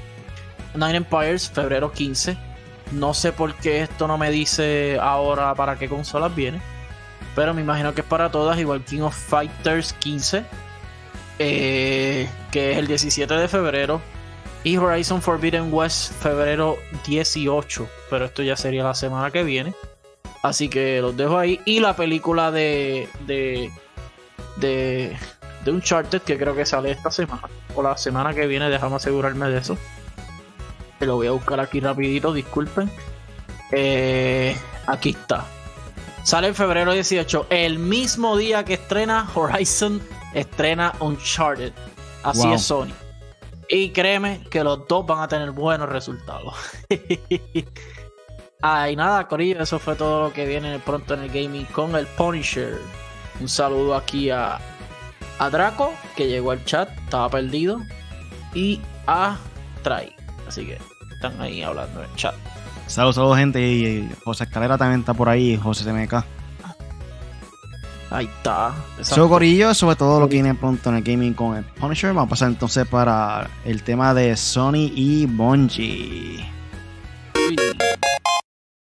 Nine 0.73 0.97
Empires, 0.97 1.49
febrero 1.49 1.91
15. 1.91 2.37
No 2.91 3.13
sé 3.13 3.31
por 3.33 3.53
qué 3.55 3.81
esto 3.81 4.07
no 4.07 4.17
me 4.17 4.31
dice 4.31 4.97
ahora 5.01 5.53
para 5.55 5.77
qué 5.77 5.89
consolas 5.89 6.33
viene. 6.35 6.61
Pero 7.35 7.53
me 7.53 7.61
imagino 7.61 7.93
que 7.93 8.01
es 8.01 8.07
para 8.07 8.31
todas, 8.31 8.57
igual 8.57 8.83
King 8.83 9.01
of 9.01 9.15
Fighters 9.15 9.93
15. 9.93 10.43
Eh, 11.39 12.27
que 12.51 12.71
es 12.71 12.77
el 12.77 12.87
17 12.87 13.33
de 13.33 13.47
febrero. 13.47 14.01
Y 14.63 14.77
Horizon 14.77 15.21
Forbidden 15.21 15.71
West, 15.71 16.13
febrero 16.13 16.77
18. 17.05 17.87
Pero 18.09 18.25
esto 18.25 18.41
ya 18.41 18.55
sería 18.55 18.83
la 18.83 18.95
semana 18.95 19.31
que 19.31 19.43
viene. 19.43 19.73
Así 20.41 20.69
que 20.69 21.01
los 21.01 21.15
dejo 21.15 21.37
ahí. 21.37 21.59
Y 21.65 21.79
la 21.79 21.95
película 21.95 22.51
de. 22.51 23.07
de. 23.25 23.71
de. 24.55 25.15
de 25.63 25.71
Uncharted, 25.71 26.21
que 26.21 26.37
creo 26.37 26.55
que 26.55 26.65
sale 26.65 26.91
esta 26.91 27.11
semana. 27.11 27.49
O 27.75 27.83
la 27.83 27.97
semana 27.97 28.33
que 28.33 28.47
viene, 28.47 28.69
déjame 28.69 28.95
asegurarme 28.95 29.49
de 29.49 29.59
eso 29.59 29.77
lo 31.05 31.15
voy 31.15 31.27
a 31.27 31.31
buscar 31.31 31.59
aquí 31.59 31.79
rapidito, 31.79 32.33
disculpen. 32.33 32.89
Eh, 33.71 34.55
aquí 34.87 35.09
está. 35.09 35.45
Sale 36.23 36.47
en 36.47 36.55
febrero 36.55 36.93
18. 36.93 37.47
El 37.49 37.79
mismo 37.79 38.35
día 38.35 38.65
que 38.65 38.73
estrena 38.73 39.29
Horizon, 39.33 40.01
estrena 40.33 40.93
Uncharted. 40.99 41.73
Así 42.23 42.51
es 42.51 42.63
Sony. 42.63 42.91
Y 43.69 43.91
créeme 43.91 44.43
que 44.49 44.63
los 44.63 44.87
dos 44.87 45.05
van 45.05 45.21
a 45.21 45.27
tener 45.27 45.51
buenos 45.51 45.89
resultados. 45.89 46.53
Ay, 48.61 48.95
nada, 48.95 49.27
Corillo, 49.27 49.61
eso 49.61 49.77
fue 49.77 49.95
todo 49.95 50.23
lo 50.23 50.33
que 50.33 50.45
viene 50.45 50.79
pronto 50.79 51.13
en 51.13 51.21
el 51.21 51.29
gaming 51.29 51.65
con 51.65 51.95
el 51.95 52.07
Punisher. 52.07 52.79
Un 53.39 53.47
saludo 53.47 53.95
aquí 53.95 54.29
a, 54.29 54.59
a 55.37 55.49
Draco, 55.49 55.93
que 56.15 56.27
llegó 56.27 56.51
al 56.51 56.65
chat, 56.65 56.89
estaba 56.97 57.29
perdido. 57.29 57.81
Y 58.53 58.81
a 59.05 59.37
Trai. 59.83 60.15
Así 60.47 60.65
que 60.65 60.79
están 61.13 61.39
ahí 61.41 61.61
hablando 61.61 62.03
en 62.03 62.09
el 62.09 62.15
chat. 62.15 62.35
Saludos, 62.87 63.15
saludos, 63.15 63.37
gente. 63.37 63.61
Y 63.61 64.09
José 64.23 64.45
Escalera 64.45 64.77
también 64.77 65.01
está 65.01 65.13
por 65.13 65.27
ahí, 65.29 65.57
José 65.57 65.83
CMK. 65.83 66.23
Ahí 68.09 68.25
está. 68.25 68.73
So, 69.01 69.27
Corillo, 69.27 69.73
sobre 69.73 69.97
todo 69.97 70.21
lo 70.21 70.29
que 70.29 70.35
viene 70.35 70.55
pronto 70.55 70.89
en 70.89 70.95
el 70.95 71.03
gaming 71.03 71.33
con 71.33 71.57
el 71.57 71.65
Punisher. 71.65 72.13
Vamos 72.13 72.27
a 72.27 72.29
pasar 72.29 72.47
entonces 72.49 72.87
para 72.87 73.49
el 73.65 73.83
tema 73.83 74.13
de 74.13 74.37
Sony 74.37 74.89
y 74.95 75.25
Bungie. 75.25 76.49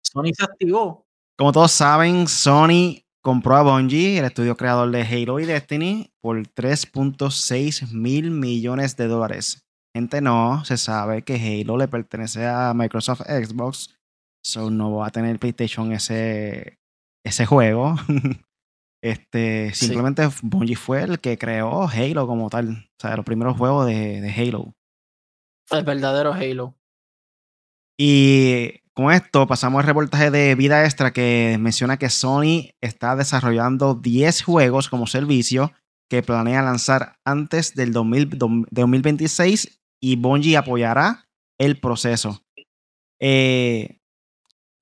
Sony 0.02 0.30
se 0.36 0.44
activó. 0.44 1.06
Como 1.38 1.52
todos 1.52 1.72
saben, 1.72 2.28
Sony 2.28 3.02
compró 3.22 3.56
a 3.56 3.62
Bungie, 3.62 4.18
el 4.18 4.26
estudio 4.26 4.56
creador 4.56 4.90
de 4.90 5.02
Halo 5.02 5.40
y 5.40 5.46
Destiny, 5.46 6.12
por 6.20 6.36
3.6 6.42 7.92
mil 7.92 8.30
millones 8.30 8.96
de 8.96 9.08
dólares. 9.08 9.63
Gente, 9.96 10.20
no, 10.20 10.64
se 10.64 10.76
sabe 10.76 11.22
que 11.22 11.36
Halo 11.36 11.76
le 11.76 11.86
pertenece 11.86 12.46
a 12.48 12.74
Microsoft 12.74 13.22
Xbox, 13.22 13.96
so 14.44 14.68
no 14.68 14.96
va 14.96 15.06
a 15.06 15.10
tener 15.10 15.38
PlayStation 15.38 15.92
ese, 15.92 16.80
ese 17.24 17.46
juego. 17.46 17.94
este, 19.04 19.72
simplemente 19.72 20.28
Bungie 20.42 20.74
fue 20.74 21.02
el 21.02 21.20
que 21.20 21.38
creó 21.38 21.86
Halo 21.86 22.26
como 22.26 22.50
tal, 22.50 22.70
o 22.70 23.00
sea, 23.00 23.14
los 23.14 23.24
primeros 23.24 23.56
juegos 23.56 23.86
de, 23.86 24.20
de 24.20 24.30
Halo. 24.32 24.74
El 25.70 25.84
verdadero 25.84 26.32
Halo. 26.32 26.74
Y 27.96 28.80
con 28.94 29.12
esto 29.12 29.46
pasamos 29.46 29.78
al 29.78 29.86
reportaje 29.86 30.32
de 30.32 30.56
Vida 30.56 30.84
Extra 30.84 31.12
que 31.12 31.56
menciona 31.60 31.98
que 31.98 32.10
Sony 32.10 32.72
está 32.80 33.14
desarrollando 33.14 33.94
10 33.94 34.42
juegos 34.42 34.88
como 34.88 35.06
servicio 35.06 35.72
que 36.10 36.24
planea 36.24 36.62
lanzar 36.62 37.16
antes 37.24 37.76
del 37.76 37.92
2026 37.92 39.83
y 40.04 40.16
Bungie 40.16 40.58
apoyará 40.58 41.30
el 41.58 41.80
proceso. 41.80 42.42
Eh, 43.18 44.00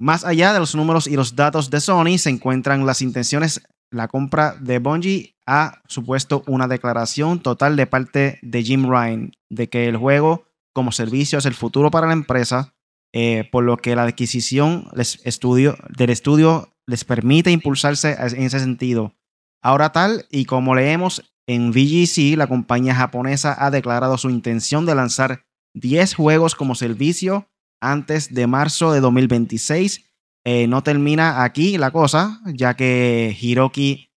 más 0.01 0.25
allá 0.25 0.53
de 0.53 0.59
los 0.59 0.75
números 0.75 1.07
y 1.07 1.15
los 1.15 1.37
datos 1.37 1.71
de 1.71 1.81
Sony 1.81 2.19
se 2.19 2.31
encuentran 2.31 2.85
las 2.87 3.03
intenciones. 3.03 3.63
La 3.93 4.09
compra 4.09 4.57
de 4.59 4.81
Bungie 4.81 5.37
ha 5.47 5.81
supuesto 5.87 6.43
una 6.49 6.67
declaración 6.67 7.39
total 7.39 7.77
de 7.77 7.87
parte 7.87 8.41
de 8.43 8.65
Jim 8.65 8.91
Ryan 8.91 9.31
de 9.49 9.69
que 9.69 9.87
el 9.87 9.97
juego 9.97 10.45
como 10.73 10.91
servicio 10.91 11.39
es 11.39 11.47
el 11.47 11.55
futuro 11.55 11.93
para 11.93 12.09
la 12.09 12.15
empresa 12.15 12.75
eh, 13.13 13.49
por 13.53 13.63
lo 13.63 13.77
que 13.77 13.95
la 13.95 14.03
adquisición 14.03 14.89
estudio, 15.23 15.77
del 15.97 16.11
estudio 16.11 16.75
les 16.85 17.05
permite 17.05 17.53
impulsarse 17.53 18.17
en 18.19 18.43
ese 18.43 18.59
sentido. 18.59 19.15
Ahora 19.63 19.93
tal 19.93 20.27
y 20.31 20.47
como 20.47 20.75
leemos 20.75 21.32
en 21.47 21.73
VGC, 21.73 22.37
la 22.37 22.47
compañía 22.47 22.95
japonesa 22.95 23.57
ha 23.59 23.71
declarado 23.71 24.19
su 24.19 24.31
intención 24.31 24.87
de 24.87 24.95
lanzar 24.95 25.45
10 25.75 26.15
juegos 26.15 26.55
como 26.55 26.75
servicio 26.75 27.49
antes 27.81 28.33
de 28.33 28.47
marzo 28.47 28.93
de 28.93 29.01
2026. 29.01 30.05
Eh, 30.45 30.67
no 30.67 30.83
termina 30.83 31.45
aquí 31.45 31.79
la 31.79 31.91
cosa, 31.91 32.41
ya 32.47 32.75
que 32.75 33.37
Hiroki 33.41 34.11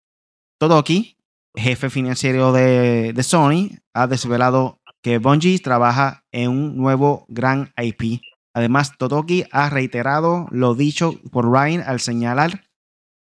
Todoki, 0.58 1.18
jefe 1.54 1.90
financiero 1.90 2.52
de, 2.52 3.12
de 3.12 3.22
Sony, 3.22 3.78
ha 3.94 4.06
desvelado 4.06 4.80
que 5.02 5.18
Bungie 5.18 5.58
trabaja 5.58 6.24
en 6.32 6.50
un 6.50 6.76
nuevo 6.76 7.26
gran 7.28 7.72
IP 7.76 8.20
Además, 8.56 8.96
Totoki 8.96 9.44
ha 9.52 9.68
reiterado 9.68 10.46
lo 10.50 10.74
dicho 10.74 11.12
por 11.30 11.44
Ryan 11.44 11.82
al 11.86 12.00
señalar 12.00 12.64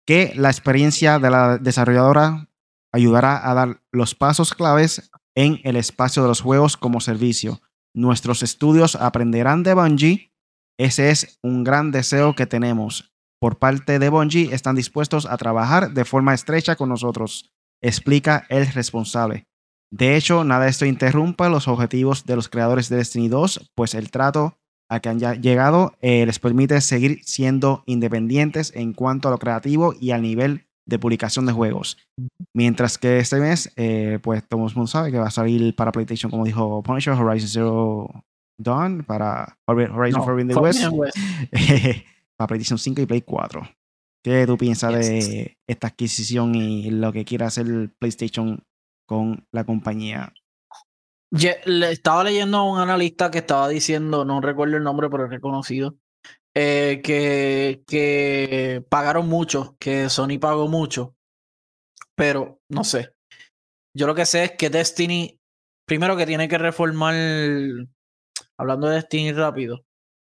que 0.07 0.33
la 0.35 0.49
experiencia 0.49 1.19
de 1.19 1.29
la 1.29 1.59
desarrolladora 1.59 2.49
ayudará 2.93 3.49
a 3.49 3.55
dar 3.55 3.83
los 3.93 4.15
pasos 4.15 4.55
claves 4.55 5.11
en 5.35 5.61
el 5.65 5.77
espacio 5.77 6.23
de 6.23 6.29
los 6.29 6.41
juegos 6.41 6.77
como 6.77 7.01
servicio. 7.01 7.61
Nuestros 7.95 8.43
estudios 8.43 8.97
aprenderán 8.97 9.63
de 9.63 9.75
Bungie. 9.75 10.33
Ese 10.79 11.11
es 11.11 11.39
un 11.43 11.65
gran 11.65 11.91
deseo 11.91 12.35
que 12.35 12.47
tenemos. 12.47 13.13
Por 13.41 13.59
parte 13.59 13.99
de 13.99 14.09
Bungie 14.11 14.55
están 14.55 14.77
dispuestos 14.77 15.27
a 15.27 15.37
trabajar 15.37 15.93
de 15.93 16.05
forma 16.05 16.35
estrecha 16.35 16.77
con 16.77 16.89
nosotros, 16.91 17.51
explica 17.83 18.45
el 18.49 18.67
responsable. 18.67 19.47
De 19.91 20.17
hecho, 20.17 20.45
nada 20.45 20.65
de 20.65 20.71
esto 20.71 20.87
interrumpa 20.87 21.49
los 21.49 21.67
objetivos 21.67 22.25
de 22.25 22.37
los 22.37 22.49
creadores 22.49 22.89
de 22.89 22.97
Destiny 22.97 23.29
2, 23.29 23.73
pues 23.75 23.95
el 23.95 24.11
trato 24.11 24.59
a 24.89 25.01
que 25.01 25.09
han 25.09 25.19
llegado 25.41 25.97
eh, 26.01 26.27
les 26.27 26.39
permite 26.39 26.81
seguir 26.81 27.21
siendo 27.25 27.83
independientes 27.87 28.73
en 28.75 28.93
cuanto 28.93 29.29
a 29.29 29.31
lo 29.31 29.39
creativo 29.39 29.95
y 29.99 30.11
al 30.11 30.23
nivel 30.23 30.69
de 30.91 30.99
publicación 30.99 31.47
de 31.47 31.53
juegos. 31.53 31.97
Mientras 32.53 32.99
que 32.99 33.19
este 33.21 33.37
mes, 33.37 33.73
eh, 33.77 34.19
pues 34.21 34.47
todo 34.47 34.67
el 34.67 34.75
mundo 34.75 34.89
sabe 34.89 35.11
que 35.11 35.19
va 35.19 35.29
a 35.29 35.31
salir 35.31 35.75
para 35.75 35.93
PlayStation, 35.93 36.31
como 36.31 36.45
dijo 36.45 36.83
Punisher, 36.83 37.15
Horizon 37.15 37.49
Zero 37.49 38.25
Dawn, 38.59 39.05
para 39.05 39.57
Horizon 39.67 40.25
Forbidden 40.25 40.59
West, 40.59 40.85
para 42.37 42.49
PlayStation 42.49 42.79
5 42.79 43.03
y 43.03 43.07
Play 43.07 43.23
4. 43.23 43.63
¿Qué 44.23 44.47
tú 44.47 44.59
piensas 44.59 44.93
de 44.93 45.57
esta 45.67 45.87
adquisición 45.87 46.55
y 46.55 46.91
lo 46.91 47.13
que 47.13 47.25
quiere 47.25 47.45
hacer 47.45 47.67
PlayStation 47.99 48.63
con 49.07 49.47
la 49.53 49.65
compañía? 49.65 50.35
le 51.65 51.93
estaba 51.93 52.25
leyendo 52.25 52.59
a 52.59 52.65
un 52.65 52.81
analista 52.81 53.31
que 53.31 53.39
estaba 53.39 53.69
diciendo, 53.69 54.25
no 54.25 54.41
recuerdo 54.41 54.77
el 54.77 54.83
nombre, 54.83 55.09
pero 55.09 55.27
es 55.27 55.31
reconocido, 55.31 55.97
eh, 56.63 57.01
que, 57.03 57.83
que 57.87 58.85
pagaron 58.91 59.27
mucho, 59.27 59.77
que 59.81 60.11
Sony 60.11 60.39
pagó 60.39 60.69
mucho, 60.69 61.17
pero 62.15 62.61
no 62.69 62.85
sé. 62.85 63.15
Yo 63.97 64.07
lo 64.07 64.15
que 64.15 64.27
sé 64.27 64.45
es 64.45 64.53
que 64.59 64.69
Destiny, 64.69 65.41
primero 65.87 66.19
que 66.19 66.27
tiene 66.27 66.49
que 66.49 66.59
reformar, 66.59 67.15
hablando 68.59 68.89
de 68.89 68.97
Destiny 68.97 69.33
rápido, 69.33 69.87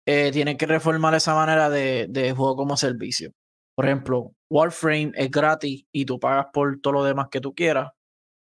eh, 0.07 0.29
tiene 0.31 0.57
que 0.57 0.67
reformar 0.67 1.15
esa 1.15 1.33
manera 1.33 1.71
de, 1.71 2.05
de 2.07 2.33
juego 2.33 2.55
como 2.55 2.77
servicio. 2.77 3.31
Por 3.75 3.87
ejemplo, 3.87 4.33
Warframe 4.51 5.13
es 5.15 5.31
gratis 5.31 5.85
y 5.91 6.05
tú 6.05 6.19
pagas 6.19 6.47
por 6.53 6.79
todo 6.81 6.93
lo 6.93 7.03
demás 7.03 7.29
que 7.31 7.41
tú 7.41 7.55
quieras. 7.55 7.93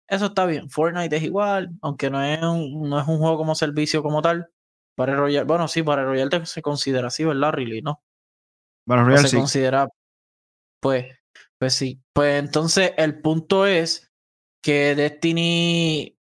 Eso 0.06 0.26
está 0.26 0.44
bien. 0.44 0.68
Fortnite 0.68 1.16
es 1.16 1.22
igual, 1.22 1.70
aunque 1.80 2.10
no 2.10 2.22
es 2.22 2.42
un, 2.42 2.90
no 2.90 3.00
es 3.00 3.08
un 3.08 3.16
juego 3.16 3.38
como 3.38 3.54
servicio 3.54 4.02
como 4.02 4.20
tal. 4.20 4.50
Para 4.96 5.16
Royal, 5.16 5.44
bueno, 5.44 5.66
sí, 5.68 5.82
para 5.82 6.04
Royal 6.04 6.46
se 6.46 6.62
considera 6.62 7.08
así, 7.08 7.24
¿verdad, 7.24 7.52
Really? 7.52 7.82
No. 7.82 8.02
Para 8.86 9.04
Royal 9.04 9.26
se 9.26 9.36
considera, 9.36 9.88
pues, 10.80 11.16
pues 11.58 11.74
sí. 11.74 12.00
Pues 12.12 12.42
entonces 12.42 12.92
el 12.96 13.20
punto 13.20 13.66
es 13.66 14.12
que 14.62 14.94
Destiny 14.94 16.16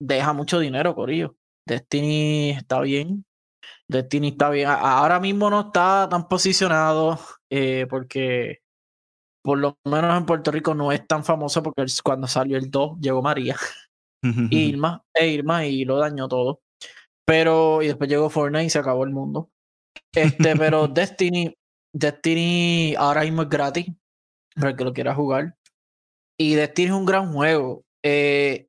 deja 0.00 0.32
mucho 0.32 0.58
dinero, 0.58 0.94
Corillo. 0.94 1.36
Destiny 1.66 2.50
está 2.50 2.80
bien. 2.80 3.24
Destiny 3.88 4.28
está 4.28 4.50
bien. 4.50 4.68
Ahora 4.68 5.20
mismo 5.20 5.50
no 5.50 5.60
está 5.60 6.08
tan 6.08 6.28
posicionado 6.28 7.18
eh, 7.50 7.86
porque 7.88 8.60
por 9.42 9.58
lo 9.58 9.78
menos 9.84 10.16
en 10.16 10.26
Puerto 10.26 10.50
Rico 10.50 10.74
no 10.74 10.90
es 10.90 11.06
tan 11.06 11.24
famoso 11.24 11.62
porque 11.62 11.84
cuando 12.02 12.26
salió 12.26 12.56
el 12.56 12.70
2 12.70 12.98
llegó 13.00 13.22
María 13.22 13.56
Irma, 14.50 15.04
e 15.14 15.28
Irma 15.28 15.66
y 15.66 15.84
lo 15.84 15.98
dañó 15.98 16.26
todo. 16.26 16.60
Pero, 17.26 17.82
y 17.82 17.88
después 17.88 18.08
llegó 18.08 18.30
Fortnite 18.30 18.64
y 18.64 18.70
se 18.70 18.78
acabó 18.78 19.04
el 19.04 19.10
mundo. 19.10 19.50
Este, 20.14 20.56
pero 20.56 20.88
Destiny, 20.88 21.54
Destiny 21.92 22.94
ahora 22.96 23.22
mismo 23.22 23.42
es 23.42 23.48
gratis 23.48 23.86
para 24.54 24.70
el 24.70 24.76
que 24.76 24.84
lo 24.84 24.92
quiera 24.92 25.14
jugar. 25.14 25.56
Y 26.38 26.54
Destiny 26.54 26.88
es 26.88 26.94
un 26.94 27.06
gran 27.06 27.32
juego. 27.32 27.84
Eh, 28.04 28.68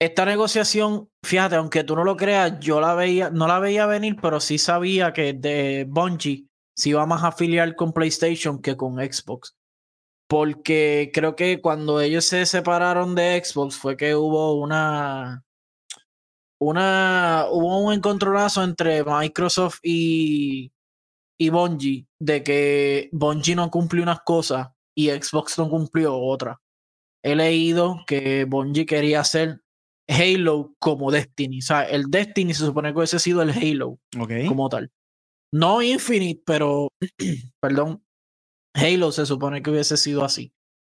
esta 0.00 0.24
negociación, 0.24 1.08
fíjate, 1.24 1.56
aunque 1.56 1.82
tú 1.82 1.96
no 1.96 2.04
lo 2.04 2.16
creas, 2.16 2.60
yo 2.60 2.80
la 2.80 2.94
veía, 2.94 3.30
no 3.30 3.48
la 3.48 3.58
veía 3.58 3.86
venir, 3.86 4.16
pero 4.20 4.40
sí 4.40 4.58
sabía 4.58 5.12
que 5.12 5.32
de 5.32 5.86
Bungie 5.88 6.46
se 6.76 6.90
iba 6.90 7.04
más 7.06 7.24
a 7.24 7.28
afiliar 7.28 7.74
con 7.74 7.92
PlayStation 7.92 8.60
que 8.60 8.76
con 8.76 8.96
Xbox 8.96 9.56
porque 10.28 11.10
creo 11.14 11.36
que 11.36 11.60
cuando 11.60 12.00
ellos 12.00 12.24
se 12.24 12.46
separaron 12.46 13.14
de 13.14 13.42
Xbox 13.42 13.76
fue 13.76 13.96
que 13.96 14.14
hubo 14.14 14.54
una 14.54 15.44
una 16.58 17.46
hubo 17.50 17.80
un 17.80 17.92
encontronazo 17.92 18.62
entre 18.64 19.04
Microsoft 19.04 19.78
y 19.82 20.72
y 21.38 21.50
Bungie 21.50 22.06
de 22.18 22.42
que 22.42 23.08
Bungie 23.12 23.54
no 23.54 23.70
cumplió 23.70 24.02
unas 24.02 24.20
cosas 24.20 24.68
y 24.94 25.10
Xbox 25.10 25.58
no 25.58 25.68
cumplió 25.68 26.16
otras. 26.16 26.56
He 27.22 27.36
leído 27.36 28.00
que 28.06 28.44
Bungie 28.44 28.86
quería 28.86 29.20
hacer 29.20 29.60
Halo 30.08 30.74
como 30.78 31.10
Destiny. 31.10 31.58
O 31.58 31.62
sea, 31.62 31.82
el 31.82 32.10
Destiny 32.10 32.54
se 32.54 32.64
supone 32.64 32.92
que 32.92 32.98
hubiese 32.98 33.18
sido 33.18 33.42
el 33.42 33.50
Halo 33.50 33.98
como 34.48 34.68
tal. 34.68 34.90
No 35.52 35.82
Infinite, 35.82 36.42
pero, 36.46 36.88
perdón, 37.60 38.02
Halo 38.74 39.12
se 39.12 39.26
supone 39.26 39.62
que 39.62 39.70
hubiese 39.70 39.96
sido 39.96 40.24
así. 40.24 40.52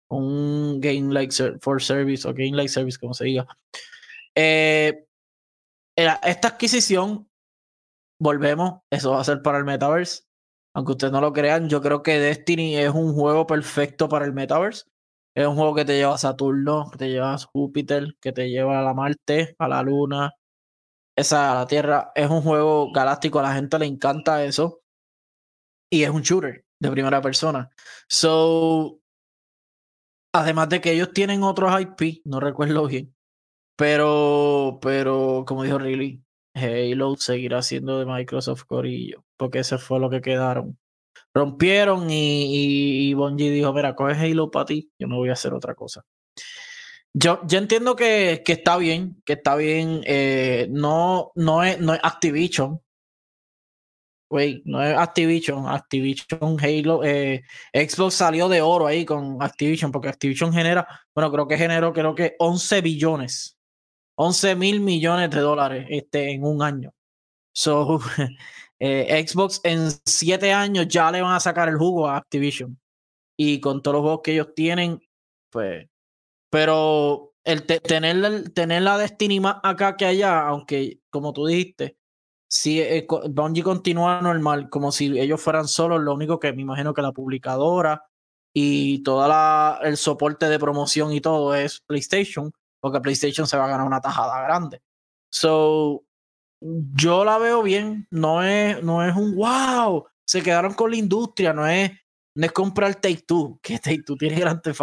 Un 0.09 0.79
game 0.79 1.13
like 1.13 1.33
for 1.61 1.81
service 1.81 2.27
o 2.27 2.33
game 2.33 2.51
like 2.51 2.69
service, 2.69 2.97
como 2.97 3.13
se 3.13 3.25
diga. 3.25 3.47
Eh, 4.35 5.05
esta 5.95 6.47
adquisición, 6.49 7.29
volvemos, 8.19 8.81
eso 8.91 9.11
va 9.11 9.21
a 9.21 9.23
ser 9.23 9.41
para 9.41 9.57
el 9.57 9.65
metaverse. 9.65 10.23
Aunque 10.75 10.93
ustedes 10.93 11.13
no 11.13 11.21
lo 11.21 11.33
crean, 11.33 11.69
yo 11.69 11.81
creo 11.81 12.01
que 12.01 12.19
Destiny 12.19 12.77
es 12.77 12.89
un 12.89 13.13
juego 13.13 13.45
perfecto 13.45 14.09
para 14.09 14.25
el 14.25 14.33
metaverse. 14.33 14.85
Es 15.35 15.47
un 15.47 15.55
juego 15.55 15.75
que 15.75 15.85
te 15.85 15.97
lleva 15.97 16.15
a 16.15 16.17
Saturno, 16.17 16.89
que 16.91 16.97
te 16.97 17.09
lleva 17.09 17.33
a 17.33 17.37
Júpiter, 17.37 18.15
que 18.21 18.31
te 18.31 18.49
lleva 18.49 18.79
a 18.79 18.83
la 18.83 18.93
Marte, 18.93 19.55
a 19.59 19.67
la 19.67 19.81
Luna, 19.83 20.31
esa, 21.15 21.51
a 21.51 21.55
la 21.55 21.67
Tierra. 21.67 22.11
Es 22.15 22.29
un 22.29 22.41
juego 22.41 22.91
galáctico, 22.91 23.39
a 23.39 23.43
la 23.43 23.55
gente 23.55 23.79
le 23.79 23.85
encanta 23.87 24.43
eso. 24.45 24.81
Y 25.91 26.03
es 26.03 26.09
un 26.09 26.21
shooter 26.21 26.65
de 26.79 26.91
primera 26.91 27.21
persona. 27.21 27.69
So, 28.07 28.99
además 30.33 30.69
de 30.69 30.81
que 30.81 30.91
ellos 30.91 31.13
tienen 31.13 31.43
otros 31.43 31.79
IP, 31.79 32.21
no 32.25 32.39
recuerdo 32.39 32.87
bien. 32.87 33.15
Pero, 33.75 34.79
pero, 34.81 35.43
como 35.47 35.63
dijo 35.63 35.79
Riley, 35.79 36.21
Halo 36.53 37.15
seguirá 37.17 37.61
siendo 37.61 37.99
de 37.99 38.05
Microsoft 38.05 38.63
Corillo, 38.65 39.25
porque 39.37 39.59
ese 39.59 39.77
fue 39.77 39.99
lo 39.99 40.09
que 40.09 40.21
quedaron. 40.21 40.77
Rompieron 41.33 42.09
y, 42.11 43.09
y, 43.09 43.13
Bungie 43.15 43.49
dijo, 43.51 43.73
mira, 43.73 43.95
coge 43.95 44.13
Halo 44.13 44.51
para 44.51 44.65
ti, 44.65 44.91
yo 44.99 45.07
no 45.07 45.17
voy 45.17 45.29
a 45.29 45.33
hacer 45.33 45.53
otra 45.53 45.73
cosa. 45.75 46.03
Yo, 47.15 47.41
yo 47.45 47.59
entiendo 47.59 47.95
que, 47.95 48.41
que 48.45 48.53
está 48.53 48.77
bien, 48.77 49.21
que 49.25 49.33
está 49.33 49.55
bien, 49.55 50.01
eh, 50.05 50.67
no, 50.71 51.31
no, 51.35 51.63
es, 51.63 51.79
no 51.79 51.93
es 51.93 51.99
Activision, 52.03 52.79
Wait, 54.29 54.63
no 54.65 54.83
es 54.83 54.97
Activision, 54.97 55.67
Activision 55.67 56.57
Halo, 56.59 57.03
eh, 57.03 57.43
Xbox 57.71 58.15
salió 58.15 58.49
de 58.49 58.61
oro 58.63 58.87
ahí 58.87 59.05
con 59.05 59.41
Activision, 59.41 59.91
porque 59.91 60.09
Activision 60.09 60.51
genera, 60.51 60.87
bueno, 61.13 61.31
creo 61.31 61.47
que 61.47 61.57
generó, 61.57 61.93
creo 61.93 62.15
que 62.15 62.35
11 62.39 62.81
billones 62.81 63.59
11 64.15 64.55
mil 64.55 64.79
millones 64.79 65.29
de 65.31 65.39
dólares 65.39 65.87
este, 65.89 66.31
en 66.31 66.45
un 66.45 66.61
año. 66.61 66.93
So, 67.53 67.99
eh, 68.79 69.25
Xbox 69.27 69.61
en 69.63 69.89
siete 70.05 70.53
años 70.53 70.87
ya 70.87 71.11
le 71.11 71.21
van 71.21 71.35
a 71.35 71.39
sacar 71.39 71.69
el 71.69 71.77
jugo 71.77 72.07
a 72.07 72.17
Activision. 72.17 72.79
Y 73.37 73.59
con 73.59 73.81
todos 73.81 73.95
los 73.95 74.01
juegos 74.03 74.21
que 74.23 74.33
ellos 74.33 74.53
tienen, 74.55 75.01
pues. 75.49 75.87
Pero 76.49 77.33
el 77.43 77.65
tener, 77.65 78.49
tener 78.51 78.81
la 78.83 78.97
Destiny 78.97 79.39
más 79.39 79.57
acá 79.63 79.97
que 79.97 80.05
allá, 80.05 80.47
aunque 80.47 80.99
como 81.09 81.33
tú 81.33 81.47
dijiste, 81.47 81.97
si 82.47 82.79
eh, 82.79 83.07
Bungie 83.31 83.63
continúa 83.63 84.21
normal, 84.21 84.69
como 84.69 84.91
si 84.91 85.19
ellos 85.19 85.41
fueran 85.41 85.67
solos, 85.67 86.01
lo 86.01 86.13
único 86.13 86.39
que 86.39 86.53
me 86.53 86.61
imagino 86.61 86.93
que 86.93 87.01
la 87.01 87.11
publicadora 87.11 88.05
y 88.53 89.01
todo 89.01 89.25
el 89.81 89.97
soporte 89.97 90.47
de 90.47 90.59
promoción 90.59 91.11
y 91.13 91.21
todo 91.21 91.55
es 91.55 91.81
PlayStation 91.81 92.53
porque 92.83 92.99
PlayStation 92.99 93.47
se 93.47 93.55
va 93.55 93.63
a 93.63 93.69
ganar 93.69 93.87
una 93.87 94.01
tajada 94.01 94.41
grande. 94.41 94.81
So, 95.31 96.03
yo 96.59 97.23
la 97.23 97.37
veo 97.37 97.63
bien, 97.63 98.07
no 98.11 98.43
es, 98.43 98.83
no 98.83 99.05
es 99.05 99.15
un 99.15 99.35
wow, 99.35 100.05
se 100.27 100.43
quedaron 100.43 100.73
con 100.73 100.91
la 100.91 100.97
industria, 100.97 101.53
no 101.53 101.65
es, 101.65 101.91
no 102.35 102.45
es 102.45 102.51
comprar 102.51 102.95
Take 102.95 103.23
Two, 103.25 103.57
que 103.63 103.79
Take 103.79 104.03
Two 104.03 104.17
tiene 104.17 104.37
Grand 104.37 104.61
Theft 104.61 104.81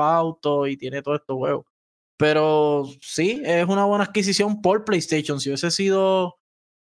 y 0.68 0.76
tiene 0.78 1.02
todo 1.02 1.14
esto 1.16 1.36
huevo. 1.36 1.66
Pero 2.16 2.86
sí, 3.02 3.42
es 3.44 3.66
una 3.68 3.84
buena 3.84 4.04
adquisición 4.04 4.62
por 4.62 4.84
PlayStation. 4.86 5.38
Si 5.38 5.50
hubiese 5.50 5.70
sido 5.70 6.38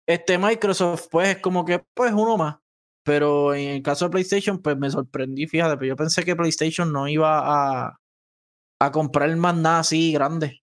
este 0.07 0.39
Microsoft, 0.39 1.09
pues 1.11 1.37
es 1.37 1.43
como 1.43 1.67
que, 1.67 1.79
pues 1.95 2.13
uno 2.13 2.39
más. 2.39 2.57
Pero 3.05 3.55
en 3.55 3.69
el 3.69 3.83
caso 3.83 4.07
de 4.07 4.13
PlayStation, 4.13 4.63
pues 4.63 4.79
me 4.79 4.91
sorprendí, 4.91 5.47
fíjate, 5.47 5.77
pero 5.77 5.89
yo 5.89 5.97
pensé 5.97 6.25
que 6.25 6.37
PlayStation 6.37 6.91
no 6.91 7.07
iba 7.07 7.85
a, 7.85 7.99
a 8.81 8.93
comprar 8.93 9.35
más 9.37 9.57
nada 9.57 9.81
así 9.81 10.13
grande. 10.13 10.62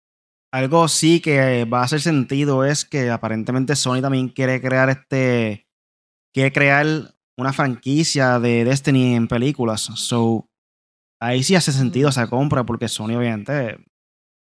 Algo 0.52 0.88
sí 0.88 1.20
que 1.20 1.64
va 1.64 1.80
a 1.80 1.84
hacer 1.84 2.00
sentido 2.00 2.64
es 2.64 2.84
que 2.84 3.10
aparentemente 3.10 3.76
Sony 3.76 4.00
también 4.00 4.28
quiere 4.28 4.60
crear 4.60 4.90
este. 4.90 5.66
Quiere 6.34 6.52
crear 6.52 6.86
una 7.38 7.52
franquicia 7.52 8.38
de 8.38 8.64
Destiny 8.64 9.14
en 9.14 9.28
películas. 9.28 9.80
So, 9.80 10.46
ahí 11.20 11.42
sí 11.42 11.54
hace 11.54 11.72
sentido 11.72 12.08
esa 12.08 12.28
compra 12.28 12.64
porque 12.64 12.88
Sony 12.88 13.16
obviamente 13.16 13.78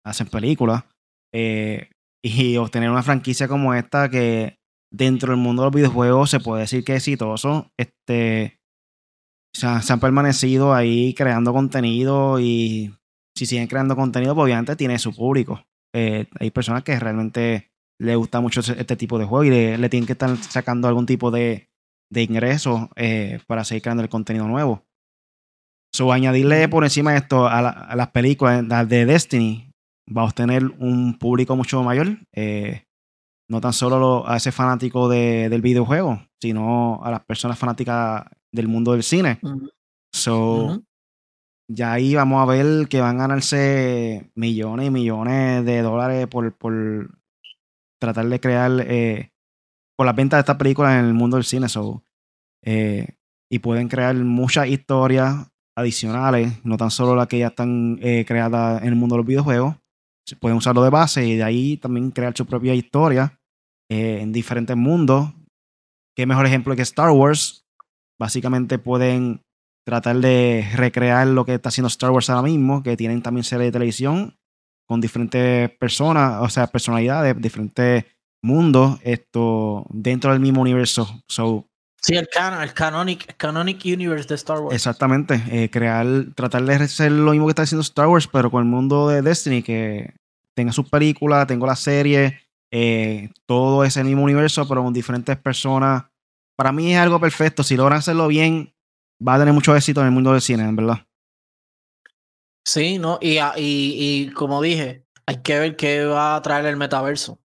hace 0.05 0.25
películas. 0.25 0.85
Eh, 1.33 1.91
y 2.23 2.57
obtener 2.57 2.91
una 2.91 3.03
franquicia 3.03 3.49
como 3.49 3.75
esta 3.75 4.09
que 4.09 4.59
dentro 4.91 5.33
del 5.33 5.41
mundo 5.41 5.63
de 5.63 5.67
los 5.67 5.75
videojuegos 5.75 6.31
se 6.31 6.41
puede 6.41 6.63
decir 6.63 6.85
que 6.85 6.95
es 6.95 6.99
exitoso. 6.99 7.71
Este, 7.79 8.59
se 9.53 9.67
han 9.67 10.01
permanecido 10.01 10.75
ahí 10.75 11.15
creando 11.15 11.53
contenido 11.53 12.41
y 12.41 12.95
si 13.37 13.47
siguen 13.47 13.67
creando 13.67 13.97
contenido, 13.97 14.35
pues 14.35 14.45
obviamente 14.45 14.77
tiene 14.77 14.99
su 14.99 15.15
público. 15.15 15.63
Eh, 15.95 16.27
hay 16.39 16.51
personas 16.51 16.83
que 16.83 16.99
realmente 16.99 17.71
le 18.01 18.17
gusta 18.17 18.41
mucho 18.41 18.61
este 18.61 18.97
tipo 18.97 19.19
de 19.19 19.25
juego 19.25 19.45
y 19.45 19.51
le, 19.51 19.89
tienen 19.89 20.07
que 20.07 20.13
estar 20.13 20.37
sacando 20.37 20.89
algún 20.89 21.07
tipo 21.07 21.31
de, 21.31 21.69
de 22.11 22.23
ingreso 22.23 22.91
eh, 22.97 23.41
para 23.47 23.65
seguir 23.65 23.83
creando 23.83 24.03
el 24.03 24.09
contenido 24.09 24.47
nuevo. 24.47 24.85
So, 25.93 26.13
añadirle 26.13 26.69
por 26.69 26.85
encima 26.85 27.13
de 27.13 27.19
esto 27.19 27.47
a, 27.47 27.97
las 27.97 28.09
películas 28.11 28.89
de 28.89 29.07
Destiny 29.07 29.73
va 30.15 30.23
a 30.23 30.27
obtener 30.27 30.65
un 30.79 31.19
público 31.19 31.57
mucho 31.57 31.83
mayor. 31.83 32.19
Eh, 32.35 32.85
no 33.51 33.61
tan 33.61 33.73
solo 33.73 34.29
a 34.29 34.37
ese 34.37 34.53
fanático 34.53 35.09
del 35.09 35.63
videojuego, 35.63 36.23
sino 36.41 37.03
a 37.03 37.11
las 37.11 37.25
personas 37.25 37.59
fanáticas 37.59 38.27
del 38.53 38.69
mundo 38.69 38.93
del 38.93 39.03
cine. 39.03 39.41
So, 40.13 40.83
ya 41.69 41.93
ahí 41.93 42.15
vamos 42.15 42.43
a 42.43 42.51
ver 42.51 42.89
que 42.89 43.01
van 43.01 43.17
a 43.17 43.21
ganarse 43.21 44.31
millones 44.35 44.87
y 44.87 44.91
millones 44.91 45.65
de 45.65 45.83
dólares 45.83 46.27
por, 46.27 46.57
por 46.57 47.21
tratar 48.01 48.27
de 48.27 48.41
crear 48.41 48.73
eh, 48.87 49.33
por 49.97 50.07
la 50.07 50.15
venta 50.15 50.37
de 50.37 50.41
estas 50.41 50.57
películas 50.57 50.99
en 50.99 51.05
el 51.05 51.15
mundo 51.15 51.37
del 51.37 51.45
cine. 51.45 51.67
Eh, 52.65 53.07
y 53.51 53.59
pueden 53.59 53.89
crear 53.89 54.15
muchas 54.17 54.69
historias 54.69 55.51
adicionales, 55.77 56.65
no 56.65 56.77
tan 56.77 56.91
solo 56.91 57.15
las 57.15 57.29
que 57.29 57.39
ya 57.39 57.49
están 57.49 57.99
eh, 58.03 58.25
creadas 58.27 58.83
en 58.83 58.89
el 58.89 58.97
mundo 58.97 59.15
de 59.15 59.19
los 59.19 59.27
videojuegos. 59.27 59.77
Pueden 60.41 60.59
usarlo 60.59 60.83
de 60.83 60.91
base 60.91 61.27
y 61.27 61.37
de 61.37 61.45
ahí 61.45 61.77
también 61.79 62.11
crear 62.11 62.37
su 62.37 62.45
propia 62.45 62.75
historia 62.75 63.41
en 63.89 64.31
diferentes 64.31 64.77
mundos. 64.77 65.33
Qué 66.15 66.27
mejor 66.27 66.45
ejemplo 66.45 66.77
que 66.77 66.83
Star 66.83 67.11
Wars. 67.11 67.65
Básicamente 68.21 68.79
pueden 68.79 69.41
tratar 69.89 70.17
de 70.17 70.69
recrear 70.75 71.27
lo 71.29 71.47
que 71.47 71.55
está 71.55 71.71
haciendo 71.71 71.89
Star 71.89 72.11
Wars 72.11 72.29
ahora 72.29 72.43
mismo, 72.43 72.83
que 72.83 72.95
tienen 72.95 73.23
también 73.23 73.43
serie 73.43 73.65
de 73.65 73.73
televisión 73.73 74.37
con 74.87 75.01
diferentes 75.01 75.71
personas, 75.79 76.43
o 76.43 76.49
sea, 76.51 76.67
personalidades, 76.67 77.35
diferentes 77.41 78.05
mundos, 78.43 78.99
esto 79.03 79.87
dentro 79.89 80.31
del 80.31 80.41
mismo 80.41 80.61
universo. 80.61 81.23
So, 81.27 81.71
sí, 82.03 82.17
el, 82.17 82.29
el 82.61 82.75
canonic, 82.75 83.35
canonic 83.39 83.83
universe 83.87 84.29
de 84.29 84.35
Star 84.35 84.61
Wars. 84.61 84.75
Exactamente, 84.75 85.43
eh, 85.51 85.71
crear, 85.71 86.07
tratar 86.35 86.65
de 86.65 86.75
hacer 86.75 87.11
lo 87.11 87.31
mismo 87.31 87.47
que 87.47 87.53
está 87.53 87.63
haciendo 87.63 87.81
Star 87.81 88.09
Wars, 88.09 88.29
pero 88.31 88.51
con 88.51 88.63
el 88.63 88.69
mundo 88.69 89.09
de 89.09 89.23
Destiny, 89.23 89.63
que 89.63 90.13
tenga 90.55 90.73
sus 90.73 90.91
películas, 90.91 91.47
tengo 91.47 91.67
la 91.67 91.77
serie, 91.77 92.41
eh, 92.71 93.31
todo 93.47 93.85
ese 93.85 94.05
mismo 94.05 94.23
universo, 94.23 94.69
pero 94.69 94.85
con 94.85 94.93
diferentes 94.93 95.39
personas. 95.39 96.05
Para 96.59 96.73
mí 96.73 96.93
es 96.93 96.99
algo 96.99 97.19
perfecto. 97.19 97.63
Si 97.63 97.75
logran 97.75 98.01
hacerlo 98.01 98.29
bien, 98.29 98.75
va 99.27 99.35
a 99.35 99.39
tener 99.39 99.55
mucho 99.55 99.75
éxito 99.75 100.01
en 100.01 100.07
el 100.07 100.13
mundo 100.13 100.33
del 100.33 100.41
cine, 100.41 100.65
en 100.65 100.77
verdad. 100.77 101.07
Sí, 102.65 102.99
¿no? 102.99 103.19
Y, 103.21 103.39
y, 103.39 103.47
y 103.57 104.31
como 104.33 104.61
dije, 104.61 105.07
hay 105.27 105.43
que 105.43 105.59
ver 105.59 105.77
qué 105.77 106.05
va 106.05 106.37
a 106.37 106.43
traer 106.43 106.67
el 106.67 106.77
metaverso. 106.77 107.41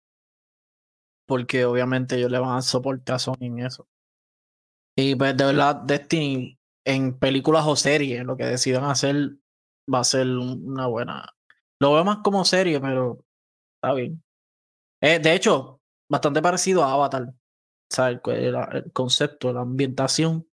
Porque 1.26 1.64
obviamente 1.64 2.16
ellos 2.16 2.30
le 2.30 2.38
van 2.38 2.56
a 2.56 2.62
soportar 2.62 3.20
Sony 3.20 3.36
en 3.40 3.60
eso. 3.60 3.88
Y 4.96 5.14
pues 5.14 5.36
de 5.36 5.44
verdad, 5.44 5.76
Destiny 5.76 6.58
en 6.84 7.18
películas 7.18 7.64
o 7.66 7.76
series, 7.76 8.24
lo 8.24 8.36
que 8.36 8.44
decidan 8.44 8.84
hacer 8.84 9.36
va 9.92 10.00
a 10.00 10.04
ser 10.04 10.26
una 10.26 10.86
buena. 10.88 11.34
Lo 11.80 11.94
veo 11.94 12.04
más 12.04 12.18
como 12.18 12.44
serie, 12.44 12.80
pero 12.80 13.24
está 13.76 13.94
bien. 13.94 14.22
Eh, 15.00 15.18
de 15.18 15.34
hecho, 15.34 15.80
bastante 16.10 16.42
parecido 16.42 16.84
a 16.84 16.92
Avatar. 16.92 17.22
O 17.22 17.34
sea, 17.88 18.08
el 18.08 18.20
concepto, 18.92 19.52
la 19.52 19.62
ambientación 19.62 20.49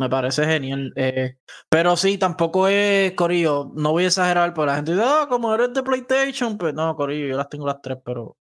me 0.00 0.08
parece 0.08 0.46
genial. 0.46 0.92
Eh, 0.96 1.36
pero 1.68 1.96
sí, 1.96 2.16
tampoco 2.16 2.68
es 2.68 3.12
Corillo. 3.12 3.70
No 3.74 3.92
voy 3.92 4.04
a 4.04 4.06
exagerar, 4.08 4.54
porque 4.54 4.66
la 4.68 4.76
gente 4.76 4.92
dice, 4.92 5.04
ah, 5.06 5.26
como 5.28 5.54
eres 5.54 5.74
de 5.74 5.82
PlayStation, 5.82 6.56
pues 6.56 6.72
no, 6.74 6.96
Corillo, 6.96 7.26
yo 7.28 7.36
las 7.36 7.50
tengo 7.50 7.66
las 7.66 7.82
tres, 7.82 7.98
pero 8.02 8.38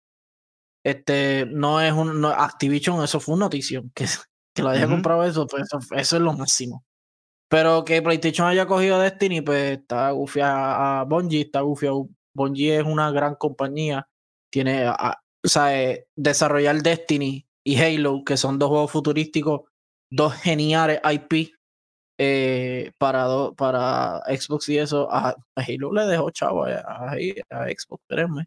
este 0.85 1.47
no 1.47 1.81
es 1.81 1.93
un 1.93 2.25
Activision, 2.25 3.05
eso 3.05 3.21
fue 3.21 3.35
una 3.35 3.47
notición. 3.47 3.93
Que, 3.95 4.07
que 4.55 4.63
lo 4.63 4.71
haya 4.71 4.87
comprado 4.89 5.25
eso, 5.25 5.47
pues 5.47 5.69
eso, 5.93 6.17
es 6.17 6.23
lo 6.23 6.33
máximo. 6.35 6.85
Pero 7.49 7.85
que 7.85 8.03
PlayStation 8.03 8.47
haya 8.49 8.67
cogido 8.67 8.99
Destiny, 8.99 9.43
pues 9.43 9.79
está 9.79 10.11
gufia 10.11 11.01
a 11.01 11.05
Bungie, 11.05 11.43
está 11.43 11.61
gufia. 11.61 11.91
Bungie 12.35 12.79
es 12.79 12.85
una 12.85 13.11
gran 13.11 13.35
compañía. 13.37 14.09
Tiene, 14.51 14.89
o 14.89 14.95
sea, 15.45 15.81
eh, 15.81 16.07
desarrollar 16.17 16.83
Destiny 16.83 17.47
y 17.65 17.77
Halo, 17.77 18.23
que 18.25 18.37
son 18.37 18.59
dos 18.59 18.71
juegos 18.71 18.91
futurísticos 18.91 19.72
dos 20.13 20.35
geniales 20.35 21.01
IP 21.11 21.55
eh, 22.19 22.93
para, 22.99 23.27
para 23.57 24.21
Xbox 24.29 24.69
y 24.69 24.79
eso. 24.79 25.09
A, 25.11 25.35
Halo 25.57 25.93
le 25.93 26.07
dejó 26.07 26.31
chavo 26.31 26.65
a, 26.67 26.79
a, 26.79 27.17
Xbox, 27.17 28.05
créeme. 28.09 28.45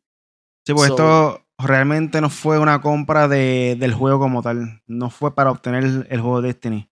Sí, 0.66 0.74
pues 0.74 0.90
esto, 0.90 1.42
realmente 1.58 2.22
no 2.22 2.30
fue 2.30 2.60
una 2.60 2.82
compra 2.82 3.28
de, 3.28 3.76
del 3.80 3.94
juego 3.94 4.20
como 4.20 4.42
tal. 4.42 4.82
No 4.88 5.10
fue 5.10 5.36
para 5.36 5.52
obtener 5.52 5.84
el, 6.10 6.22
juego 6.22 6.42
de 6.42 6.50
Destiny. 6.50 6.90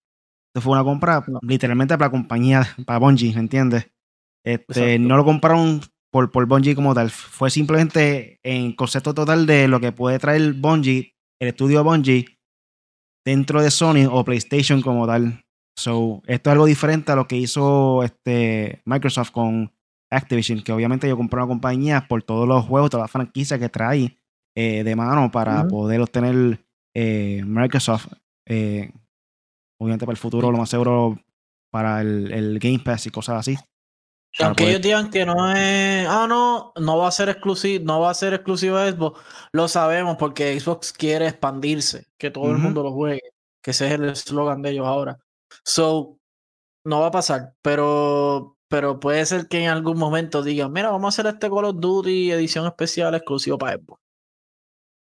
Esto 0.50 0.62
fue 0.62 0.74
una 0.74 0.84
compra 0.84 1.24
literalmente 1.42 1.96
para 1.98 2.08
la 2.08 2.12
compañía, 2.12 2.68
para 2.86 3.00
Bungie, 3.00 3.34
¿me 3.34 3.40
entiendes? 3.40 3.90
Este, 4.46 5.00
no 5.00 5.18
lo 5.18 5.24
compraron 5.24 5.82
por, 6.12 6.32
por 6.32 6.46
Bungie 6.46 6.76
como 6.76 6.94
tal. 6.94 7.10
Fue 7.10 7.50
simplemente 7.50 8.40
en 8.44 8.74
concepto 8.74 9.14
total 9.14 9.46
de 9.46 9.68
lo 9.68 9.80
que 9.80 9.92
puede 9.92 10.20
traer 10.20 10.54
Bungie, 10.54 11.16
el 11.40 11.48
estudio 11.48 11.84
Bungie, 11.84 12.33
dentro 13.26 13.62
de 13.62 13.72
Sony 13.72 14.08
o 14.10 14.24
PlayStation 14.24 14.82
como 14.82 15.08
tal. 15.08 15.44
So, 15.76 16.22
esto 16.28 16.50
es 16.50 16.52
algo 16.52 16.66
diferente 16.66 17.12
a 17.12 17.16
lo 17.16 17.28
que 17.28 17.38
hizo 17.38 18.04
este, 18.04 18.82
Microsoft 18.86 19.32
con 19.32 19.74
Activision, 20.12 20.62
que 20.62 20.72
obviamente 20.72 21.08
yo 21.08 21.18
compré 21.18 21.40
una 21.40 21.48
compañía 21.48 22.08
por 22.08 22.24
todos 22.24 22.48
los 22.48 22.66
juegos, 22.66 22.92
todas 22.92 23.06
las 23.06 23.12
franquicias 23.12 23.60
que 23.60 23.70
trae 23.70 24.18
eh, 24.56 24.84
de 24.84 24.96
mano 24.96 25.32
para 25.32 25.68
poder 25.68 26.02
obtener 26.02 26.64
eh, 26.96 27.42
Microsoft. 27.46 28.08
Eh, 28.48 28.92
obviamente 29.80 30.06
para 30.06 30.14
el 30.14 30.20
futuro, 30.20 30.52
lo 30.52 30.58
más 30.58 30.70
seguro 30.70 31.20
para 31.72 32.02
el, 32.02 32.60
Game 32.60 32.80
Pass 32.80 33.08
y 33.08 33.10
cosas 33.10 33.40
así. 33.40 33.58
Aunque 34.40 34.70
ellos 34.70 34.82
digan 34.82 35.12
que 35.12 35.26
no 35.26 35.52
es, 35.52 36.08
ah 36.08 36.26
no, 36.28 36.74
no 36.76 36.98
va 36.98 37.08
a 37.08 37.12
ser 37.12 37.30
exclusivo, 37.30 37.86
no 37.86 38.00
va 38.00 38.10
a 38.10 38.16
ser 38.16 38.34
exclusivo 38.34 38.78
Xbox, 38.78 39.20
lo 39.52 39.68
sabemos 39.68 40.18
porque 40.18 40.60
Xbox 40.60 40.92
quiere 40.92 41.28
expandirse, 41.28 42.08
que 42.18 42.32
todo 42.32 42.50
el 42.50 42.58
mundo 42.58 42.82
lo 42.82 42.92
juegue, 42.92 43.22
que 43.62 43.72
ese 43.72 43.88
es 43.88 43.92
el 43.94 44.10
eslogan 44.10 44.64
de 44.64 44.72
ellos 44.72 44.88
ahora. 44.88 45.20
So, 45.64 46.18
no 46.84 47.02
va 47.02 47.08
a 47.08 47.12
pasar, 47.12 47.54
pero, 47.62 48.58
pero 48.68 49.00
puede 49.00 49.24
ser 49.26 49.48
que 49.48 49.64
en 49.64 49.70
algún 49.70 50.00
momento 50.00 50.42
digan, 50.42 50.72
mira, 50.72 50.90
vamos 50.90 51.06
a 51.06 51.22
hacer 51.22 51.32
este 51.32 51.50
Call 51.50 51.66
of 51.66 51.80
Duty 51.80 52.32
edición 52.32 52.66
especial 52.66 53.14
exclusivo 53.14 53.60
para 53.60 53.78
Xbox. 53.78 54.02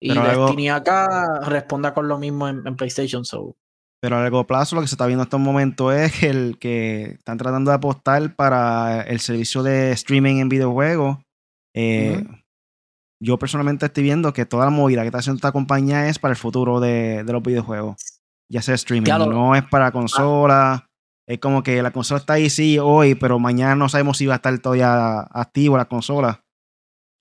Y 0.01 0.13
Destiny 0.13 0.69
acá 0.69 1.41
responda 1.47 1.95
con 1.95 2.09
lo 2.09 2.19
mismo 2.19 2.47
en, 2.47 2.77
PlayStation. 2.77 3.25
So. 3.25 3.57
Pero 4.05 4.19
a 4.19 4.21
largo 4.21 4.47
plazo 4.47 4.77
lo 4.77 4.83
que 4.83 4.89
se 4.89 4.97
está 4.97 5.07
viendo 5.07 5.23
en 5.23 5.29
estos 5.29 5.41
momentos 5.41 5.95
es 5.95 6.23
el 6.25 6.59
que 6.59 7.13
están 7.13 7.39
tratando 7.39 7.71
de 7.71 7.77
apostar 7.77 8.37
para 8.37 9.01
el 9.01 9.19
servicio 9.19 9.63
de 9.63 9.93
streaming 9.93 10.41
en 10.41 10.51
videojuegos. 10.51 11.17
Eh, 11.75 12.23
yo 13.19 13.39
personalmente 13.39 13.87
estoy 13.87 14.03
viendo 14.03 14.35
que 14.35 14.45
toda 14.45 14.67
la 14.67 14.71
movida 14.71 15.01
que 15.01 15.07
está 15.07 15.21
haciendo 15.21 15.39
esta 15.39 15.53
compañía 15.53 16.07
es 16.11 16.19
para 16.19 16.33
el 16.33 16.37
futuro 16.37 16.81
de, 16.81 17.25
los 17.27 17.43
videojuegos. 17.43 17.97
Ya 18.53 18.61
sea 18.61 18.75
streaming, 18.75 19.11
no 19.11 19.55
es 19.55 19.65
para 19.71 19.91
consola. 19.91 20.87
Es 21.27 21.39
como 21.39 21.63
que 21.63 21.83
la 21.83 21.91
consola 21.91 22.21
está 22.21 22.35
ahí 22.35 22.51
sí 22.51 22.79
hoy, 22.79 23.15
pero 23.15 23.39
mañana 23.39 23.75
no 23.75 23.89
sabemos 23.89 24.19
si 24.19 24.27
va 24.27 24.35
a 24.35 24.37
estar 24.37 24.59
todavía 24.59 25.21
activo 25.21 25.79
la 25.79 25.87
consola. 25.87 26.45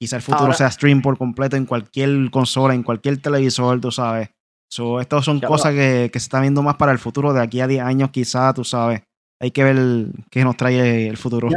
Quizá 0.01 0.17
el 0.17 0.21
futuro 0.21 0.51
sea 0.51 0.69
stream 0.69 1.01
por 1.01 1.17
completo 1.17 1.55
en 1.55 1.65
cualquier 1.65 2.29
consola, 2.29 2.73
en 2.73 2.83
cualquier 2.83 3.21
televisor, 3.21 3.79
tú 3.79 3.89
sabes. 3.89 4.32
So, 4.73 4.99
estas 4.99 5.23
son 5.23 5.39
cosas 5.39 5.71
que, 5.75 6.09
se 6.11 6.17
están 6.17 6.41
viendo 6.41 6.63
más 6.63 6.77
para 6.77 6.91
el 6.91 6.97
futuro, 6.97 7.31
de 7.31 7.43
aquí 7.43 7.61
a 7.61 7.67
10 7.67 7.83
años 7.83 8.09
quizá, 8.09 8.51
tú 8.55 8.63
sabes. 8.63 9.03
Hay 9.39 9.51
que 9.51 9.63
ver 9.63 10.07
qué 10.31 10.43
nos 10.43 10.57
trae 10.57 11.07
el 11.07 11.15
futuro. 11.15 11.47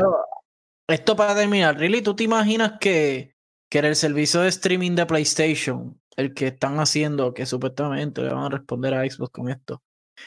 esto 0.87 1.17
para 1.17 1.35
terminar, 1.35 1.79
Really, 1.79 2.03
¿tú 2.03 2.15
te 2.15 2.25
imaginas 2.25 2.75
que, 2.79 3.35
que 3.71 3.79
en 3.79 3.87
el 3.87 3.97
servicio 3.97 4.43
de 4.43 4.49
streaming 4.51 4.97
de 4.97 5.07
PlayStation, 5.07 5.99
el 6.15 6.35
que 6.35 6.49
están 6.49 6.79
haciendo, 6.79 7.33
que 7.33 7.47
supuestamente 7.47 8.21
le 8.21 8.35
van 8.35 8.45
a 8.45 8.49
responder 8.51 8.93
a 8.93 9.09
Xbox 9.09 9.31
con 9.31 9.49
esto, 9.49 9.83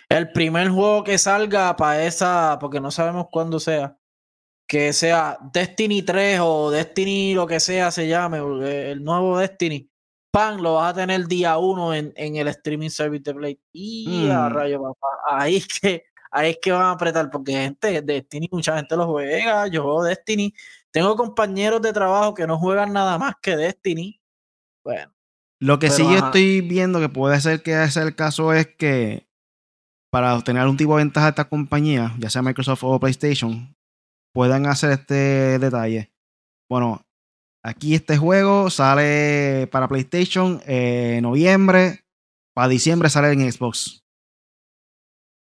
el 0.10 0.32
primer 0.32 0.70
juego 0.70 1.04
que 1.04 1.20
salga 1.20 1.76
para 1.76 2.04
esa, 2.06 2.58
porque 2.60 2.82
no 2.82 2.90
sabemos 2.90 3.28
cuándo 3.32 3.60
sea, 3.60 4.00
que 4.68 4.94
sea 4.94 5.38
Destiny 5.54 6.02
3 6.02 6.40
o 6.42 6.72
Destiny 6.72 7.36
lo 7.36 7.46
que 7.46 7.60
sea 7.60 7.92
se 7.92 8.08
llame, 8.08 8.40
el 8.40 9.04
nuevo 9.04 9.38
Destiny, 9.38 9.88
pan, 10.40 10.62
lo 10.62 10.76
vas 10.76 10.92
a 10.92 10.96
tener 10.96 11.28
día 11.28 11.58
uno 11.58 11.94
en, 11.94 12.14
en 12.16 12.36
el 12.36 12.48
streaming 12.48 12.90
service 12.90 13.24
de 13.24 13.34
Play. 13.34 13.60
Y 13.74 14.30
a 14.30 14.50
mm. 14.50 14.54
rayo, 14.54 14.82
papá, 14.82 15.08
ahí 15.28 15.58
es 15.58 15.68
que 15.68 16.04
ahí 16.32 16.52
es 16.52 16.60
que 16.62 16.72
van 16.72 16.84
a 16.84 16.92
apretar, 16.92 17.30
porque 17.30 17.52
gente, 17.54 18.02
Destiny, 18.02 18.48
mucha 18.52 18.76
gente 18.76 18.96
lo 18.96 19.08
juega, 19.08 19.68
yo 19.68 19.84
juego 19.84 20.04
Destiny. 20.04 20.54
Tengo 20.92 21.16
compañeros 21.16 21.82
de 21.82 21.94
trabajo 21.94 22.34
que 22.34 22.48
no 22.48 22.58
juegan 22.58 22.94
nada 22.94 23.18
más 23.18 23.36
que 23.42 23.56
Destiny. 23.56 24.22
Bueno. 24.84 25.12
Lo 25.62 25.78
que 25.78 25.90
sí 25.90 26.04
yo 26.04 26.18
estoy 26.18 26.62
viendo 26.62 27.02
que 27.02 27.10
puede 27.10 27.40
ser 27.42 27.62
que 27.62 27.84
ese 27.84 28.02
el 28.02 28.16
caso 28.16 28.54
es 28.54 28.68
que 28.78 29.28
para 30.10 30.36
obtener 30.36 30.62
algún 30.62 30.78
tipo 30.78 30.96
de 30.96 31.04
ventaja 31.04 31.28
de 31.28 31.32
esta 31.32 31.50
compañía, 31.50 32.16
ya 32.18 32.30
sea 32.30 32.42
Microsoft 32.42 32.84
o 32.84 33.00
PlayStation, 33.00 33.76
puedan 34.34 34.66
hacer 34.68 34.92
este 34.92 35.60
detalle. 35.60 36.14
Bueno, 36.70 37.02
aquí 37.64 37.96
este 37.96 38.18
juego 38.18 38.70
sale 38.70 39.68
para 39.72 39.88
PlayStation 39.88 40.62
en 40.66 41.24
noviembre, 41.24 42.06
para 42.56 42.68
diciembre 42.68 43.10
sale 43.10 43.32
en 43.32 43.52
Xbox. 43.52 44.04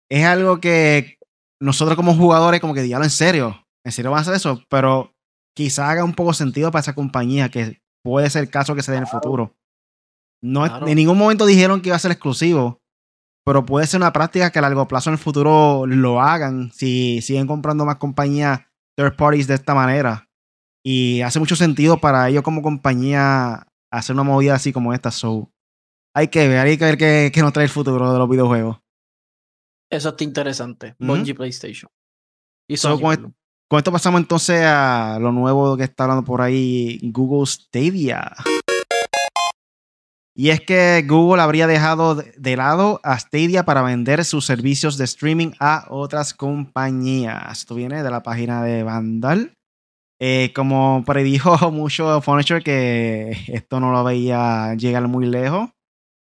Es 0.09 0.25
algo 0.25 0.59
que 0.59 1.17
nosotros 1.61 1.95
como 1.95 2.15
jugadores 2.15 2.61
como 2.61 2.73
que 2.73 2.81
diablo 2.81 3.05
en 3.05 3.11
serio, 3.11 3.65
en 3.85 3.91
serio 3.91 4.11
van 4.11 4.19
a 4.19 4.21
hacer 4.21 4.35
eso, 4.35 4.61
pero 4.69 5.13
quizá 5.55 5.89
haga 5.89 6.03
un 6.03 6.13
poco 6.13 6.33
sentido 6.33 6.71
para 6.71 6.81
esa 6.81 6.95
compañía 6.95 7.49
que 7.49 7.81
puede 8.03 8.29
ser 8.29 8.43
el 8.43 8.49
caso 8.49 8.75
que 8.75 8.83
se 8.83 8.91
dé 8.91 8.97
en 8.97 9.03
el 9.03 9.09
futuro. 9.09 9.55
No, 10.43 10.87
En 10.87 10.95
ningún 10.95 11.17
momento 11.17 11.45
dijeron 11.45 11.81
que 11.81 11.89
iba 11.89 11.95
a 11.95 11.99
ser 11.99 12.11
exclusivo, 12.11 12.81
pero 13.45 13.65
puede 13.65 13.87
ser 13.87 14.01
una 14.01 14.11
práctica 14.11 14.51
que 14.51 14.59
a 14.59 14.61
largo 14.61 14.87
plazo 14.87 15.09
en 15.09 15.13
el 15.13 15.19
futuro 15.19 15.85
lo 15.87 16.21
hagan 16.21 16.71
si 16.73 17.21
siguen 17.21 17.47
comprando 17.47 17.85
más 17.85 17.95
compañías 17.95 18.61
third 18.97 19.15
parties 19.15 19.47
de 19.47 19.55
esta 19.55 19.73
manera. 19.73 20.29
Y 20.85 21.21
hace 21.21 21.39
mucho 21.39 21.55
sentido 21.55 21.97
para 21.97 22.27
ellos 22.29 22.43
como 22.43 22.61
compañía 22.61 23.67
hacer 23.89 24.13
una 24.13 24.23
movida 24.23 24.55
así 24.55 24.73
como 24.73 24.93
esta. 24.93 25.11
So, 25.11 25.49
hay 26.13 26.27
que 26.27 26.47
ver, 26.47 26.59
hay 26.59 26.77
que 26.77 26.85
ver 26.85 26.97
qué, 27.31 27.41
nos 27.41 27.53
trae 27.53 27.65
el 27.65 27.71
futuro 27.71 28.11
de 28.11 28.19
los 28.19 28.29
videojuegos. 28.29 28.79
Eso 29.89 30.09
está 30.09 30.23
interesante. 30.23 30.95
PlayStation. 30.97 31.89
Y 32.67 32.77
con, 32.77 32.99
con, 32.99 33.77
esto 33.77 33.91
pasamos 33.91 34.21
entonces 34.21 34.63
a 34.65 35.17
lo 35.21 35.31
nuevo 35.31 35.77
que 35.77 35.83
está 35.83 36.03
hablando 36.03 36.23
por 36.23 36.41
ahí 36.41 36.99
Google 37.03 37.45
Stadia. 37.45 38.35
Y 40.35 40.49
es 40.49 40.61
que 40.61 41.05
Google 41.07 41.43
habría 41.43 41.67
dejado 41.67 42.15
de 42.15 42.57
lado 42.57 42.99
a 43.03 43.19
Stadia 43.19 43.65
para 43.65 43.83
vender 43.83 44.25
sus 44.25 44.45
servicios 44.45 44.97
de 44.97 45.05
streaming 45.05 45.51
a 45.59 45.85
otras 45.89 46.33
compañías. 46.33 47.59
Esto 47.59 47.75
viene 47.75 48.01
de 48.01 48.09
la 48.09 48.23
página 48.23 48.63
de 48.63 48.81
Vandal. 48.81 49.53
Eh, 50.25 50.53
como 50.55 51.03
predijo 51.05 51.69
mucho 51.73 52.21
Furniture 52.21 52.63
que 52.63 53.35
esto 53.47 53.81
no 53.81 53.91
lo 53.91 54.05
veía 54.05 54.73
llegar 54.75 55.05
muy 55.09 55.25
lejos. 55.25 55.71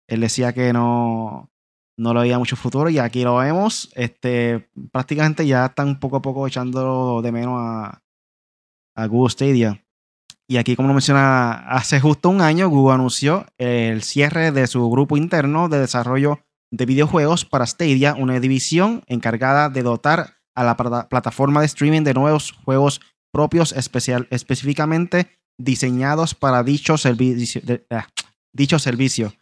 Él 0.09 0.22
decía 0.22 0.55
que 0.55 0.72
no, 0.72 1.51
no 1.99 2.14
lo 2.14 2.20
veía 2.20 2.38
mucho 2.38 2.57
futuro 2.57 2.88
y 2.88 2.99
aquí 2.99 3.22
lo 3.22 3.36
vemos. 3.36 3.90
Este, 3.95 4.70
prácticamente 4.93 5.47
ya 5.47 5.66
están 5.66 6.01
poco 6.01 6.16
a 6.16 6.22
poco 6.22 6.47
echando 6.47 7.20
de 7.20 7.32
menos 7.32 7.57
a, 7.59 8.03
a 8.97 9.07
Google 9.09 9.28
Stadia. 9.28 9.84
Y 10.49 10.57
aquí, 10.57 10.74
como 10.74 10.88
lo 10.88 10.95
menciona, 10.95 11.53
hace 11.68 12.01
justo 12.01 12.30
un 12.30 12.40
año 12.40 12.70
Google 12.70 12.95
anunció 12.95 13.45
el 13.59 14.03
cierre 14.03 14.53
de 14.53 14.68
su 14.68 14.88
grupo 14.88 15.18
interno 15.18 15.68
de 15.68 15.80
desarrollo 15.80 16.40
de 16.70 16.86
videojuegos 16.86 17.45
para 17.45 17.66
Stadia, 17.66 18.14
una 18.14 18.40
división 18.40 19.03
encargada 19.07 19.68
de 19.68 19.82
dotar 19.82 20.38
a 20.55 20.64
la 20.64 20.78
plataforma 20.78 21.61
de 21.61 21.66
streaming 21.66 22.05
de 22.05 22.14
nuevos 22.14 22.53
juegos 22.53 23.03
propios 23.33 23.72
especial, 23.72 24.28
específicamente 24.30 25.28
diseñados 25.59 26.35
para 26.35 26.62
dicho 26.62 26.97
servicio, 26.99 27.61
ah, 27.91 28.09
dicho 28.53 28.78
servicio. 28.78 29.33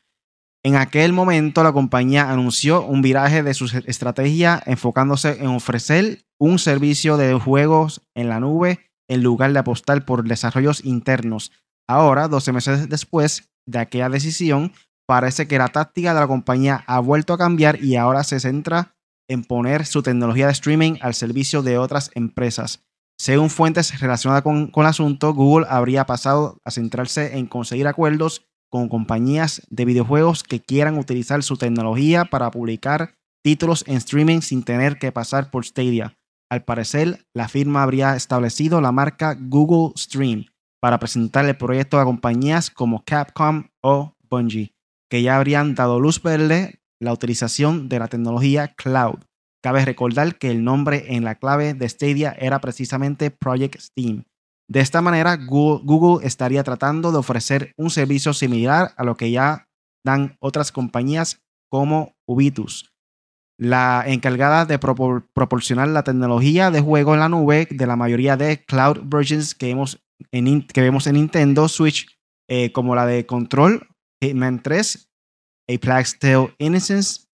En 0.62 0.76
aquel 0.76 1.12
momento 1.12 1.62
la 1.62 1.72
compañía 1.72 2.30
anunció 2.30 2.84
un 2.84 3.00
viraje 3.00 3.42
de 3.42 3.54
su 3.54 3.64
estrategia 3.86 4.62
enfocándose 4.66 5.38
en 5.40 5.48
ofrecer 5.48 6.24
un 6.38 6.58
servicio 6.58 7.16
de 7.16 7.34
juegos 7.34 8.02
en 8.14 8.28
la 8.28 8.40
nube 8.40 8.90
en 9.08 9.22
lugar 9.22 9.52
de 9.52 9.58
apostar 9.58 10.04
por 10.04 10.24
desarrollos 10.24 10.84
internos. 10.84 11.50
Ahora, 11.88 12.28
12 12.28 12.52
meses 12.52 12.88
después 12.88 13.50
de 13.66 13.78
aquella 13.78 14.08
decisión, 14.08 14.72
parece 15.06 15.48
que 15.48 15.58
la 15.58 15.68
táctica 15.68 16.14
de 16.14 16.20
la 16.20 16.28
compañía 16.28 16.84
ha 16.86 17.00
vuelto 17.00 17.32
a 17.32 17.38
cambiar 17.38 17.82
y 17.82 17.96
ahora 17.96 18.22
se 18.22 18.38
centra 18.38 18.94
en 19.28 19.44
poner 19.44 19.86
su 19.86 20.02
tecnología 20.02 20.46
de 20.46 20.52
streaming 20.52 20.98
al 21.00 21.14
servicio 21.14 21.62
de 21.62 21.78
otras 21.78 22.10
empresas. 22.14 22.84
Según 23.20 23.50
fuentes 23.50 24.00
relacionadas 24.00 24.42
con, 24.42 24.72
el 24.74 24.86
asunto, 24.86 25.34
Google 25.34 25.66
habría 25.68 26.06
pasado 26.06 26.56
a 26.64 26.70
centrarse 26.70 27.36
en 27.36 27.44
conseguir 27.44 27.86
acuerdos 27.86 28.46
con 28.70 28.88
compañías 28.88 29.60
de 29.68 29.84
videojuegos 29.84 30.42
que 30.42 30.60
quieran 30.60 30.96
utilizar 30.96 31.42
su 31.42 31.58
tecnología 31.58 32.24
para 32.24 32.50
publicar 32.50 33.12
títulos 33.44 33.84
en 33.86 33.98
streaming 33.98 34.40
sin 34.40 34.62
tener 34.62 34.98
que 34.98 35.12
pasar 35.12 35.50
por 35.50 35.66
Stadia. 35.66 36.14
Al 36.50 36.64
parecer, 36.64 37.26
la 37.34 37.48
firma 37.48 37.82
habría 37.82 38.16
establecido 38.16 38.80
la 38.80 38.90
marca 38.90 39.36
Google 39.38 39.92
Stream 39.98 40.46
para 40.80 40.98
presentar 40.98 41.44
el 41.44 41.58
proyecto 41.58 42.00
a 42.00 42.06
compañías 42.06 42.70
como 42.70 43.04
Capcom 43.04 43.68
o 43.82 44.14
Bungie, 44.30 44.72
que 45.10 45.20
ya 45.20 45.36
habrían 45.36 45.74
dado 45.74 46.00
luz 46.00 46.22
verde 46.22 46.80
la 46.98 47.12
utilización 47.12 47.90
de 47.90 47.98
la 47.98 48.08
tecnología 48.08 48.68
cloud. 48.68 49.18
Cabe 49.62 49.84
recordar 49.84 50.38
que 50.38 50.50
el 50.50 50.64
nombre 50.64 51.14
en 51.14 51.24
la 51.24 51.34
clave 51.34 51.74
de 51.74 51.88
Stadia 51.88 52.34
era 52.38 52.60
precisamente 52.60 53.30
Project 53.30 53.78
Steam. 53.78 54.24
De 54.68 54.80
esta 54.80 55.02
manera, 55.02 55.36
Google, 55.36 56.26
estaría 56.26 56.62
tratando 56.62 57.12
de 57.12 57.18
ofrecer 57.18 57.72
un 57.76 57.90
servicio 57.90 58.32
similar 58.32 58.94
a 58.96 59.04
lo 59.04 59.16
que 59.16 59.30
ya 59.30 59.68
dan 60.04 60.36
otras 60.40 60.72
compañías 60.72 61.42
como 61.70 62.14
Ubitus, 62.26 62.92
la 63.58 64.04
encargada 64.06 64.64
de 64.64 64.78
proporcionar 64.78 65.88
la 65.88 66.02
tecnología 66.02 66.70
de 66.70 66.80
juego 66.80 67.14
en 67.14 67.20
la 67.20 67.28
nube 67.28 67.68
de 67.70 67.86
la 67.86 67.96
mayoría 67.96 68.36
de 68.36 68.64
cloud 68.64 69.00
versions 69.04 69.54
que, 69.54 69.66
vemos 69.66 70.00
en, 70.32 70.66
que 70.66 70.80
vemos 70.80 71.06
en 71.06 71.16
Nintendo 71.16 71.68
Switch, 71.68 72.18
eh, 72.48 72.72
como 72.72 72.94
la 72.94 73.06
de 73.06 73.26
Control, 73.26 73.86
Hitman 74.22 74.62
3, 74.62 75.10
A 75.68 75.78
Plague 75.78 76.08
Tale 76.18 76.54
Innocence. 76.58 77.29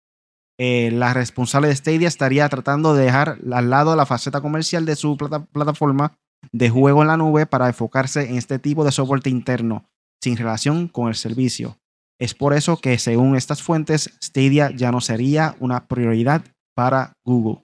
Eh, 0.58 0.90
la 0.90 1.12
responsable 1.12 1.68
de 1.68 1.76
Stadia 1.76 2.08
estaría 2.08 2.48
tratando 2.48 2.94
de 2.94 3.04
dejar 3.04 3.38
al 3.52 3.70
lado 3.70 3.94
la 3.94 4.06
faceta 4.06 4.40
comercial 4.40 4.86
de 4.86 4.96
su 4.96 5.16
plataforma 5.16 6.16
de 6.52 6.70
juego 6.70 7.02
en 7.02 7.08
la 7.08 7.16
nube 7.16 7.46
para 7.46 7.68
enfocarse 7.68 8.28
en 8.28 8.36
este 8.36 8.58
tipo 8.58 8.84
de 8.84 8.92
soporte 8.92 9.28
interno, 9.28 9.84
sin 10.22 10.36
relación 10.36 10.88
con 10.88 11.08
el 11.08 11.14
servicio. 11.14 11.76
Es 12.18 12.34
por 12.34 12.54
eso 12.54 12.78
que, 12.78 12.98
según 12.98 13.36
estas 13.36 13.62
fuentes, 13.62 14.16
Stadia 14.22 14.70
ya 14.70 14.90
no 14.90 15.00
sería 15.00 15.56
una 15.60 15.86
prioridad 15.86 16.42
para 16.74 17.12
Google, 17.24 17.62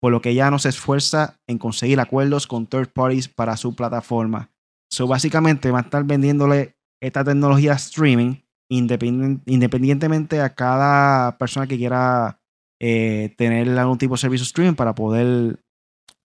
por 0.00 0.10
lo 0.10 0.20
que 0.20 0.34
ya 0.34 0.50
no 0.50 0.58
se 0.58 0.70
esfuerza 0.70 1.36
en 1.48 1.58
conseguir 1.58 2.00
acuerdos 2.00 2.48
con 2.48 2.66
third 2.66 2.92
parties 2.92 3.28
para 3.28 3.56
su 3.56 3.76
plataforma. 3.76 4.50
So, 4.90 5.06
básicamente 5.06 5.70
va 5.70 5.78
a 5.78 5.82
estar 5.82 6.04
vendiéndole 6.04 6.74
esta 7.00 7.22
tecnología 7.22 7.74
streaming 7.74 8.41
independientemente 8.72 10.40
a 10.40 10.54
cada 10.54 11.36
persona 11.36 11.66
que 11.66 11.76
quiera 11.76 12.40
eh, 12.80 13.34
tener 13.36 13.68
algún 13.78 13.98
tipo 13.98 14.14
de 14.14 14.18
servicio 14.18 14.44
streaming 14.44 14.74
para 14.74 14.94
poder 14.94 15.60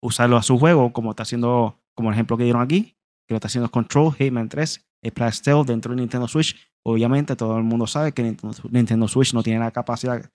usarlo 0.01 0.37
a 0.37 0.43
su 0.43 0.57
juego, 0.57 0.93
como 0.93 1.11
está 1.11 1.23
haciendo 1.23 1.79
como 1.95 2.09
el 2.09 2.13
ejemplo 2.13 2.37
que 2.37 2.43
dieron 2.43 2.61
aquí, 2.61 2.95
que 3.27 3.33
lo 3.33 3.35
está 3.37 3.47
haciendo 3.47 3.69
Control, 3.69 4.13
Hitman 4.13 4.49
3, 4.49 4.85
el 5.03 5.11
Plastel 5.11 5.65
dentro 5.65 5.93
de 5.93 6.01
Nintendo 6.01 6.27
Switch. 6.27 6.55
Obviamente 6.85 7.35
todo 7.35 7.57
el 7.57 7.63
mundo 7.63 7.85
sabe 7.85 8.13
que 8.13 8.23
Nintendo, 8.23 9.07
Switch 9.07 9.33
no 9.33 9.43
tiene 9.43 9.59
la 9.59 9.71
capacidad 9.71 10.31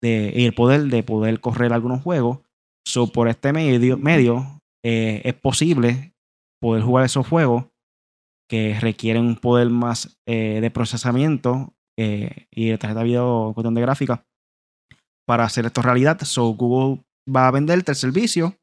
de, 0.00 0.32
y 0.34 0.44
el 0.44 0.54
poder 0.54 0.82
de 0.84 1.02
poder 1.02 1.40
correr 1.40 1.72
algunos 1.72 2.02
juegos. 2.02 2.40
So, 2.86 3.08
por 3.08 3.28
este 3.28 3.52
medio, 3.52 3.96
medio 3.98 4.60
eh, 4.84 5.20
es 5.24 5.34
posible 5.34 6.14
poder 6.60 6.82
jugar 6.82 7.04
esos 7.04 7.26
juegos 7.26 7.69
que 8.50 8.76
requieren 8.80 9.24
un 9.24 9.36
poder 9.36 9.70
más 9.70 10.18
eh, 10.26 10.58
de 10.60 10.70
procesamiento 10.72 11.72
eh, 11.96 12.48
y 12.50 12.70
de 12.70 12.78
tarjeta 12.78 12.98
de 12.98 13.06
video 13.06 13.52
cuestión 13.54 13.74
de 13.74 13.80
gráfica 13.80 14.26
para 15.24 15.44
hacer 15.44 15.66
esto 15.66 15.82
realidad. 15.82 16.18
So 16.22 16.48
Google 16.54 17.04
va 17.32 17.46
a 17.46 17.52
venderte 17.52 17.92
el 17.92 17.96
servicio 17.96 18.56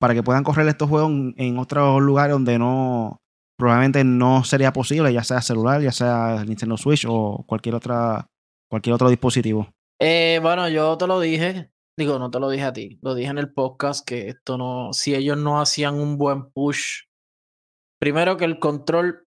para 0.00 0.14
que 0.14 0.22
puedan 0.22 0.44
correr 0.44 0.66
estos 0.66 0.88
juegos 0.88 1.12
en, 1.36 1.58
otros 1.58 2.00
lugares 2.00 2.32
donde 2.32 2.58
no 2.58 3.20
probablemente 3.58 4.02
no 4.02 4.44
sería 4.44 4.72
posible, 4.72 5.12
ya 5.12 5.22
sea 5.22 5.42
celular, 5.42 5.82
ya 5.82 5.92
sea 5.92 6.42
Nintendo 6.46 6.78
Switch 6.78 7.04
o 7.06 7.44
cualquier 7.46 7.78
cualquier 8.70 8.94
otro 8.94 9.10
dispositivo. 9.10 9.68
Eh, 10.00 10.40
bueno, 10.42 10.70
yo 10.70 10.96
te 10.96 11.06
lo 11.06 11.20
dije, 11.20 11.70
digo, 11.98 12.18
no 12.18 12.30
te 12.30 12.40
lo 12.40 12.48
dije 12.48 12.64
a 12.64 12.72
ti, 12.72 12.98
lo 13.02 13.14
dije 13.14 13.28
en 13.28 13.36
el 13.36 13.52
podcast 13.52 14.08
que 14.08 14.28
esto 14.28 14.56
no, 14.56 14.94
si 14.94 15.14
ellos 15.14 15.36
no 15.36 15.60
hacían 15.60 15.96
un 15.96 16.16
buen 16.16 16.50
push, 16.50 17.02
primero 18.02 18.36
que 18.36 18.44
el 18.44 18.58
control 18.58 19.28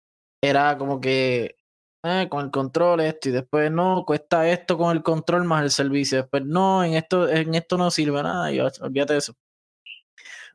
era 0.42 0.78
como 0.78 0.98
que 0.98 1.56
eh, 2.02 2.28
con 2.30 2.46
el 2.46 2.50
control 2.50 3.00
esto 3.00 3.28
y 3.28 3.32
después 3.32 3.70
no, 3.70 4.04
cuesta 4.06 4.48
esto 4.48 4.78
con 4.78 4.96
el 4.96 5.02
control 5.02 5.44
más 5.44 5.64
el 5.64 5.70
servicio, 5.70 6.16
después 6.22 6.46
no, 6.46 6.82
en 6.82 6.94
esto, 6.94 7.28
en 7.28 7.54
esto 7.54 7.76
no 7.76 7.90
sirve 7.90 8.22
nada, 8.22 8.50
y 8.50 8.60
olvídate 8.60 9.12
de 9.12 9.18
eso. 9.18 9.34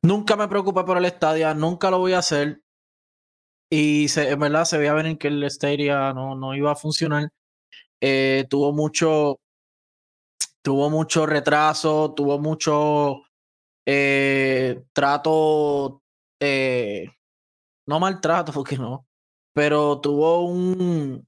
Nunca 0.01 0.35
me 0.35 0.47
preocupé 0.47 0.83
por 0.85 0.97
el 0.97 1.05
Stadia, 1.05 1.53
nunca 1.53 1.91
lo 1.91 1.99
voy 1.99 2.13
a 2.13 2.19
hacer. 2.19 2.63
Y 3.71 4.07
en 4.19 4.39
verdad 4.39 4.65
se 4.65 4.79
veía 4.79 4.93
venir 4.95 5.19
que 5.19 5.27
el 5.27 5.47
Stadia 5.51 6.11
no, 6.11 6.33
no 6.33 6.55
iba 6.55 6.71
a 6.71 6.75
funcionar. 6.75 7.29
Eh, 8.01 8.47
tuvo 8.49 8.73
mucho. 8.73 9.39
Tuvo 10.63 10.89
mucho 10.89 11.27
retraso, 11.27 12.13
tuvo 12.15 12.39
mucho 12.39 13.21
eh, 13.85 14.83
trato. 14.93 16.01
Eh, 16.41 17.07
no 17.89 17.99
maltrato, 17.99 18.51
porque 18.53 18.77
no. 18.77 19.07
Pero 19.53 19.99
tuvo 20.01 20.45
un. 20.45 21.27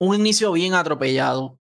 Un 0.00 0.16
inicio 0.16 0.52
bien 0.52 0.74
atropellado. 0.74 1.60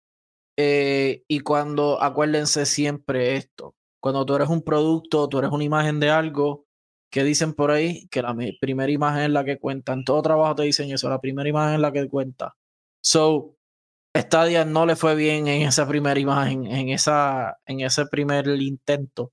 y 0.58 1.40
cuando, 1.42 2.02
acuérdense 2.02 2.66
siempre 2.66 3.36
esto, 3.38 3.76
cuando 4.00 4.26
tú 4.26 4.36
eres 4.36 4.50
un 4.50 4.62
producto, 4.62 5.28
tú 5.28 5.40
eres 5.40 5.52
una 5.52 5.64
imagen 5.64 6.00
de 6.00 6.12
algo, 6.12 6.68
que 7.12 7.24
dicen 7.24 7.54
por 7.54 7.72
ahí 7.72 8.08
que 8.10 8.22
la 8.22 8.36
primera 8.60 8.92
imagen 8.92 9.24
es 9.24 9.30
la 9.32 9.44
que 9.44 9.60
cuenta. 9.60 9.94
En 9.94 10.04
todo 10.04 10.22
trabajo 10.22 10.56
te 10.56 10.64
dicen 10.64 10.92
eso, 10.92 11.10
la 11.10 11.22
primera 11.22 11.50
imagen 11.50 11.76
es 11.76 11.80
la 11.80 11.92
que 11.92 12.08
cuenta. 12.10 12.56
So, 13.02 13.56
Stadia 14.16 14.66
no 14.66 14.86
le 14.86 14.96
fue 14.96 15.16
bien 15.16 15.48
en 15.48 15.62
esa 15.64 15.88
primera 15.88 16.20
imagen, 16.20 16.66
en, 16.66 16.90
esa, 16.90 17.58
en 17.66 17.82
ese 17.82 18.06
primer 18.08 18.48
intento. 18.48 19.32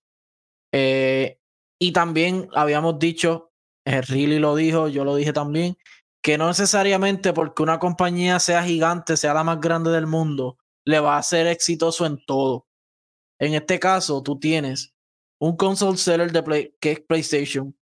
Eh, 0.72 1.38
y 1.78 1.92
también 1.92 2.48
habíamos 2.54 2.98
dicho, 2.98 3.52
eh, 3.84 4.00
Riley 4.00 4.38
lo 4.38 4.56
dijo, 4.56 4.88
yo 4.88 5.04
lo 5.04 5.16
dije 5.16 5.32
también, 5.32 5.76
que 6.22 6.38
no 6.38 6.48
necesariamente 6.48 7.32
porque 7.32 7.62
una 7.62 7.78
compañía 7.78 8.40
sea 8.40 8.64
gigante, 8.64 9.16
sea 9.16 9.34
la 9.34 9.44
más 9.44 9.60
grande 9.60 9.90
del 9.90 10.06
mundo, 10.06 10.58
le 10.86 11.00
va 11.00 11.18
a 11.18 11.22
ser 11.22 11.46
exitoso 11.46 12.06
en 12.06 12.24
todo. 12.24 12.66
En 13.38 13.54
este 13.54 13.78
caso, 13.78 14.22
tú 14.22 14.38
tienes 14.38 14.94
un 15.38 15.56
console 15.56 15.98
seller 15.98 16.32
de 16.32 16.74
que 16.80 16.92
es 16.92 17.00
PlayStation, 17.00 17.76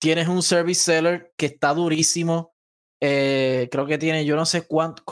tienes 0.00 0.28
un 0.28 0.42
service 0.42 0.82
seller 0.82 1.32
que 1.36 1.46
está 1.46 1.74
durísimo, 1.74 2.54
eh, 3.00 3.68
creo 3.70 3.86
que 3.86 3.98
tiene 3.98 4.24
yo 4.24 4.36
no 4.36 4.46
sé 4.46 4.66
cuánto, 4.66 5.02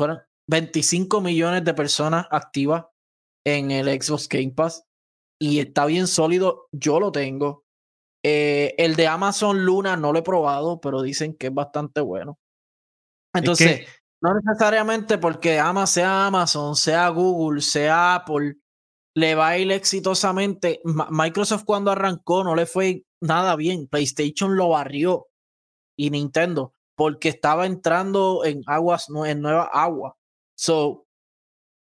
25 0.48 1.20
millones 1.20 1.64
de 1.64 1.74
personas 1.74 2.26
activas 2.30 2.84
en 3.44 3.72
el 3.72 3.88
Xbox 4.00 4.28
Game 4.28 4.52
Pass 4.52 4.84
y 5.40 5.58
está 5.58 5.86
bien 5.86 6.06
sólido, 6.06 6.68
yo 6.72 7.00
lo 7.00 7.12
tengo. 7.12 7.65
Eh, 8.28 8.74
el 8.78 8.96
de 8.96 9.06
Amazon 9.06 9.64
Luna 9.64 9.96
no 9.96 10.12
lo 10.12 10.18
he 10.18 10.22
probado, 10.24 10.80
pero 10.80 11.00
dicen 11.00 11.36
que 11.36 11.46
es 11.46 11.54
bastante 11.54 12.00
bueno. 12.00 12.40
Entonces, 13.32 13.86
no 14.20 14.34
necesariamente 14.34 15.16
porque 15.16 15.60
Ama 15.60 15.86
sea 15.86 16.26
Amazon, 16.26 16.74
sea 16.74 17.08
Google, 17.10 17.60
sea 17.60 18.16
Apple, 18.16 18.56
le 19.14 19.36
va 19.36 19.50
a 19.50 19.58
ir 19.58 19.70
exitosamente. 19.70 20.80
Microsoft 21.08 21.62
cuando 21.64 21.92
arrancó 21.92 22.42
no 22.42 22.56
le 22.56 22.66
fue 22.66 23.04
nada 23.20 23.54
bien. 23.54 23.86
PlayStation 23.86 24.56
lo 24.56 24.70
barrió 24.70 25.28
y 25.96 26.10
Nintendo 26.10 26.72
porque 26.96 27.28
estaba 27.28 27.64
entrando 27.64 28.44
en 28.44 28.64
aguas, 28.66 29.06
en 29.08 29.40
nueva 29.40 29.70
agua. 29.72 30.16
So, 30.56 31.05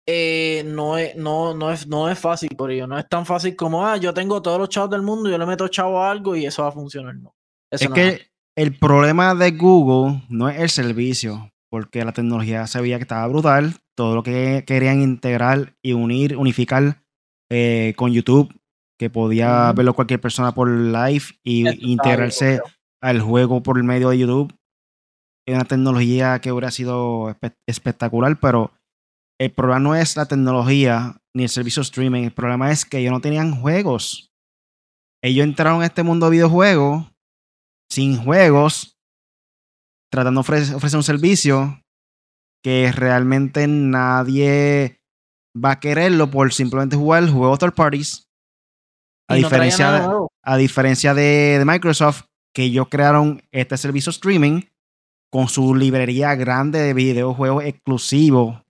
eh, 0.07 0.65
no, 0.67 0.99
es, 0.99 1.15
no, 1.17 1.55
no, 1.55 1.71
es, 1.71 1.87
no 1.87 2.11
es 2.11 2.19
fácil 2.19 2.51
por 2.57 2.71
ello. 2.71 2.87
No 2.87 2.99
es 2.99 3.09
tan 3.09 3.25
fácil 3.25 3.55
como, 3.55 3.87
ah, 3.87 3.97
yo 3.97 4.13
tengo 4.13 4.43
todos 4.43 4.59
los 4.59 4.69
chavos 4.69 4.91
del 4.91 5.03
mundo, 5.03 5.31
yo 5.31 5.39
le 5.39 5.47
meto 5.47 5.69
chavo 5.69 6.03
a 6.03 6.11
algo 6.11 6.35
y 6.37 6.47
eso 6.47 6.63
va 6.63 6.69
a 6.69 6.73
funcionar. 6.73 7.15
No. 7.17 7.35
es 7.71 7.89
que 7.89 8.33
el 8.57 8.79
problema 8.79 9.35
de 9.35 9.53
Google 9.53 10.23
no 10.29 10.49
es 10.49 10.59
el 10.59 10.71
servicio, 10.71 11.51
porque 11.71 12.05
la 12.05 12.13
tecnología 12.13 12.67
se 12.67 12.81
veía 12.81 12.99
que 12.99 13.03
estaba 13.03 13.27
brutal. 13.29 13.77
Todo 13.95 14.15
lo 14.15 14.23
que 14.23 14.65
querían 14.67 15.03
integrar 15.03 15.75
y 15.83 15.93
unir, 15.93 16.37
unificar 16.37 17.03
eh, 17.51 17.95
con 17.97 18.13
YouTube, 18.13 18.53
que 18.99 19.11
podía 19.11 19.73
verlo 19.73 19.95
cualquier 19.95 20.21
persona 20.21 20.53
por 20.53 20.69
live 20.69 21.25
y 21.43 21.91
integrarse 21.91 22.61
al 23.03 23.21
juego 23.21 23.63
por 23.63 23.79
el 23.79 23.85
medio 23.85 24.11
de 24.11 24.19
YouTube. 24.19 24.55
Es 25.47 25.55
una 25.55 25.65
tecnología 25.65 26.41
que 26.41 26.53
hubiera 26.53 26.71
sido 26.71 27.37
espectacular, 27.67 28.39
pero 28.41 28.73
el 29.39 29.53
problema 29.53 29.81
no 29.81 29.95
es 29.95 30.17
la 30.17 30.27
tecnología 30.27 31.17
ni 31.35 31.45
el 31.45 31.49
servicio 31.49 31.83
streaming, 31.83 32.25
el 32.25 32.33
problema 32.33 32.71
es 32.71 32.85
que 32.85 32.99
ellos 32.99 33.13
no 33.13 33.21
tenían 33.21 33.61
juegos. 33.61 34.33
Ellos 35.23 35.45
entraron 35.45 35.83
a 35.83 35.87
este 35.87 36.03
mundo 36.03 36.27
de 36.27 36.33
videojuegos 36.33 37.07
sin 37.91 38.17
juegos, 38.17 38.99
tratando 40.11 40.43
de 40.43 40.75
ofrecer 40.75 40.97
un 40.97 41.03
servicio 41.03 41.83
que 42.63 42.91
realmente 42.93 43.67
nadie 43.67 45.01
va 45.55 45.73
a 45.73 45.81
quererlo 45.81 46.31
por 46.31 46.53
simplemente 46.53 46.97
jugar 46.97 47.25
el 47.25 47.31
juego 47.31 47.59
third 47.59 47.75
parties. 47.75 48.29
A 49.29 49.35
diferencia, 49.35 49.93
de, 49.93 50.27
a 50.43 50.57
diferencia 50.57 51.15
de, 51.15 51.63
Microsoft, 51.67 52.25
que 52.55 52.65
ellos 52.65 52.89
crearon 52.91 53.43
este 53.51 53.77
servicio 53.77 54.11
streaming 54.11 54.63
con 55.31 55.49
su 55.49 55.75
librería 55.75 56.35
grande 56.35 56.81
de 56.81 56.95
videojuegos 56.95 57.65
exclusivos. 57.65 58.63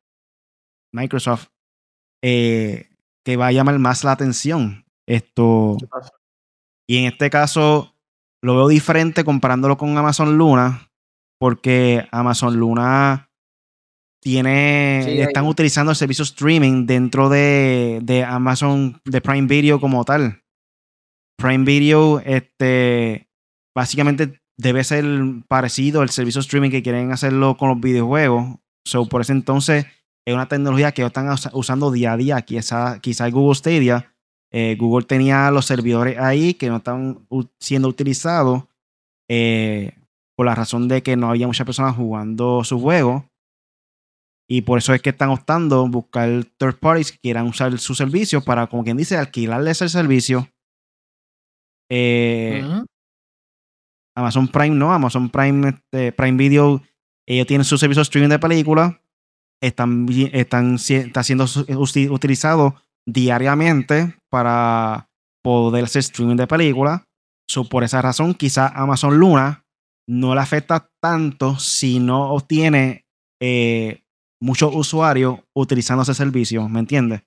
Microsoft, 0.92 1.48
eh, 2.22 2.90
que 3.24 3.36
va 3.36 3.48
a 3.48 3.52
llamar 3.52 3.78
más 3.78 4.04
la 4.04 4.12
atención. 4.12 4.84
Esto. 5.06 5.76
Y 6.86 6.98
en 6.98 7.06
este 7.06 7.30
caso, 7.30 7.94
lo 8.42 8.56
veo 8.56 8.68
diferente 8.68 9.24
comparándolo 9.24 9.76
con 9.76 9.96
Amazon 9.96 10.36
Luna, 10.36 10.90
porque 11.38 12.06
Amazon 12.12 12.56
Luna 12.56 13.30
tiene, 14.22 15.22
están 15.22 15.46
utilizando 15.46 15.90
el 15.90 15.96
servicio 15.96 16.22
streaming 16.22 16.86
dentro 16.86 17.28
de, 17.28 17.98
de, 18.02 18.22
Amazon, 18.22 19.00
de 19.04 19.20
Prime 19.20 19.48
Video 19.48 19.80
como 19.80 20.04
tal. 20.04 20.42
Prime 21.36 21.64
Video, 21.64 22.20
este, 22.20 23.28
básicamente 23.74 24.40
debe 24.56 24.84
ser 24.84 25.04
parecido 25.48 26.02
el 26.02 26.10
servicio 26.10 26.40
streaming 26.40 26.70
que 26.70 26.82
quieren 26.82 27.10
hacerlo 27.10 27.56
con 27.56 27.70
los 27.70 27.80
videojuegos. 27.80 28.58
So, 28.84 29.08
por 29.08 29.22
ese 29.22 29.32
entonces 29.32 29.86
es 30.24 30.34
una 30.34 30.48
tecnología 30.48 30.92
que 30.92 31.02
ellos 31.02 31.10
están 31.10 31.28
usando 31.52 31.90
día 31.90 32.12
a 32.12 32.16
día. 32.16 32.42
Quizá, 32.42 33.00
quizá 33.00 33.28
Google 33.30 33.54
Stadia, 33.54 34.14
eh, 34.52 34.76
Google 34.78 35.06
tenía 35.06 35.50
los 35.50 35.66
servidores 35.66 36.18
ahí 36.18 36.54
que 36.54 36.68
no 36.68 36.76
están 36.76 37.26
siendo 37.58 37.88
utilizados 37.88 38.64
eh, 39.28 39.96
por 40.36 40.46
la 40.46 40.54
razón 40.54 40.88
de 40.88 41.02
que 41.02 41.16
no 41.16 41.30
había 41.30 41.46
muchas 41.46 41.66
personas 41.66 41.96
jugando 41.96 42.62
su 42.64 42.80
juego. 42.80 43.28
Y 44.48 44.62
por 44.62 44.78
eso 44.78 44.92
es 44.92 45.00
que 45.00 45.10
están 45.10 45.30
optando 45.30 45.86
buscar 45.88 46.44
third 46.58 46.78
parties 46.78 47.12
que 47.12 47.18
quieran 47.18 47.46
usar 47.46 47.78
su 47.78 47.94
servicio 47.94 48.42
para, 48.42 48.66
como 48.66 48.84
quien 48.84 48.96
dice, 48.96 49.16
alquilarles 49.16 49.80
el 49.80 49.88
servicio. 49.88 50.48
Eh, 51.90 52.62
Amazon 54.14 54.48
Prime 54.48 54.76
no, 54.76 54.92
Amazon 54.92 55.30
Prime, 55.30 55.68
este, 55.70 56.12
Prime 56.12 56.36
Video, 56.36 56.82
ellos 57.26 57.46
tienen 57.46 57.64
su 57.64 57.78
servicio 57.78 58.00
de 58.00 58.04
streaming 58.04 58.28
de 58.28 58.38
películas, 58.38 58.94
están, 59.62 60.06
están 60.32 60.74
está 60.74 61.22
siendo 61.22 61.46
utilizado 62.10 62.74
diariamente 63.06 64.14
para 64.30 65.08
poder 65.42 65.84
hacer 65.84 66.00
streaming 66.00 66.36
de 66.36 66.46
películas. 66.46 67.02
por 67.70 67.84
esa 67.84 68.02
razón, 68.02 68.34
quizá 68.34 68.68
Amazon 68.68 69.18
Luna 69.18 69.64
no 70.08 70.34
le 70.34 70.40
afecta 70.40 70.90
tanto 71.00 71.58
si 71.58 72.00
no 72.00 72.32
obtiene 72.32 73.06
eh, 73.40 74.02
muchos 74.40 74.74
usuarios 74.74 75.40
utilizando 75.54 76.02
ese 76.02 76.14
servicio, 76.14 76.68
¿me 76.68 76.80
entiendes? 76.80 77.22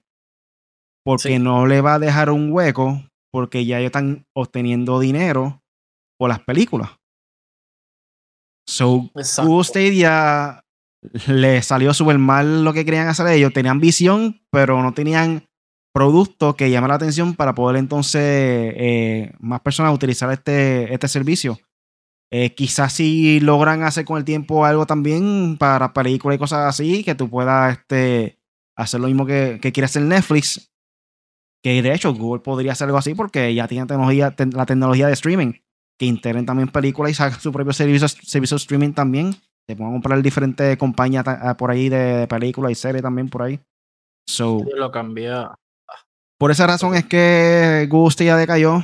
Porque 1.06 1.40
no 1.40 1.66
le 1.66 1.82
va 1.82 1.96
a 1.96 2.00
dejar 2.00 2.32
un 2.32 2.52
hueco 2.52 3.02
porque 3.32 3.66
ya 3.66 3.80
ellos 3.80 3.88
están 3.88 4.26
obteniendo 4.36 5.00
dinero 5.00 5.62
por 6.18 6.30
las 6.30 6.40
películas. 6.40 6.92
So, 8.68 9.12
Google 9.14 9.64
Stadia 9.64 10.65
le 11.28 11.62
salió 11.62 11.94
súper 11.94 12.18
mal 12.18 12.64
lo 12.64 12.74
que 12.74 12.86
querían 12.86 13.08
hacer 13.08 13.28
ellos. 13.28 13.54
Tenían 13.54 13.80
visión, 13.80 14.42
pero 14.52 14.82
no 14.82 14.94
tenían 14.94 15.44
producto 15.94 16.56
que 16.56 16.70
llame 16.70 16.90
la 16.90 16.96
atención 16.96 17.36
para 17.36 17.56
poder 17.56 17.78
entonces 17.78 18.22
eh, 18.22 19.34
más 19.40 19.62
personas 19.62 19.94
utilizar 19.94 20.32
este, 20.32 20.94
este 20.94 21.08
servicio. 21.08 21.58
Eh, 22.32 22.54
quizás 22.54 22.92
si 22.94 23.40
logran 23.40 23.84
hacer 23.84 24.04
con 24.04 24.18
el 24.18 24.26
tiempo 24.26 24.66
algo 24.66 24.86
también 24.86 25.56
para 25.58 25.94
películas 25.94 26.36
y 26.36 26.40
cosas 26.40 26.68
así, 26.68 27.04
que 27.04 27.16
tú 27.16 27.30
puedas 27.30 27.78
este, 27.78 28.40
hacer 28.76 29.00
lo 29.00 29.08
mismo 29.08 29.26
que, 29.26 29.60
que 29.62 29.72
quiere 29.72 29.86
hacer 29.86 30.02
Netflix. 30.02 30.72
Que 31.64 31.82
de 31.82 31.94
hecho 31.94 32.14
Google 32.14 32.42
podría 32.42 32.74
hacer 32.74 32.86
algo 32.86 32.98
así 32.98 33.16
porque 33.16 33.54
ya 33.56 33.68
tiene 33.68 33.88
tecnología, 33.88 34.36
la 34.52 34.66
tecnología 34.66 35.08
de 35.08 35.14
streaming 35.14 35.54
que 35.98 36.06
integren 36.06 36.46
también 36.46 36.70
películas 36.70 37.12
y 37.12 37.16
saquen 37.16 37.40
su 37.40 37.52
propio 37.52 37.74
servicio, 37.74 38.08
servicio 38.08 38.56
de 38.56 38.62
streaming 38.62 38.94
también. 38.94 39.36
Se 39.68 39.76
pueden 39.76 39.94
comprar 39.94 40.22
diferentes 40.22 40.78
compañías 40.78 41.26
ah, 41.28 41.58
por 41.58 41.72
ahí 41.72 41.90
de 41.90 42.28
películas 42.28 42.72
y 42.72 42.76
series 42.76 43.02
también 43.02 43.30
por 43.30 43.44
ahí. 43.44 43.60
So, 44.28 44.64
lo 44.76 44.92
cambié. 44.92 45.32
Por 46.38 46.52
esa 46.52 46.68
razón 46.68 46.96
es 46.96 47.06
que 47.06 47.88
Google 47.90 48.26
ya 48.26 48.38
decayó. 48.38 48.84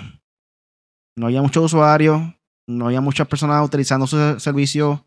No 1.18 1.28
había 1.28 1.42
muchos 1.42 1.66
usuarios, 1.66 2.22
no 2.68 2.88
había 2.88 3.02
muchas 3.02 3.28
personas 3.28 3.64
utilizando 3.66 4.08
su 4.08 4.40
servicio. 4.40 5.06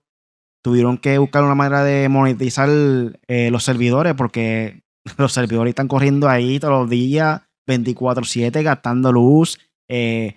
Tuvieron 0.62 0.98
que 0.98 1.18
buscar 1.18 1.44
una 1.44 1.54
manera 1.54 1.82
de 1.82 2.08
monetizar 2.08 2.68
eh, 2.68 3.50
los 3.50 3.64
servidores 3.64 4.14
porque 4.14 4.82
los 5.18 5.32
servidores 5.32 5.70
están 5.70 5.88
corriendo 5.88 6.28
ahí 6.28 6.60
todos 6.60 6.80
los 6.80 6.90
días, 6.90 7.42
24/7, 7.68 8.62
gastando 8.62 9.12
luz. 9.12 9.58
Eh, 9.88 10.36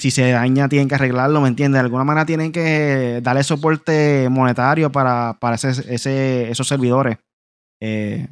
si 0.00 0.10
se 0.10 0.30
daña 0.30 0.68
tienen 0.68 0.88
que 0.88 0.94
arreglarlo, 0.94 1.42
¿me 1.42 1.48
entiendes? 1.48 1.80
De 1.80 1.84
alguna 1.84 2.04
manera 2.04 2.24
tienen 2.24 2.52
que 2.52 3.20
darle 3.22 3.44
soporte 3.44 4.28
monetario 4.30 4.90
para, 4.90 5.36
para 5.38 5.56
ese, 5.56 6.50
esos 6.50 6.66
servidores. 6.66 7.18
Eh, 7.82 8.26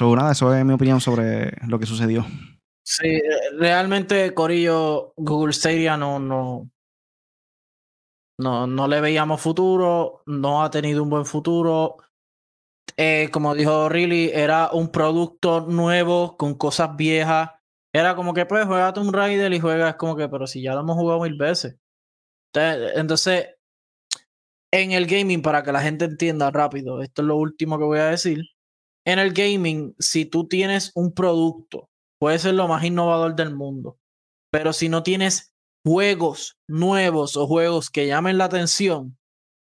nada, 0.00 0.32
eso 0.32 0.54
es 0.54 0.64
mi 0.64 0.72
opinión 0.72 1.02
sobre 1.02 1.52
lo 1.66 1.78
que 1.78 1.84
sucedió. 1.84 2.24
Sí, 2.82 3.20
realmente, 3.58 4.32
Corillo, 4.32 5.12
Google 5.16 5.52
Stadia 5.52 5.98
no, 5.98 6.18
no, 6.18 6.70
no, 8.38 8.66
no 8.66 8.88
le 8.88 9.02
veíamos 9.02 9.42
futuro, 9.42 10.22
no 10.24 10.62
ha 10.62 10.70
tenido 10.70 11.02
un 11.02 11.10
buen 11.10 11.26
futuro. 11.26 11.98
Eh, 12.96 13.28
como 13.30 13.54
dijo 13.54 13.90
Riley, 13.90 14.30
era 14.32 14.70
un 14.72 14.90
producto 14.90 15.60
nuevo 15.60 16.38
con 16.38 16.54
cosas 16.54 16.96
viejas 16.96 17.50
era 17.92 18.14
como 18.14 18.34
que, 18.34 18.46
pues, 18.46 18.66
juega 18.66 18.92
Tomb 18.92 19.12
Raider 19.12 19.52
y 19.52 19.60
juegas 19.60 19.96
como 19.96 20.16
que, 20.16 20.28
pero 20.28 20.46
si 20.46 20.62
ya 20.62 20.74
lo 20.74 20.80
hemos 20.80 20.96
jugado 20.96 21.20
mil 21.22 21.36
veces. 21.36 21.76
Entonces, 22.54 23.48
en 24.72 24.92
el 24.92 25.06
gaming, 25.06 25.42
para 25.42 25.62
que 25.62 25.72
la 25.72 25.82
gente 25.82 26.04
entienda 26.04 26.50
rápido, 26.50 27.02
esto 27.02 27.22
es 27.22 27.28
lo 27.28 27.36
último 27.36 27.78
que 27.78 27.84
voy 27.84 27.98
a 27.98 28.06
decir. 28.06 28.44
En 29.04 29.18
el 29.18 29.32
gaming, 29.32 29.94
si 29.98 30.24
tú 30.24 30.46
tienes 30.46 30.92
un 30.94 31.12
producto, 31.12 31.88
puede 32.20 32.38
ser 32.38 32.54
lo 32.54 32.68
más 32.68 32.84
innovador 32.84 33.34
del 33.34 33.54
mundo, 33.54 33.98
pero 34.52 34.72
si 34.72 34.88
no 34.88 35.02
tienes 35.02 35.54
juegos 35.84 36.58
nuevos 36.68 37.36
o 37.36 37.46
juegos 37.46 37.90
que 37.90 38.06
llamen 38.06 38.38
la 38.38 38.44
atención, 38.44 39.16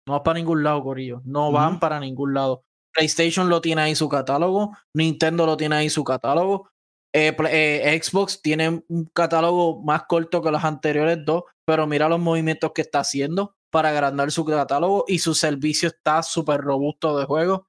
no 0.06 0.12
vas 0.12 0.22
para 0.22 0.38
ningún 0.38 0.62
lado, 0.62 0.82
Corillo. 0.82 1.22
No 1.24 1.50
van 1.50 1.80
para 1.80 1.98
ningún 1.98 2.34
lado. 2.34 2.64
PlayStation 2.92 3.48
lo 3.48 3.60
tiene 3.60 3.82
ahí 3.82 3.94
su 3.94 4.08
catálogo, 4.08 4.76
Nintendo 4.94 5.46
lo 5.46 5.56
tiene 5.56 5.76
ahí 5.76 5.90
su 5.90 6.04
catálogo, 6.04 6.70
eh, 7.16 7.36
eh, 7.48 8.02
Xbox 8.02 8.42
tiene 8.42 8.82
un 8.88 9.04
catálogo 9.12 9.80
más 9.84 10.02
corto 10.08 10.42
que 10.42 10.50
los 10.50 10.64
anteriores 10.64 11.24
dos, 11.24 11.44
pero 11.64 11.86
mira 11.86 12.08
los 12.08 12.18
movimientos 12.18 12.72
que 12.74 12.82
está 12.82 13.00
haciendo 13.00 13.54
para 13.70 13.90
agrandar 13.90 14.32
su 14.32 14.44
catálogo 14.44 15.04
y 15.06 15.20
su 15.20 15.32
servicio 15.32 15.88
está 15.88 16.24
súper 16.24 16.60
robusto 16.60 17.16
de 17.16 17.24
juego. 17.24 17.68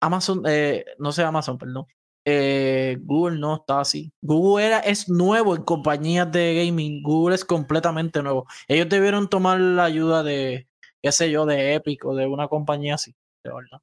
Amazon, 0.00 0.42
eh, 0.44 0.84
no 0.98 1.12
sé 1.12 1.22
Amazon, 1.22 1.56
perdón. 1.56 1.86
Google 2.26 3.38
no 3.38 3.56
está 3.56 3.80
así. 3.80 4.12
Google 4.20 4.66
era, 4.66 4.80
es 4.80 5.08
nuevo 5.08 5.54
en 5.54 5.62
compañías 5.62 6.30
de 6.32 6.66
gaming. 6.66 7.00
Google 7.00 7.36
es 7.36 7.44
completamente 7.44 8.24
nuevo. 8.24 8.46
Ellos 8.66 8.88
debieron 8.88 9.28
tomar 9.28 9.60
la 9.60 9.84
ayuda 9.84 10.24
de, 10.24 10.66
qué 11.00 11.12
sé 11.12 11.30
yo, 11.30 11.46
de 11.46 11.74
Epic 11.74 12.04
o 12.06 12.16
de 12.16 12.26
una 12.26 12.48
compañía 12.48 12.96
así, 12.96 13.14
de 13.44 13.54
verdad. 13.54 13.80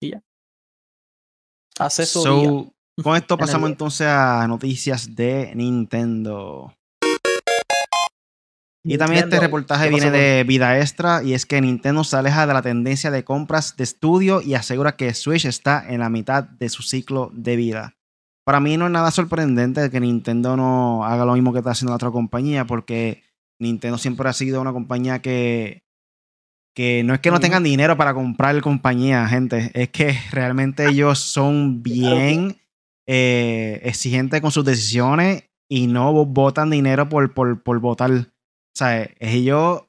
Y 0.00 0.10
ya. 0.10 0.22
Asesoría. 1.78 2.70
Con 3.00 3.16
esto 3.16 3.38
pasamos 3.38 3.70
entonces 3.70 4.06
a 4.06 4.46
noticias 4.48 5.14
de 5.14 5.52
Nintendo. 5.54 6.74
Y 8.84 8.98
también 8.98 9.24
este 9.24 9.38
reportaje 9.38 9.88
viene 9.90 10.10
de 10.10 10.42
Vida 10.42 10.80
Extra 10.80 11.22
y 11.22 11.34
es 11.34 11.46
que 11.46 11.60
Nintendo 11.60 12.02
se 12.02 12.16
aleja 12.16 12.48
de 12.48 12.54
la 12.54 12.62
tendencia 12.62 13.12
de 13.12 13.22
compras 13.22 13.76
de 13.76 13.84
estudio 13.84 14.42
y 14.42 14.54
asegura 14.54 14.96
que 14.96 15.14
Switch 15.14 15.44
está 15.44 15.84
en 15.88 16.00
la 16.00 16.08
mitad 16.08 16.42
de 16.42 16.68
su 16.68 16.82
ciclo 16.82 17.30
de 17.32 17.54
vida. 17.54 17.94
Para 18.44 18.58
mí 18.58 18.76
no 18.76 18.86
es 18.86 18.90
nada 18.90 19.12
sorprendente 19.12 19.88
que 19.88 20.00
Nintendo 20.00 20.56
no 20.56 21.04
haga 21.04 21.24
lo 21.24 21.34
mismo 21.34 21.52
que 21.52 21.60
está 21.60 21.70
haciendo 21.70 21.92
la 21.92 21.96
otra 21.96 22.10
compañía 22.10 22.64
porque 22.64 23.22
Nintendo 23.60 23.98
siempre 23.98 24.28
ha 24.28 24.32
sido 24.32 24.60
una 24.60 24.72
compañía 24.72 25.22
que, 25.22 25.84
que 26.74 27.04
no 27.04 27.14
es 27.14 27.20
que 27.20 27.30
no 27.30 27.38
tengan 27.38 27.62
dinero 27.62 27.96
para 27.96 28.14
comprar 28.14 28.60
compañía, 28.62 29.28
gente, 29.28 29.70
es 29.74 29.90
que 29.90 30.18
realmente 30.32 30.88
ellos 30.88 31.20
son 31.20 31.82
bien 31.84 32.61
eh, 33.06 33.80
exigentes 33.84 34.40
con 34.40 34.52
sus 34.52 34.64
decisiones 34.64 35.44
y 35.68 35.86
no 35.86 36.12
votan 36.26 36.70
dinero 36.70 37.08
por, 37.08 37.32
por, 37.34 37.62
por 37.62 37.78
votar. 37.80 38.10
O 38.10 38.26
sea, 38.74 39.08
ellos, 39.20 39.82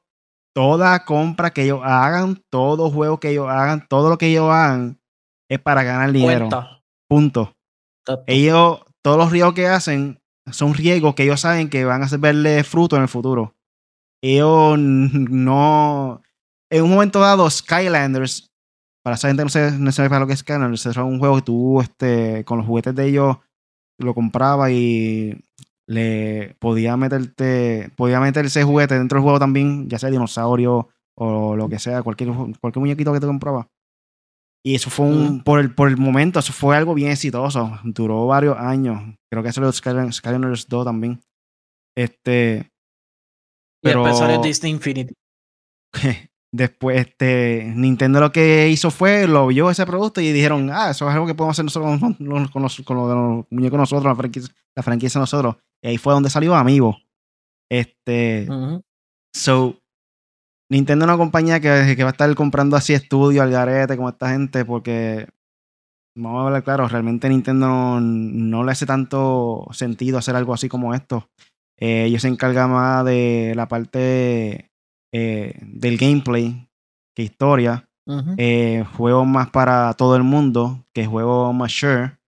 toda 0.54 1.04
compra 1.04 1.52
que 1.52 1.64
ellos 1.64 1.80
hagan, 1.82 2.42
todo 2.50 2.90
juego 2.90 3.20
que 3.20 3.30
ellos 3.30 3.48
hagan, 3.48 3.86
todo 3.88 4.08
lo 4.08 4.18
que 4.18 4.28
ellos 4.28 4.50
hagan 4.50 5.00
es 5.50 5.60
para 5.60 5.82
ganar 5.82 6.12
dinero. 6.12 6.48
Punto. 7.08 7.52
Ellos, 8.26 8.80
todos 9.02 9.18
los 9.18 9.30
riesgos 9.30 9.54
que 9.54 9.66
hacen 9.66 10.20
son 10.50 10.74
riesgos 10.74 11.14
que 11.14 11.24
ellos 11.24 11.40
saben 11.40 11.70
que 11.70 11.84
van 11.84 12.02
a 12.02 12.08
verle 12.18 12.64
fruto 12.64 12.96
en 12.96 13.02
el 13.02 13.08
futuro. 13.08 13.54
Ellos 14.22 14.78
no. 14.78 16.22
En 16.70 16.82
un 16.82 16.90
momento 16.90 17.20
dado, 17.20 17.48
Skylanders 17.48 18.53
para 19.04 19.16
esa 19.16 19.28
gente 19.28 19.42
no 19.42 19.50
se, 19.50 19.70
no 19.72 19.90
para 19.92 20.20
lo 20.20 20.26
que 20.26 20.32
es 20.32 20.42
Canon, 20.42 20.72
es 20.72 20.86
un 20.86 21.18
juego 21.18 21.36
que 21.36 21.42
tú 21.42 21.80
este, 21.82 22.42
con 22.44 22.58
los 22.58 22.66
juguetes 22.66 22.94
de 22.94 23.06
ellos 23.06 23.36
lo 23.98 24.14
compraba 24.14 24.70
y 24.70 25.44
le 25.86 26.56
podía 26.58 26.96
meterte, 26.96 27.90
podía 27.96 28.18
meterse 28.18 28.64
juguete 28.64 28.98
dentro 28.98 29.16
del 29.16 29.22
juego 29.22 29.38
también, 29.38 29.90
ya 29.90 29.98
sea 29.98 30.08
dinosaurio 30.08 30.88
o 31.16 31.54
lo 31.54 31.68
que 31.68 31.78
sea, 31.78 32.02
cualquier, 32.02 32.30
cualquier 32.60 32.80
muñequito 32.80 33.12
que 33.12 33.20
te 33.20 33.26
compraba. 33.26 33.68
Y 34.66 34.74
eso 34.74 34.88
fue 34.88 35.04
un, 35.04 35.44
por 35.44 35.60
el, 35.60 35.74
por 35.74 35.88
el 35.88 35.98
momento, 35.98 36.38
eso 36.38 36.54
fue 36.54 36.74
algo 36.74 36.94
bien 36.94 37.10
exitoso. 37.10 37.78
Duró 37.84 38.26
varios 38.26 38.56
años. 38.56 39.14
Creo 39.30 39.42
que 39.42 39.50
eso 39.50 39.60
lo 39.60 39.70
Skylanders 39.70 40.66
2 40.66 40.84
también. 40.86 41.20
Este. 41.94 42.70
Pero, 43.82 44.06
y 44.08 44.32
el 44.32 44.40
Disney 44.40 44.72
Infinity. 44.72 45.14
Después, 46.56 47.00
este, 47.00 47.72
Nintendo 47.74 48.20
lo 48.20 48.30
que 48.30 48.68
hizo 48.68 48.92
fue, 48.92 49.26
lo 49.26 49.48
vio 49.48 49.70
ese 49.70 49.84
producto 49.84 50.20
y 50.20 50.30
dijeron, 50.30 50.70
ah, 50.70 50.90
eso 50.90 51.08
es 51.08 51.12
algo 51.12 51.26
que 51.26 51.34
podemos 51.34 51.56
hacer 51.56 51.64
nosotros 51.64 51.98
con 52.52 52.62
los, 52.62 52.80
con 52.82 52.96
los, 52.96 53.46
muñecos 53.50 53.76
nosotros, 53.76 54.04
la 54.04 54.14
franquicia, 54.14 54.54
la 54.76 54.82
franquicia 54.84 55.18
nosotros. 55.18 55.56
Y 55.82 55.88
ahí 55.88 55.98
fue 55.98 56.12
donde 56.12 56.30
salió 56.30 56.54
Amiibo. 56.54 56.96
Este, 57.68 58.46
so, 59.34 59.80
Nintendo 60.70 61.06
es 61.06 61.08
una 61.08 61.18
compañía 61.18 61.58
que, 61.58 61.94
que 61.96 62.04
va 62.04 62.10
a 62.10 62.12
estar 62.12 62.32
comprando 62.36 62.76
así 62.76 62.92
estudios 62.92 63.42
al 63.42 63.50
garete 63.50 63.96
como 63.96 64.10
esta 64.10 64.30
gente 64.30 64.64
porque, 64.64 65.26
vamos 66.16 66.40
a 66.40 66.46
hablar 66.46 66.62
claro, 66.62 66.86
realmente 66.86 67.28
Nintendo 67.28 67.66
no, 67.66 68.00
no 68.00 68.62
le 68.62 68.70
hace 68.70 68.86
tanto 68.86 69.66
sentido 69.72 70.18
hacer 70.18 70.36
algo 70.36 70.54
así 70.54 70.68
como 70.68 70.94
esto. 70.94 71.28
Eh, 71.80 72.04
ellos 72.04 72.22
se 72.22 72.28
encargan 72.28 72.70
más 72.70 73.04
de 73.04 73.54
la 73.56 73.66
parte 73.66 74.70
eh, 75.14 75.54
del 75.62 75.96
gameplay 75.96 76.68
que 77.14 77.22
historia. 77.22 77.88
Eh, 78.36 78.84
juegos 78.96 79.26
más 79.26 79.48
para 79.48 79.94
todo 79.94 80.14
el 80.16 80.24
mundo 80.24 80.84
que 80.92 81.06
juegos 81.06 81.54
más 81.54 81.72
sure. 81.72 82.18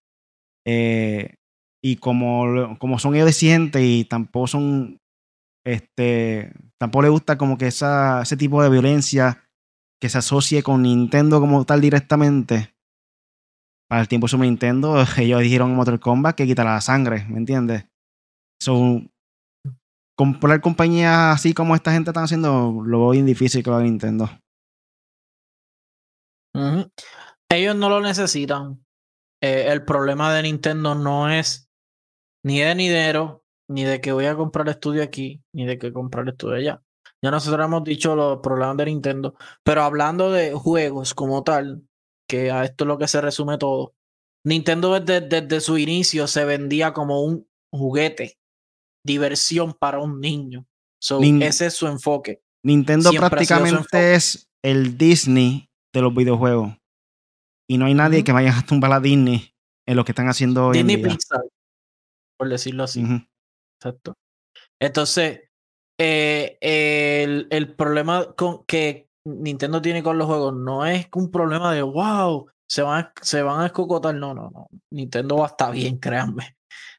Eh, 0.64 1.34
y 1.82 1.97
como, 1.97 2.78
como 2.78 2.99
son 2.99 3.14
ellos 3.14 3.28
exigentes 3.28 3.82
y 3.82 4.05
tampoco 4.05 4.47
son 4.47 5.01
este 5.64 6.53
tampoco 6.78 7.03
le 7.03 7.09
gusta 7.09 7.37
como 7.37 7.59
que 7.59 7.66
esa, 7.66 8.22
ese 8.22 8.37
tipo 8.37 8.62
de 8.62 8.70
violencia 8.70 9.45
que 10.01 10.09
se 10.09 10.18
asocie 10.18 10.62
con 10.62 10.82
Nintendo 10.82 11.41
como 11.41 11.64
tal 11.64 11.80
directamente. 11.80 12.72
Para 13.89 14.01
el 14.01 14.09
tiempo 14.09 14.26
de 14.26 14.30
Super 14.30 14.47
Nintendo, 14.47 15.05
ellos 15.18 15.43
dijeron 15.43 15.70
en 15.70 15.76
Mortal 15.76 16.01
Kombat 16.01 16.37
que 16.37 16.47
quitará 16.47 16.74
la 16.74 16.80
sangre, 16.80 17.26
¿me 17.28 17.39
entiendes? 17.39 17.84
So, 18.61 19.03
comprar 20.16 20.60
compañías 20.60 21.34
así 21.34 21.54
como 21.54 21.74
esta 21.74 21.92
gente 21.92 22.10
están 22.10 22.24
haciendo, 22.24 22.82
lo 22.84 23.00
veo 23.00 23.10
bien 23.10 23.26
difícil 23.26 23.62
que 23.62 23.70
lo 23.70 23.76
haga 23.76 23.84
Nintendo. 23.84 24.30
Ellos 27.50 27.76
no 27.76 27.88
lo 27.88 28.00
necesitan. 28.00 28.84
Eh, 29.42 29.66
el 29.68 29.84
problema 29.84 30.34
de 30.34 30.42
Nintendo 30.42 30.94
no 30.94 31.28
es 31.30 31.68
ni 32.42 32.60
de 32.60 32.74
dinero, 32.74 33.44
ni 33.68 33.84
de 33.84 34.00
que 34.00 34.12
voy 34.12 34.26
a 34.26 34.36
comprar 34.36 34.68
estudio 34.68 35.02
aquí, 35.02 35.42
ni 35.52 35.66
de 35.66 35.78
que 35.78 35.92
comprar 35.92 36.28
estudio 36.28 36.56
allá. 36.56 36.82
Ya 37.22 37.30
nosotros 37.30 37.64
hemos 37.64 37.84
dicho 37.84 38.16
los 38.16 38.40
problemas 38.40 38.76
de 38.78 38.86
Nintendo, 38.86 39.34
pero 39.62 39.82
hablando 39.82 40.30
de 40.30 40.52
juegos 40.52 41.14
como 41.14 41.42
tal, 41.42 41.82
que 42.28 42.50
a 42.50 42.64
esto 42.64 42.84
es 42.84 42.88
lo 42.88 42.98
que 42.98 43.08
se 43.08 43.20
resume 43.20 43.58
todo. 43.58 43.94
Nintendo 44.44 44.98
desde 45.00 45.60
su 45.60 45.76
inicio 45.76 46.26
se 46.26 46.44
vendía 46.44 46.92
como 46.92 47.22
un 47.22 47.48
juguete, 47.72 48.36
diversión 49.07 49.72
para 49.72 50.00
un 50.00 50.20
niño. 50.20 50.66
So, 51.00 51.20
Nin- 51.20 51.42
ese 51.42 51.66
es 51.66 51.74
su 51.74 51.86
enfoque. 51.86 52.42
Nintendo 52.64 53.11
Siempre 53.11 53.30
prácticamente 53.30 54.14
es 54.14 54.48
el 54.64 54.98
Disney 54.98 55.68
de 55.94 56.02
los 56.02 56.14
videojuegos. 56.14 56.72
Y 57.68 57.78
no 57.78 57.86
hay 57.86 57.94
nadie 57.94 58.24
que 58.24 58.32
vaya 58.32 58.59
a 58.59 58.66
tumbar 58.66 58.92
a 58.92 59.00
Disney 59.00 59.52
en 59.86 59.96
lo 59.96 60.04
que 60.04 60.12
están 60.12 60.28
haciendo 60.28 60.66
hoy 60.68 60.78
en 60.78 60.86
Disney 60.86 61.04
día. 61.04 61.12
Pixar, 61.14 61.42
por 62.38 62.48
decirlo 62.48 62.84
así. 62.84 63.04
Exacto. 63.80 64.14
Entonces, 64.80 65.40
eh, 65.98 66.59
el, 66.61 67.46
el 67.50 67.74
problema 67.74 68.32
con, 68.34 68.64
que 68.66 69.09
Nintendo 69.24 69.80
tiene 69.82 70.02
con 70.02 70.18
los 70.18 70.26
juegos 70.26 70.54
no 70.54 70.84
es 70.86 71.09
un 71.14 71.30
problema 71.30 71.72
de 71.72 71.82
wow, 71.82 72.48
se 72.68 72.82
van, 72.82 73.04
a- 73.04 73.12
se 73.22 73.42
van 73.42 73.61
a 73.61 73.66
escocotar. 73.66 74.14
No, 74.14 74.34
no, 74.34 74.50
no. 74.50 74.68
Nintendo 74.92 75.36
va 75.38 75.46
a 75.46 75.50
estar 75.50 75.72
bien, 75.72 75.98
créanme. 75.98 76.57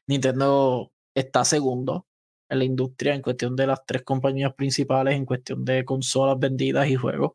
Nintendo 0.08 0.90
está 1.18 1.44
segundo 1.44 2.06
en 2.48 2.58
la 2.58 2.64
industria 2.64 3.14
en 3.14 3.22
cuestión 3.22 3.56
de 3.56 3.66
las 3.66 3.84
tres 3.86 4.02
compañías 4.02 4.54
principales, 4.54 5.14
en 5.14 5.26
cuestión 5.26 5.64
de 5.64 5.84
consolas 5.84 6.38
vendidas 6.38 6.88
y 6.88 6.96
juegos. 6.96 7.32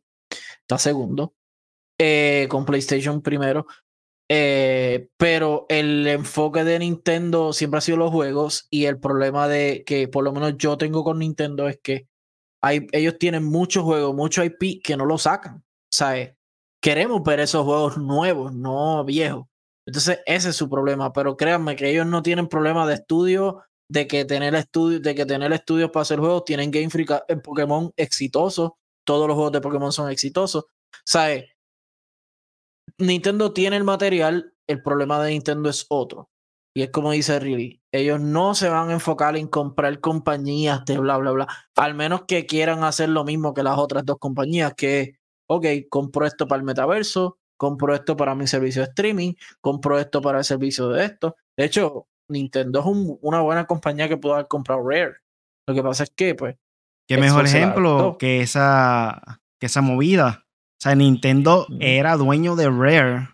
Está 0.61 0.77
segundo. 0.77 1.35
Eh, 1.99 2.47
con 2.49 2.65
PlayStation 2.65 3.21
primero. 3.21 3.65
Eh, 4.29 5.09
pero 5.17 5.65
el 5.69 6.07
enfoque 6.07 6.63
de 6.63 6.79
Nintendo 6.79 7.53
siempre 7.53 7.77
ha 7.77 7.81
sido 7.81 7.97
los 7.97 8.11
juegos 8.11 8.67
y 8.69 8.85
el 8.85 8.99
problema 8.99 9.47
de 9.47 9.83
que 9.85 10.07
por 10.07 10.23
lo 10.23 10.31
menos 10.31 10.57
yo 10.57 10.77
tengo 10.77 11.03
con 11.03 11.19
Nintendo 11.19 11.67
es 11.67 11.79
que 11.83 12.07
hay, 12.61 12.87
ellos 12.93 13.17
tienen 13.19 13.43
muchos 13.43 13.83
juegos, 13.83 14.15
muchos 14.15 14.45
IP 14.45 14.81
que 14.83 14.97
no 14.97 15.05
lo 15.05 15.17
sacan. 15.17 15.63
¿Sabes? 15.91 16.33
Queremos 16.81 17.21
ver 17.23 17.41
esos 17.41 17.63
juegos 17.63 17.97
nuevos, 17.97 18.53
no 18.53 19.03
viejos. 19.05 19.45
Entonces 19.85 20.19
ese 20.25 20.49
es 20.49 20.55
su 20.55 20.69
problema, 20.69 21.13
pero 21.13 21.37
créanme 21.37 21.75
que 21.75 21.89
ellos 21.89 22.07
no 22.07 22.23
tienen 22.23 22.47
problema 22.47 22.87
de 22.87 22.95
estudio, 22.95 23.63
de 23.93 24.07
que 24.07 24.25
tener 24.25 24.55
estudios, 24.55 25.03
de 25.03 25.13
que 25.13 25.25
tener 25.25 25.53
estudios 25.53 25.91
para 25.91 26.01
hacer 26.01 26.19
juegos, 26.19 26.45
tienen 26.45 26.71
Game 26.71 26.89
Freak 26.89 27.25
en 27.27 27.41
Pokémon 27.41 27.93
exitosos, 27.95 28.71
todos 29.05 29.27
los 29.27 29.35
juegos 29.35 29.51
de 29.51 29.61
Pokémon 29.61 29.91
son 29.93 30.09
exitosos. 30.09 30.65
¿Sabes? 31.05 31.45
Nintendo 32.97 33.53
tiene 33.53 33.77
el 33.77 33.83
material, 33.83 34.53
el 34.67 34.81
problema 34.81 35.21
de 35.23 35.31
Nintendo 35.31 35.69
es 35.69 35.85
otro. 35.89 36.29
Y 36.75 36.81
es 36.81 36.89
como 36.89 37.11
dice 37.11 37.39
Riley, 37.39 37.83
ellos 37.91 38.19
no 38.19 38.55
se 38.55 38.67
van 38.67 38.89
a 38.89 38.93
enfocar 38.93 39.37
en 39.37 39.47
comprar 39.47 39.99
compañías 39.99 40.83
de 40.85 40.97
bla, 40.97 41.17
bla, 41.17 41.31
bla. 41.31 41.47
Al 41.75 41.93
menos 41.93 42.23
que 42.27 42.47
quieran 42.47 42.83
hacer 42.83 43.09
lo 43.09 43.23
mismo 43.23 43.53
que 43.53 43.61
las 43.61 43.77
otras 43.77 44.03
dos 44.05 44.17
compañías, 44.17 44.73
que 44.73 45.19
ok, 45.47 45.65
compro 45.87 46.25
esto 46.25 46.47
para 46.47 46.59
el 46.59 46.65
metaverso, 46.65 47.37
compro 47.57 47.93
esto 47.93 48.17
para 48.17 48.33
mi 48.33 48.47
servicio 48.47 48.81
de 48.81 48.87
streaming, 48.87 49.33
compro 49.61 49.99
esto 49.99 50.19
para 50.19 50.39
el 50.39 50.45
servicio 50.45 50.89
de 50.89 51.05
esto. 51.05 51.35
De 51.55 51.65
hecho, 51.65 52.07
Nintendo 52.29 52.79
es 52.79 52.85
un- 52.85 53.17
una 53.21 53.41
buena 53.41 53.65
compañía 53.65 54.07
que 54.07 54.17
pudo 54.17 54.33
haber 54.35 54.47
comprado 54.47 54.81
Rare. 54.87 55.15
Lo 55.67 55.73
que 55.73 55.83
pasa 55.83 56.03
es 56.03 56.09
que, 56.15 56.35
pues, 56.35 56.55
Qué 57.07 57.17
mejor 57.17 57.45
ejemplo 57.45 58.17
que 58.17 58.41
esa, 58.41 59.41
que 59.59 59.65
esa 59.65 59.81
movida. 59.81 60.45
O 60.45 60.81
sea, 60.83 60.95
Nintendo 60.95 61.67
era 61.79 62.15
dueño 62.17 62.55
de 62.55 62.69
Rare 62.69 63.29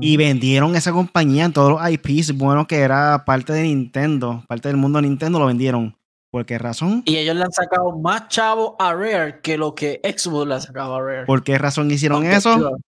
y 0.00 0.16
vendieron 0.16 0.74
esa 0.74 0.92
compañía 0.92 1.44
en 1.44 1.52
todos 1.52 1.70
los 1.70 1.80
IPs 1.90 2.36
bueno 2.36 2.66
que 2.66 2.80
era 2.80 3.24
parte 3.24 3.52
de 3.52 3.62
Nintendo, 3.62 4.44
parte 4.48 4.68
del 4.68 4.76
mundo 4.76 5.00
de 5.00 5.08
Nintendo, 5.08 5.38
lo 5.38 5.46
vendieron. 5.46 5.96
¿Por 6.30 6.46
qué 6.46 6.56
razón? 6.58 7.02
y 7.04 7.16
ellos 7.18 7.36
le 7.36 7.42
han 7.44 7.52
sacado 7.52 7.98
más 7.98 8.28
chavo 8.28 8.74
a 8.78 8.94
Rare 8.94 9.40
que 9.42 9.58
lo 9.58 9.74
que 9.74 10.00
Xbox 10.02 10.48
le 10.48 10.54
ha 10.54 10.60
sacado 10.60 10.96
a 10.96 11.02
Rare. 11.02 11.26
¿Por 11.26 11.44
qué 11.44 11.58
razón 11.58 11.90
hicieron 11.90 12.18
Aunque 12.22 12.36
eso? 12.36 12.78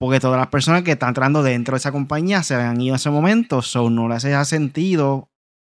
Porque 0.00 0.18
todas 0.18 0.38
las 0.38 0.48
personas 0.48 0.82
que 0.82 0.92
están 0.92 1.10
entrando 1.10 1.42
dentro 1.42 1.74
de 1.74 1.78
esa 1.78 1.92
compañía 1.92 2.42
se 2.42 2.54
habían 2.54 2.80
ido 2.80 2.94
en 2.94 2.96
ese 2.96 3.10
momento. 3.10 3.60
So 3.60 3.90
no 3.90 4.08
le 4.08 4.14
hace 4.14 4.44
sentido 4.46 5.28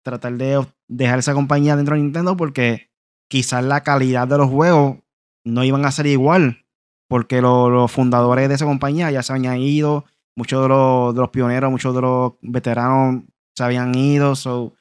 tratar 0.03 0.33
de 0.33 0.65
dejar 0.87 1.19
esa 1.19 1.33
compañía 1.33 1.75
dentro 1.75 1.95
de 1.95 2.01
Nintendo 2.01 2.37
porque 2.37 2.89
quizás 3.29 3.63
la 3.65 3.83
calidad 3.83 4.27
de 4.27 4.37
los 4.37 4.49
juegos 4.49 4.97
no 5.45 5.63
iban 5.65 5.85
a 5.85 5.91
ser 5.91 6.05
igual. 6.07 6.65
Porque 7.09 7.41
lo- 7.41 7.69
los 7.69 7.91
fundadores 7.91 8.47
de 8.47 8.55
esa 8.55 8.65
compañía 8.65 9.11
ya 9.11 9.21
se 9.23 9.33
habían 9.33 9.57
ido. 9.59 10.05
Muchos 10.37 10.61
de 10.63 10.69
los, 10.69 11.29
pioneros, 11.29 11.69
muchos 11.69 11.93
de 11.93 12.01
los 12.01 12.33
veteranos 12.41 13.23
se 13.55 13.63
habían 13.65 13.93
ido. 13.93 14.35
So, 14.35 14.73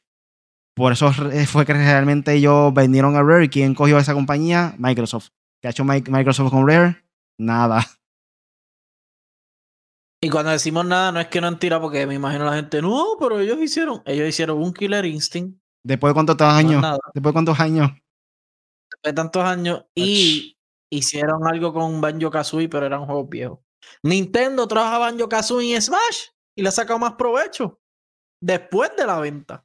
por 0.76 0.93
eso 0.93 1.11
re- 1.12 1.47
fue 1.47 1.66
que 1.66 1.72
realmente 1.74 2.32
ellos 2.32 2.72
vendieron 2.72 3.16
a 3.16 3.22
Rare. 3.24 3.47
¿Y 3.47 3.49
quién 3.49 3.74
cogió 3.74 3.99
esa 3.99 4.14
compañía? 4.14 4.74
Microsoft. 4.78 5.30
¿Qué 5.61 5.66
ha 5.66 5.72
hecho 5.72 5.84
Mi- 5.84 6.01
Microsoft 6.09 6.51
con 6.53 6.66
Rare? 6.66 6.97
Nada. 7.38 7.84
Y 10.25 10.31
cuando 10.31 10.53
decimos 10.53 10.87
nada, 10.87 11.11
no 11.11 11.20
es 11.20 11.27
que 11.27 11.41
no 11.41 11.49
han 11.49 11.59
tirado, 11.59 11.83
porque 11.83 12.07
me 12.07 12.14
imagino 12.14 12.45
la 12.45 12.55
gente, 12.55 12.81
no, 12.81 13.16
pero 13.18 13.41
ellos 13.41 13.59
hicieron, 13.59 14.03
ellos 14.07 14.29
hicieron 14.29 14.62
un 14.62 14.73
Killer 14.73 15.05
Instinct, 15.05 15.62
¿Después 15.85 16.11
de 16.11 16.14
cuántos 16.14 16.41
años? 16.41 16.83
¿Después 17.12 17.31
de 17.31 17.33
cuántos 17.33 17.61
años? 17.61 17.91
después 18.91 19.14
de 19.14 19.14
tantos 19.14 19.43
años, 19.43 19.85
y 19.95 20.57
hicieron 20.91 21.47
algo 21.47 21.73
con 21.73 22.01
Banjo 22.01 22.31
Kazooie, 22.31 22.68
pero 22.68 22.87
eran 22.87 23.07
juegos 23.07 23.29
viejos. 23.29 23.59
Nintendo 24.03 24.68
trabaja 24.68 24.99
Banjo 24.99 25.29
Kazooie 25.29 25.75
en 25.75 25.83
Smash 25.83 26.29
y 26.57 26.62
le 26.62 26.68
ha 26.68 26.73
sacado 26.73 26.99
más 26.99 27.14
provecho 27.14 27.81
después 28.41 28.95
de 28.97 29.07
la 29.07 29.18
venta. 29.18 29.64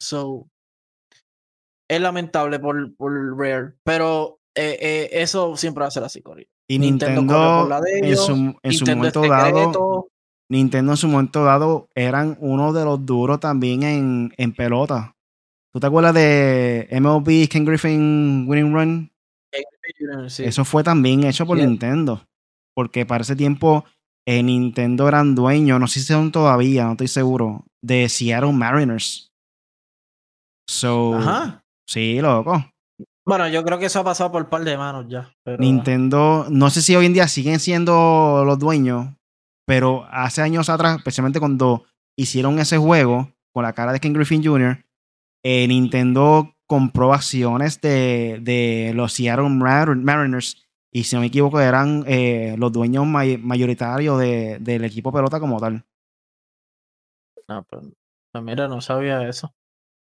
So, 0.00 0.48
es 1.88 2.00
lamentable 2.00 2.58
por, 2.58 2.96
por 2.96 3.38
Rare, 3.38 3.74
pero 3.84 4.40
eh, 4.56 4.78
eh, 4.80 5.10
eso 5.12 5.56
siempre 5.56 5.82
va 5.82 5.88
a 5.88 5.92
ser 5.92 6.02
así, 6.02 6.22
Cory. 6.22 6.49
Y 6.70 6.78
Nintendo 6.78 7.20
Nintendo, 7.22 7.34
corre 7.34 7.60
por 7.62 7.68
la 7.68 7.80
de 7.80 7.98
en 8.10 8.16
su, 8.16 8.32
en 8.62 8.72
su 8.72 8.84
Nintendo 8.84 8.96
momento 8.96 9.22
dado. 9.22 10.08
Nintendo 10.48 10.92
en 10.92 10.96
su 10.96 11.08
momento 11.08 11.44
dado 11.44 11.88
eran 11.96 12.36
uno 12.40 12.72
de 12.72 12.84
los 12.84 13.04
duros 13.04 13.40
también 13.40 13.82
en, 13.82 14.32
en 14.36 14.52
pelota. 14.52 15.16
¿Tú 15.72 15.80
te 15.80 15.86
acuerdas 15.88 16.14
de 16.14 16.88
MLB 16.92 17.48
Ken 17.48 17.64
Griffin 17.64 18.44
Winning 18.48 18.72
Run? 18.72 19.12
Sí. 20.28 20.44
Eso 20.44 20.64
fue 20.64 20.84
también 20.84 21.24
hecho 21.24 21.44
por 21.46 21.58
Sí. 21.58 21.66
Nintendo. 21.66 22.24
Porque 22.74 23.04
para 23.04 23.22
ese 23.22 23.34
tiempo 23.34 23.84
eh, 24.26 24.42
Nintendo 24.42 25.08
eran 25.08 25.34
dueños, 25.34 25.80
no 25.80 25.88
sé 25.88 25.98
si 26.00 26.06
son 26.06 26.30
todavía, 26.30 26.84
no 26.84 26.92
estoy 26.92 27.08
seguro, 27.08 27.64
de 27.82 28.08
Seattle 28.08 28.52
Mariners. 28.52 29.32
So, 30.68 31.14
Ajá. 31.16 31.64
sí, 31.88 32.20
loco. 32.20 32.64
Bueno, 33.30 33.48
yo 33.48 33.62
creo 33.62 33.78
que 33.78 33.86
eso 33.86 34.00
ha 34.00 34.04
pasado 34.04 34.32
por 34.32 34.42
un 34.42 34.48
par 34.48 34.64
de 34.64 34.76
manos 34.76 35.06
ya. 35.08 35.32
Pero... 35.44 35.58
Nintendo, 35.58 36.46
no 36.50 36.68
sé 36.68 36.82
si 36.82 36.96
hoy 36.96 37.06
en 37.06 37.12
día 37.12 37.28
siguen 37.28 37.60
siendo 37.60 38.42
los 38.44 38.58
dueños, 38.58 39.06
pero 39.66 40.04
hace 40.10 40.42
años 40.42 40.68
atrás, 40.68 40.96
especialmente 40.98 41.38
cuando 41.38 41.84
hicieron 42.18 42.58
ese 42.58 42.76
juego 42.76 43.30
con 43.52 43.62
la 43.62 43.72
cara 43.72 43.92
de 43.92 44.00
Ken 44.00 44.12
Griffin 44.14 44.42
Jr., 44.44 44.84
eh, 45.44 45.68
Nintendo 45.68 46.54
compró 46.66 47.12
acciones 47.14 47.80
de, 47.80 48.40
de 48.42 48.90
los 48.96 49.12
Seattle 49.12 49.48
Mar- 49.48 49.94
Mariners 49.94 50.66
y 50.92 51.04
si 51.04 51.14
no 51.14 51.20
me 51.20 51.28
equivoco 51.28 51.60
eran 51.60 52.02
eh, 52.08 52.56
los 52.58 52.72
dueños 52.72 53.06
may- 53.06 53.38
mayoritarios 53.38 54.18
de- 54.18 54.58
del 54.60 54.84
equipo 54.84 55.12
pelota 55.12 55.38
como 55.38 55.60
tal. 55.60 55.84
No, 57.48 57.64
pues, 57.64 57.84
pues 58.32 58.44
mira, 58.44 58.66
no 58.68 58.80
sabía 58.80 59.28
eso. 59.28 59.52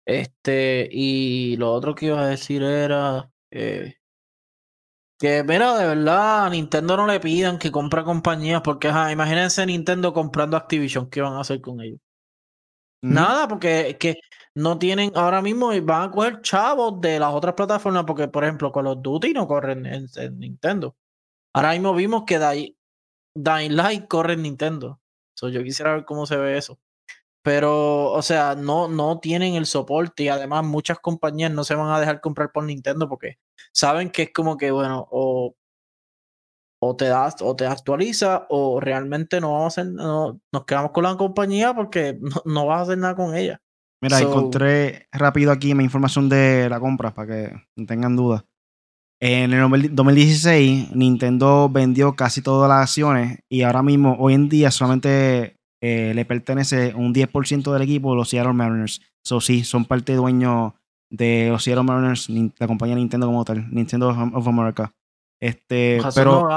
Este, 0.05 0.89
y 0.91 1.57
lo 1.57 1.71
otro 1.73 1.95
que 1.95 2.07
iba 2.07 2.21
a 2.21 2.27
decir 2.27 2.63
era 2.63 3.31
eh, 3.51 3.95
que, 5.19 5.43
mira, 5.43 5.77
de 5.77 5.85
verdad, 5.85 6.47
a 6.47 6.49
Nintendo 6.49 6.97
no 6.97 7.05
le 7.05 7.19
pidan 7.19 7.59
que 7.59 7.71
compre 7.71 8.03
compañías, 8.03 8.61
porque 8.63 8.87
imagínense 8.87 9.65
Nintendo 9.65 10.13
comprando 10.13 10.57
Activision, 10.57 11.09
¿qué 11.09 11.21
van 11.21 11.33
a 11.33 11.41
hacer 11.41 11.61
con 11.61 11.79
ellos? 11.81 11.99
Nada, 13.03 13.47
porque 13.47 13.97
que 13.99 14.19
no 14.55 14.77
tienen, 14.77 15.11
ahora 15.15 15.41
mismo 15.41 15.69
van 15.83 16.09
a 16.09 16.11
coger 16.11 16.41
chavos 16.41 16.99
de 17.01 17.19
las 17.19 17.33
otras 17.33 17.55
plataformas, 17.55 18.03
porque 18.05 18.27
por 18.27 18.43
ejemplo 18.43 18.71
con 18.71 18.85
los 18.85 19.01
Duty 19.01 19.33
no 19.33 19.47
corren 19.47 19.85
en, 19.85 20.07
Nintendo. 20.39 20.95
Ahora 21.53 21.71
mismo 21.73 21.93
vimos 21.95 22.23
que 22.25 22.39
Dying, 22.39 23.75
Light 23.75 24.07
corre 24.07 24.33
en 24.33 24.43
Nintendo. 24.43 25.01
So, 25.35 25.49
yo 25.49 25.63
quisiera 25.63 25.93
ver 25.93 26.05
cómo 26.05 26.25
se 26.25 26.37
ve 26.37 26.57
eso. 26.57 26.79
Pero, 27.43 28.11
o 28.11 28.21
sea, 28.21 28.55
no, 28.55 28.87
no 28.87 29.19
tienen 29.19 29.55
el 29.55 29.65
soporte 29.65 30.23
y 30.23 30.27
además 30.27 30.63
muchas 30.63 30.99
compañías 30.99 31.51
no 31.51 31.63
se 31.63 31.75
van 31.75 31.89
a 31.89 31.99
dejar 31.99 32.21
comprar 32.21 32.51
por 32.51 32.63
Nintendo 32.63 33.09
porque 33.09 33.37
saben 33.73 34.11
que 34.11 34.23
es 34.23 34.33
como 34.33 34.57
que, 34.57 34.69
bueno, 34.71 35.07
o, 35.09 35.55
o 36.79 36.95
te 36.95 37.05
das, 37.05 37.35
o 37.41 37.55
te 37.55 37.65
actualiza, 37.65 38.45
o 38.49 38.79
realmente 38.79 39.41
no 39.41 39.53
vamos 39.53 39.77
a 39.77 39.81
hacer, 39.81 39.93
no, 39.93 40.39
nos 40.51 40.65
quedamos 40.65 40.91
con 40.91 41.03
la 41.03 41.17
compañía 41.17 41.73
porque 41.73 42.17
no, 42.21 42.41
no 42.45 42.65
vas 42.67 42.79
a 42.79 42.81
hacer 42.83 42.97
nada 42.97 43.15
con 43.15 43.35
ella. 43.35 43.61
Mira, 44.03 44.19
encontré 44.19 45.07
rápido 45.11 45.51
aquí 45.51 45.75
mi 45.75 45.83
información 45.83 46.27
de 46.27 46.67
la 46.69 46.79
compra 46.79 47.13
para 47.13 47.27
que 47.27 47.53
no 47.75 47.85
tengan 47.85 48.15
dudas. 48.15 48.43
En 49.19 49.53
el 49.53 49.95
2016, 49.95 50.95
Nintendo 50.95 51.69
vendió 51.69 52.15
casi 52.15 52.41
todas 52.41 52.67
las 52.67 52.81
acciones 52.81 53.37
y 53.47 53.61
ahora 53.61 53.83
mismo, 53.83 54.15
hoy 54.19 54.33
en 54.33 54.49
día, 54.49 54.71
solamente 54.71 55.60
eh, 55.81 56.13
le 56.13 56.25
pertenece 56.25 56.93
un 56.95 57.13
10% 57.13 57.73
del 57.73 57.81
equipo 57.81 58.15
los 58.15 58.29
Seattle 58.29 58.53
Mariners. 58.53 59.01
So, 59.23 59.41
sí, 59.41 59.63
son 59.63 59.85
parte 59.85 60.15
dueño 60.15 60.75
de 61.09 61.49
los 61.49 61.63
Seattle 61.63 61.83
Mariners, 61.83 62.29
la 62.29 62.67
compañía 62.67 62.95
Nintendo 62.95 63.27
como 63.27 63.43
tal, 63.43 63.67
Nintendo 63.73 64.09
of 64.09 64.47
America. 64.47 64.93
Este, 65.41 65.99
pero 66.15 66.47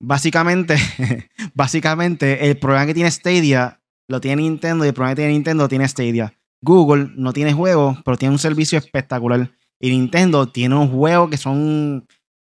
básicamente, 0.00 0.76
básicamente, 1.54 2.50
el 2.50 2.58
problema 2.58 2.86
que 2.86 2.94
tiene 2.94 3.10
Stadia 3.10 3.80
lo 4.08 4.20
tiene 4.20 4.42
Nintendo 4.42 4.84
y 4.84 4.88
el 4.88 4.94
problema 4.94 5.14
que 5.14 5.22
tiene 5.22 5.32
Nintendo 5.32 5.68
tiene 5.68 5.88
Stadia. 5.88 6.34
Google 6.60 7.12
no 7.14 7.32
tiene 7.32 7.52
juegos, 7.52 7.98
pero 8.04 8.16
tiene 8.16 8.32
un 8.32 8.38
servicio 8.38 8.78
espectacular. 8.78 9.50
Y 9.80 9.90
Nintendo 9.90 10.48
tiene 10.48 10.74
unos 10.74 10.90
juegos 10.90 11.30
que 11.30 11.36
son 11.36 12.06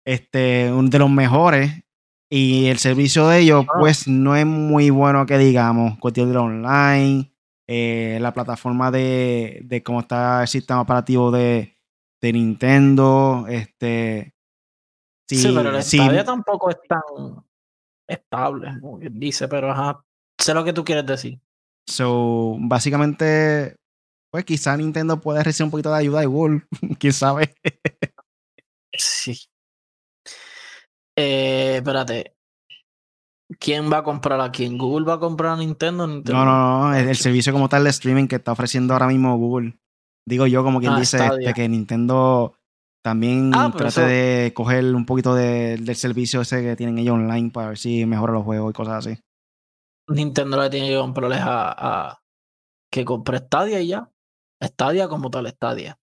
este, 0.05 0.71
de 0.71 0.99
los 0.99 1.11
mejores. 1.11 1.84
Y 2.31 2.66
el 2.66 2.79
servicio 2.79 3.29
de 3.29 3.41
ellos, 3.41 3.64
ah. 3.68 3.72
pues, 3.79 4.09
no 4.09 4.35
es 4.37 4.47
muy 4.47 4.91
bueno 4.91 5.27
que 5.27 5.39
digamos. 5.39 5.99
Cuestión 5.99 6.33
de 6.33 6.39
online, 6.39 7.33
eh, 7.66 8.18
la 8.20 8.33
plataforma 8.33 8.91
de, 8.91 9.61
de, 9.64 9.83
cómo 9.83 10.01
está 10.01 10.43
el 10.43 10.49
sistema 10.49 10.81
operativo 10.81 11.31
de, 11.31 11.77
de 12.20 12.33
Nintendo. 12.33 13.47
Este, 13.49 14.35
sí, 15.29 15.53
pero 15.55 15.70
la 15.70 15.83
sí, 15.83 15.99
tampoco 16.25 16.70
es 16.70 16.79
tan 16.89 17.01
estable, 18.07 18.70
dice, 19.11 19.49
pero 19.49 19.70
ajá, 19.70 20.05
sé 20.39 20.53
lo 20.53 20.64
que 20.64 20.72
tú 20.72 20.85
quieres 20.85 21.07
decir. 21.07 21.41
So, 21.87 22.57
básicamente, 22.61 23.77
pues 24.31 24.45
quizá 24.45 24.77
Nintendo 24.77 25.20
puede 25.20 25.43
recibir 25.43 25.66
un 25.66 25.70
poquito 25.70 25.91
de 25.91 25.99
ayuda 25.99 26.20
de 26.20 26.27
Google, 26.27 26.62
quién 26.99 27.12
sabe. 27.12 27.55
sí. 28.93 29.39
Eh, 31.17 31.77
espérate. 31.77 32.35
¿Quién 33.59 33.93
va 33.93 33.99
a 33.99 34.03
comprar 34.03 34.41
a 34.41 34.51
quién? 34.51 34.79
¿Google 34.79 35.07
va 35.07 35.15
a 35.15 35.21
comprar 35.21 35.53
a 35.53 35.57
Nintendo? 35.57 36.07
No, 36.07 36.23
no, 36.23 36.45
no. 36.45 36.95
El, 36.95 37.15
servicio 37.17 37.53
como 37.53 37.69
tal 37.69 37.85
de 37.85 37.91
streaming 37.91 38.27
que 38.27 38.37
está 38.37 38.53
ofreciendo 38.53 38.95
ahora 38.95 39.07
mismo 39.07 39.37
Google. 39.37 39.79
Digo 40.27 40.47
yo, 40.47 40.65
como 40.65 40.81
quien 40.81 40.93
ah, 40.93 40.99
dice, 40.99 41.19
este, 41.19 41.53
que 41.53 41.69
Nintendo 41.69 42.55
también 43.05 43.53
ah, 43.55 43.71
trate 43.77 44.01
de 44.01 44.55
coger 44.55 44.95
un 44.95 45.05
poquito 45.05 45.35
del 45.35 45.95
servicio 45.95 46.41
ese 46.41 46.62
que 46.62 46.77
tienen 46.77 46.99
ellos 46.99 47.15
online 47.15 47.51
para 47.51 47.69
ver 47.69 47.79
si 47.79 48.07
mejora 48.07 48.33
los 48.33 48.45
juegos 48.45 48.71
y 48.71 48.75
cosas 48.75 49.07
así. 49.07 49.21
Nintendo 50.09 50.61
le 50.61 50.71
tiene 50.71 50.89
que 50.89 50.97
comprarles 50.97 51.41
a, 51.41 51.75
a 52.09 52.19
que 52.91 53.05
compre 53.05 53.39
Stadia 53.39 53.81
y 53.81 53.89
ya. 53.89 54.11
Stadia 54.62 55.09
como 55.09 55.31
tal 55.31 55.49
Stadia. 55.49 55.99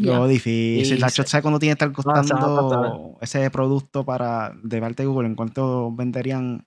No, 0.00 0.26
difícil. 0.26 1.00
La 1.00 1.08
¿sabes 1.08 1.42
cuando 1.42 1.58
tiene 1.58 1.76
que 1.76 1.84
estar 1.84 1.92
costando 1.92 3.18
ese 3.20 3.50
producto 3.50 4.04
para 4.04 4.52
de 4.62 4.80
parte 4.80 5.02
de 5.02 5.06
Google? 5.08 5.28
¿En 5.28 5.34
cuánto 5.34 5.92
venderían? 5.92 6.66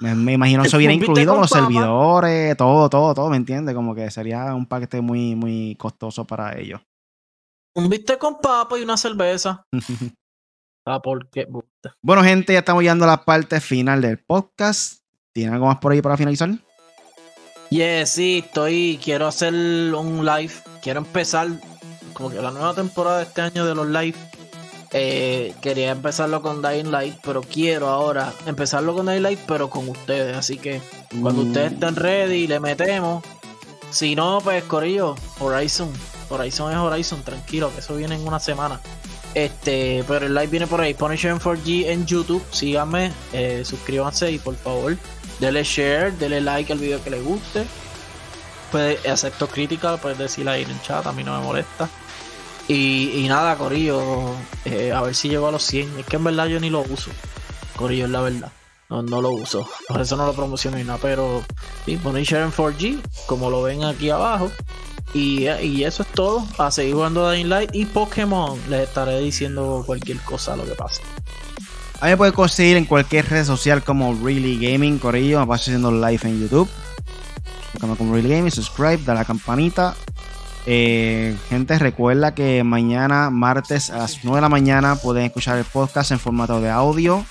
Me, 0.00 0.32
imagino 0.32 0.62
eso 0.62 0.78
viene 0.78 0.94
incluido 0.94 1.34
los 1.34 1.50
servidores, 1.50 2.56
todo, 2.56 2.88
todo, 2.88 3.14
todo, 3.14 3.30
¿me 3.30 3.36
entiendes? 3.36 3.74
Como 3.74 3.94
que 3.94 4.10
sería 4.10 4.54
un 4.54 4.66
paquete 4.66 5.00
muy, 5.00 5.34
muy 5.34 5.74
costoso 5.76 6.24
para 6.24 6.56
ellos. 6.56 6.80
Un 7.74 7.88
bistec 7.88 8.18
con 8.18 8.40
papa 8.40 8.78
y 8.78 8.82
una 8.82 8.96
cerveza. 8.96 9.64
ah, 10.86 11.00
porque. 11.02 11.48
Bueno, 12.02 12.22
gente, 12.22 12.52
ya 12.52 12.60
estamos 12.60 12.82
llegando 12.82 13.04
a 13.04 13.08
la 13.08 13.24
parte 13.24 13.60
final 13.60 14.00
del 14.00 14.18
podcast. 14.18 15.00
¿Tienen 15.32 15.54
algo 15.54 15.66
más 15.66 15.78
por 15.78 15.92
ahí 15.92 16.02
para 16.02 16.16
finalizar? 16.16 16.50
Yes, 17.70 18.10
sí, 18.10 18.42
estoy. 18.44 18.98
Quiero 19.02 19.26
hacer 19.26 19.52
un 19.52 20.24
live. 20.24 20.52
Quiero 20.82 21.00
empezar 21.00 21.48
como 22.18 22.30
que 22.30 22.42
la 22.42 22.50
nueva 22.50 22.74
temporada 22.74 23.18
de 23.18 23.22
este 23.22 23.40
año 23.40 23.64
de 23.64 23.74
los 23.74 23.86
live. 23.86 24.18
Eh, 24.90 25.54
quería 25.60 25.90
empezarlo 25.90 26.40
con 26.42 26.62
Dying 26.62 26.90
Light, 26.90 27.18
pero 27.22 27.42
quiero 27.42 27.88
ahora 27.88 28.32
empezarlo 28.46 28.94
con 28.94 29.06
Dying 29.06 29.22
Light, 29.22 29.38
pero 29.46 29.70
con 29.70 29.88
ustedes. 29.88 30.36
Así 30.36 30.58
que 30.58 30.82
cuando 31.22 31.44
mm. 31.44 31.46
ustedes 31.46 31.72
estén 31.72 31.96
ready, 31.96 32.46
le 32.46 32.58
metemos. 32.58 33.22
Si 33.90 34.16
no, 34.16 34.40
pues 34.42 34.64
Corillo, 34.64 35.14
Horizon. 35.38 35.90
Horizon 36.28 36.72
es 36.72 36.78
Horizon, 36.78 37.22
tranquilo, 37.22 37.72
que 37.72 37.80
eso 37.80 37.94
viene 37.96 38.16
en 38.16 38.26
una 38.26 38.40
semana. 38.40 38.80
Este, 39.34 40.04
pero 40.08 40.26
el 40.26 40.34
live 40.34 40.48
viene 40.48 40.66
por 40.66 40.80
ahí. 40.80 40.94
Punisher 40.94 41.34
4G 41.34 41.86
en 41.86 42.04
YouTube. 42.06 42.42
Síganme, 42.50 43.12
eh, 43.32 43.62
suscríbanse 43.64 44.32
y 44.32 44.38
por 44.38 44.56
favor 44.56 44.96
Dele 45.38 45.62
share, 45.62 46.12
dele 46.18 46.40
like 46.40 46.72
al 46.72 46.78
video 46.80 47.02
que 47.02 47.10
le 47.10 47.20
guste. 47.20 47.64
Puede, 48.72 48.98
acepto 49.08 49.46
crítica, 49.46 49.96
puedes 49.96 50.18
decirla 50.18 50.52
ahí 50.52 50.62
en 50.62 50.70
el 50.70 50.82
chat, 50.82 51.06
a 51.06 51.12
mí 51.12 51.22
no 51.22 51.38
me 51.38 51.44
molesta. 51.46 51.88
Y, 52.68 53.24
nada, 53.28 53.56
Corillo, 53.56 54.34
eh, 54.66 54.92
a 54.92 55.00
ver 55.00 55.14
si 55.14 55.30
llego 55.30 55.48
a 55.48 55.52
los 55.52 55.62
100. 55.62 56.00
Es 56.00 56.06
que 56.06 56.16
en 56.16 56.24
verdad 56.24 56.46
yo 56.46 56.60
ni 56.60 56.68
lo 56.68 56.82
uso. 56.82 57.10
Corillo, 57.76 58.04
es 58.04 58.10
la 58.10 58.20
verdad. 58.20 58.52
No, 58.90 59.02
no 59.02 59.22
lo 59.22 59.30
uso. 59.30 59.66
Por 59.88 60.00
eso 60.00 60.16
no 60.16 60.26
lo 60.26 60.34
promociono 60.34 60.76
ni 60.76 60.84
nada. 60.84 60.98
Pero 61.00 61.42
sí, 61.86 61.96
ponéis 61.96 62.28
share 62.28 62.44
en 62.44 62.52
4G, 62.52 63.00
como 63.26 63.48
lo 63.48 63.62
ven 63.62 63.84
aquí 63.84 64.10
abajo. 64.10 64.52
Y, 65.14 65.48
y, 65.48 65.84
eso 65.84 66.02
es 66.02 66.08
todo. 66.12 66.46
A 66.58 66.70
seguir 66.70 66.94
jugando 66.94 67.30
Dying 67.30 67.48
Light 67.48 67.74
y 67.74 67.86
Pokémon. 67.86 68.60
Les 68.68 68.88
estaré 68.88 69.18
diciendo 69.20 69.82
cualquier 69.86 70.18
cosa 70.20 70.54
lo 70.54 70.64
que 70.64 70.72
pase. 70.72 71.00
A 72.00 72.04
mí 72.04 72.10
me 72.10 72.16
puede 72.18 72.32
conseguir 72.32 72.76
en 72.76 72.84
cualquier 72.84 73.28
red 73.28 73.44
social 73.46 73.82
como 73.82 74.14
Really 74.22 74.58
Gaming, 74.58 74.98
Corillo. 74.98 75.40
Me 75.40 75.46
paso 75.46 75.62
haciendo 75.62 75.90
live 75.90 76.20
en 76.24 76.40
YouTube. 76.40 76.68
Como 77.80 78.14
Really 78.14 78.28
Gaming, 78.28 78.50
subscribe, 78.50 78.98
da 78.98 79.14
la 79.14 79.24
campanita. 79.24 79.96
Eh, 80.70 81.34
gente, 81.48 81.78
recuerda 81.78 82.34
que 82.34 82.62
mañana, 82.62 83.30
martes 83.30 83.88
a 83.88 83.96
las 83.96 84.22
9 84.22 84.36
de 84.36 84.42
la 84.42 84.50
mañana, 84.50 84.96
pueden 84.96 85.24
escuchar 85.24 85.56
el 85.56 85.64
podcast 85.64 86.10
en 86.10 86.18
formato 86.18 86.60
de 86.60 86.68
audio 86.68 87.24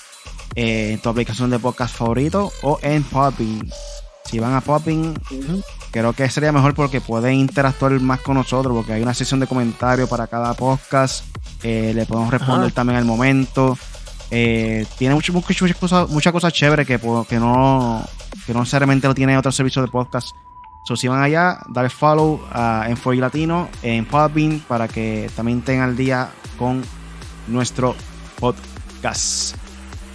eh, 0.56 0.94
en 0.94 1.00
tu 1.00 1.10
aplicación 1.10 1.52
de 1.52 1.60
podcast 1.60 1.96
favorito 1.96 2.52
o 2.64 2.80
en 2.82 3.04
Popping. 3.04 3.72
Si 4.26 4.40
van 4.40 4.56
a 4.56 4.62
Popping, 4.62 5.14
creo 5.92 6.14
que 6.14 6.28
sería 6.32 6.52
mejor 6.52 6.74
porque 6.74 7.00
pueden 7.00 7.36
interactuar 7.36 7.92
más 8.00 8.22
con 8.22 8.34
nosotros, 8.38 8.76
porque 8.76 8.94
hay 8.94 9.04
una 9.04 9.14
sesión 9.14 9.40
de 9.40 9.46
comentarios 9.46 10.10
para 10.10 10.26
cada 10.26 10.56
podcast. 10.56 11.24
Eh, 11.62 11.92
le 11.94 12.08
podemos 12.08 12.32
responder 12.32 12.72
también 12.72 12.98
al 12.98 13.06
momento. 13.06 13.78
Eh, 14.32 14.88
tiene 14.98 15.14
muchas 15.14 15.36
cosas 15.78 16.08
cosas 16.34 16.54
chéveres 16.54 16.88
que, 16.88 16.98
que, 16.98 17.40
no, 17.40 18.04
que 18.48 18.54
no 18.54 18.60
necesariamente 18.62 19.08
lo 19.08 19.14
tiene 19.14 19.38
otro 19.38 19.52
servicio 19.52 19.84
de 19.84 19.90
podcast. 19.90 20.30
So, 20.88 20.96
si 20.96 21.10
van 21.10 21.22
allá, 21.22 21.60
dale 21.68 21.90
follow 21.90 22.40
en 22.88 22.96
Foy 22.96 23.18
Latino, 23.18 23.68
en 23.82 24.06
Podbean, 24.06 24.64
para 24.70 24.88
que 24.88 25.30
también 25.36 25.62
tengan 25.62 25.90
al 25.90 25.98
día 25.98 26.30
con 26.58 26.82
nuestro 27.48 27.94
podcast. 28.40 29.58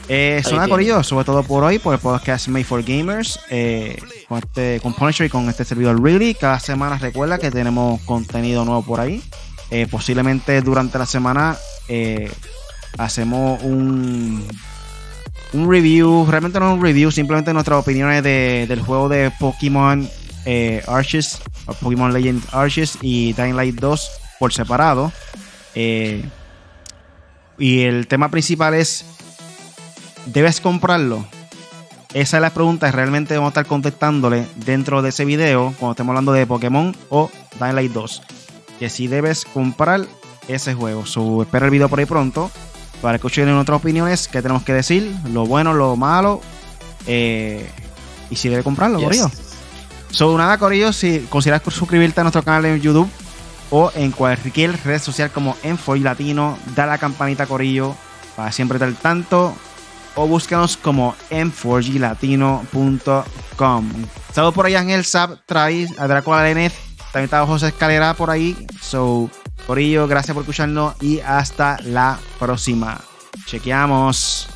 Eh, 0.08 0.40
suena 0.42 0.66
corrido, 0.68 1.02
sobre 1.02 1.26
todo 1.26 1.42
por 1.42 1.62
hoy, 1.62 1.78
por 1.78 1.92
el 1.92 2.00
podcast 2.00 2.48
Made 2.48 2.64
for 2.64 2.82
Gamers, 2.82 3.38
eh, 3.50 4.00
con, 4.26 4.38
este, 4.38 4.80
con 4.80 4.94
Punisher 4.94 5.26
y 5.26 5.28
con 5.28 5.46
este 5.50 5.66
servidor 5.66 6.02
Really. 6.02 6.32
Cada 6.32 6.58
semana 6.58 6.96
recuerda 6.96 7.36
que 7.36 7.50
tenemos 7.50 8.00
contenido 8.06 8.64
nuevo 8.64 8.82
por 8.82 8.98
ahí. 8.98 9.22
Eh, 9.70 9.86
posiblemente 9.90 10.62
durante 10.62 10.96
la 10.96 11.04
semana 11.04 11.54
eh, 11.88 12.32
hacemos 12.96 13.62
un, 13.62 14.42
un 15.52 15.70
review, 15.70 16.26
realmente 16.30 16.58
no 16.58 16.70
es 16.70 16.78
un 16.78 16.82
review, 16.82 17.10
simplemente 17.10 17.52
nuestras 17.52 17.78
opiniones 17.78 18.22
de, 18.22 18.64
del 18.66 18.80
juego 18.80 19.10
de 19.10 19.30
Pokémon 19.38 20.08
eh, 20.44 20.82
Arches, 20.86 21.40
Pokémon 21.80 22.12
Legend 22.12 22.42
Arches 22.52 22.98
y 23.00 23.32
Dying 23.32 23.56
Light 23.56 23.76
2 23.76 24.10
por 24.38 24.52
separado. 24.52 25.12
Eh, 25.74 26.24
y 27.58 27.82
el 27.82 28.06
tema 28.06 28.30
principal 28.30 28.74
es, 28.74 29.04
¿debes 30.26 30.60
comprarlo? 30.60 31.24
Esa 32.14 32.36
es 32.36 32.40
la 32.42 32.50
pregunta 32.50 32.86
que 32.90 32.96
realmente 32.96 33.34
vamos 33.36 33.48
a 33.48 33.52
estar 33.52 33.66
contestándole 33.66 34.46
dentro 34.56 35.00
de 35.00 35.10
ese 35.10 35.24
video 35.24 35.74
cuando 35.78 35.92
estemos 35.92 36.10
hablando 36.10 36.32
de 36.32 36.46
Pokémon 36.46 36.94
o 37.08 37.30
Dying 37.58 37.74
Light 37.74 37.92
2. 37.92 38.22
Que 38.78 38.90
si 38.90 39.06
debes 39.06 39.44
comprar 39.44 40.06
ese 40.48 40.74
juego. 40.74 41.06
So, 41.06 41.42
espera 41.42 41.66
el 41.66 41.70
video 41.70 41.88
por 41.88 42.00
ahí 42.00 42.06
pronto 42.06 42.50
para 43.00 43.18
que 43.18 43.26
escuchen 43.26 43.48
otras 43.50 43.78
opiniones 43.78 44.28
que 44.28 44.40
tenemos 44.42 44.62
que 44.62 44.72
decir, 44.72 45.12
lo 45.32 45.44
bueno, 45.44 45.74
lo 45.74 45.96
malo, 45.96 46.40
eh, 47.06 47.68
y 48.30 48.36
si 48.36 48.48
debe 48.48 48.62
comprarlo, 48.62 49.00
Yes. 49.10 49.51
So, 50.12 50.38
nada, 50.38 50.58
Corillo, 50.58 50.92
si 50.92 51.26
consideras 51.28 51.62
suscribirte 51.68 52.20
a 52.20 52.24
nuestro 52.24 52.42
canal 52.42 52.64
en 52.66 52.80
YouTube 52.80 53.08
o 53.70 53.90
en 53.94 54.10
cualquier 54.12 54.78
red 54.84 55.00
social 55.00 55.30
como 55.30 55.56
Enfoy 55.62 56.00
Latino, 56.00 56.58
da 56.76 56.84
la 56.86 56.98
campanita, 56.98 57.46
Corillo, 57.46 57.96
para 58.36 58.52
siempre 58.52 58.76
estar 58.76 58.88
al 58.88 58.96
tanto. 58.96 59.54
O 60.14 60.26
búscanos 60.26 60.76
como 60.76 61.16
m4glatino.com. 61.30 63.90
Saludos 64.32 64.54
por 64.54 64.66
allá 64.66 64.82
en 64.82 64.90
el 64.90 65.06
SAP, 65.06 65.38
Travis, 65.46 65.98
a 65.98 66.06
Draco 66.06 66.34
Alenez, 66.34 66.74
también 67.12 67.24
está 67.24 67.46
José 67.46 67.68
Escalera 67.68 68.12
por 68.14 68.30
ahí. 68.30 68.66
So, 68.80 69.30
Corillo, 69.66 70.08
gracias 70.08 70.34
por 70.34 70.42
escucharnos 70.42 70.94
y 71.00 71.20
hasta 71.20 71.78
la 71.82 72.18
próxima. 72.38 73.00
Chequeamos. 73.46 74.48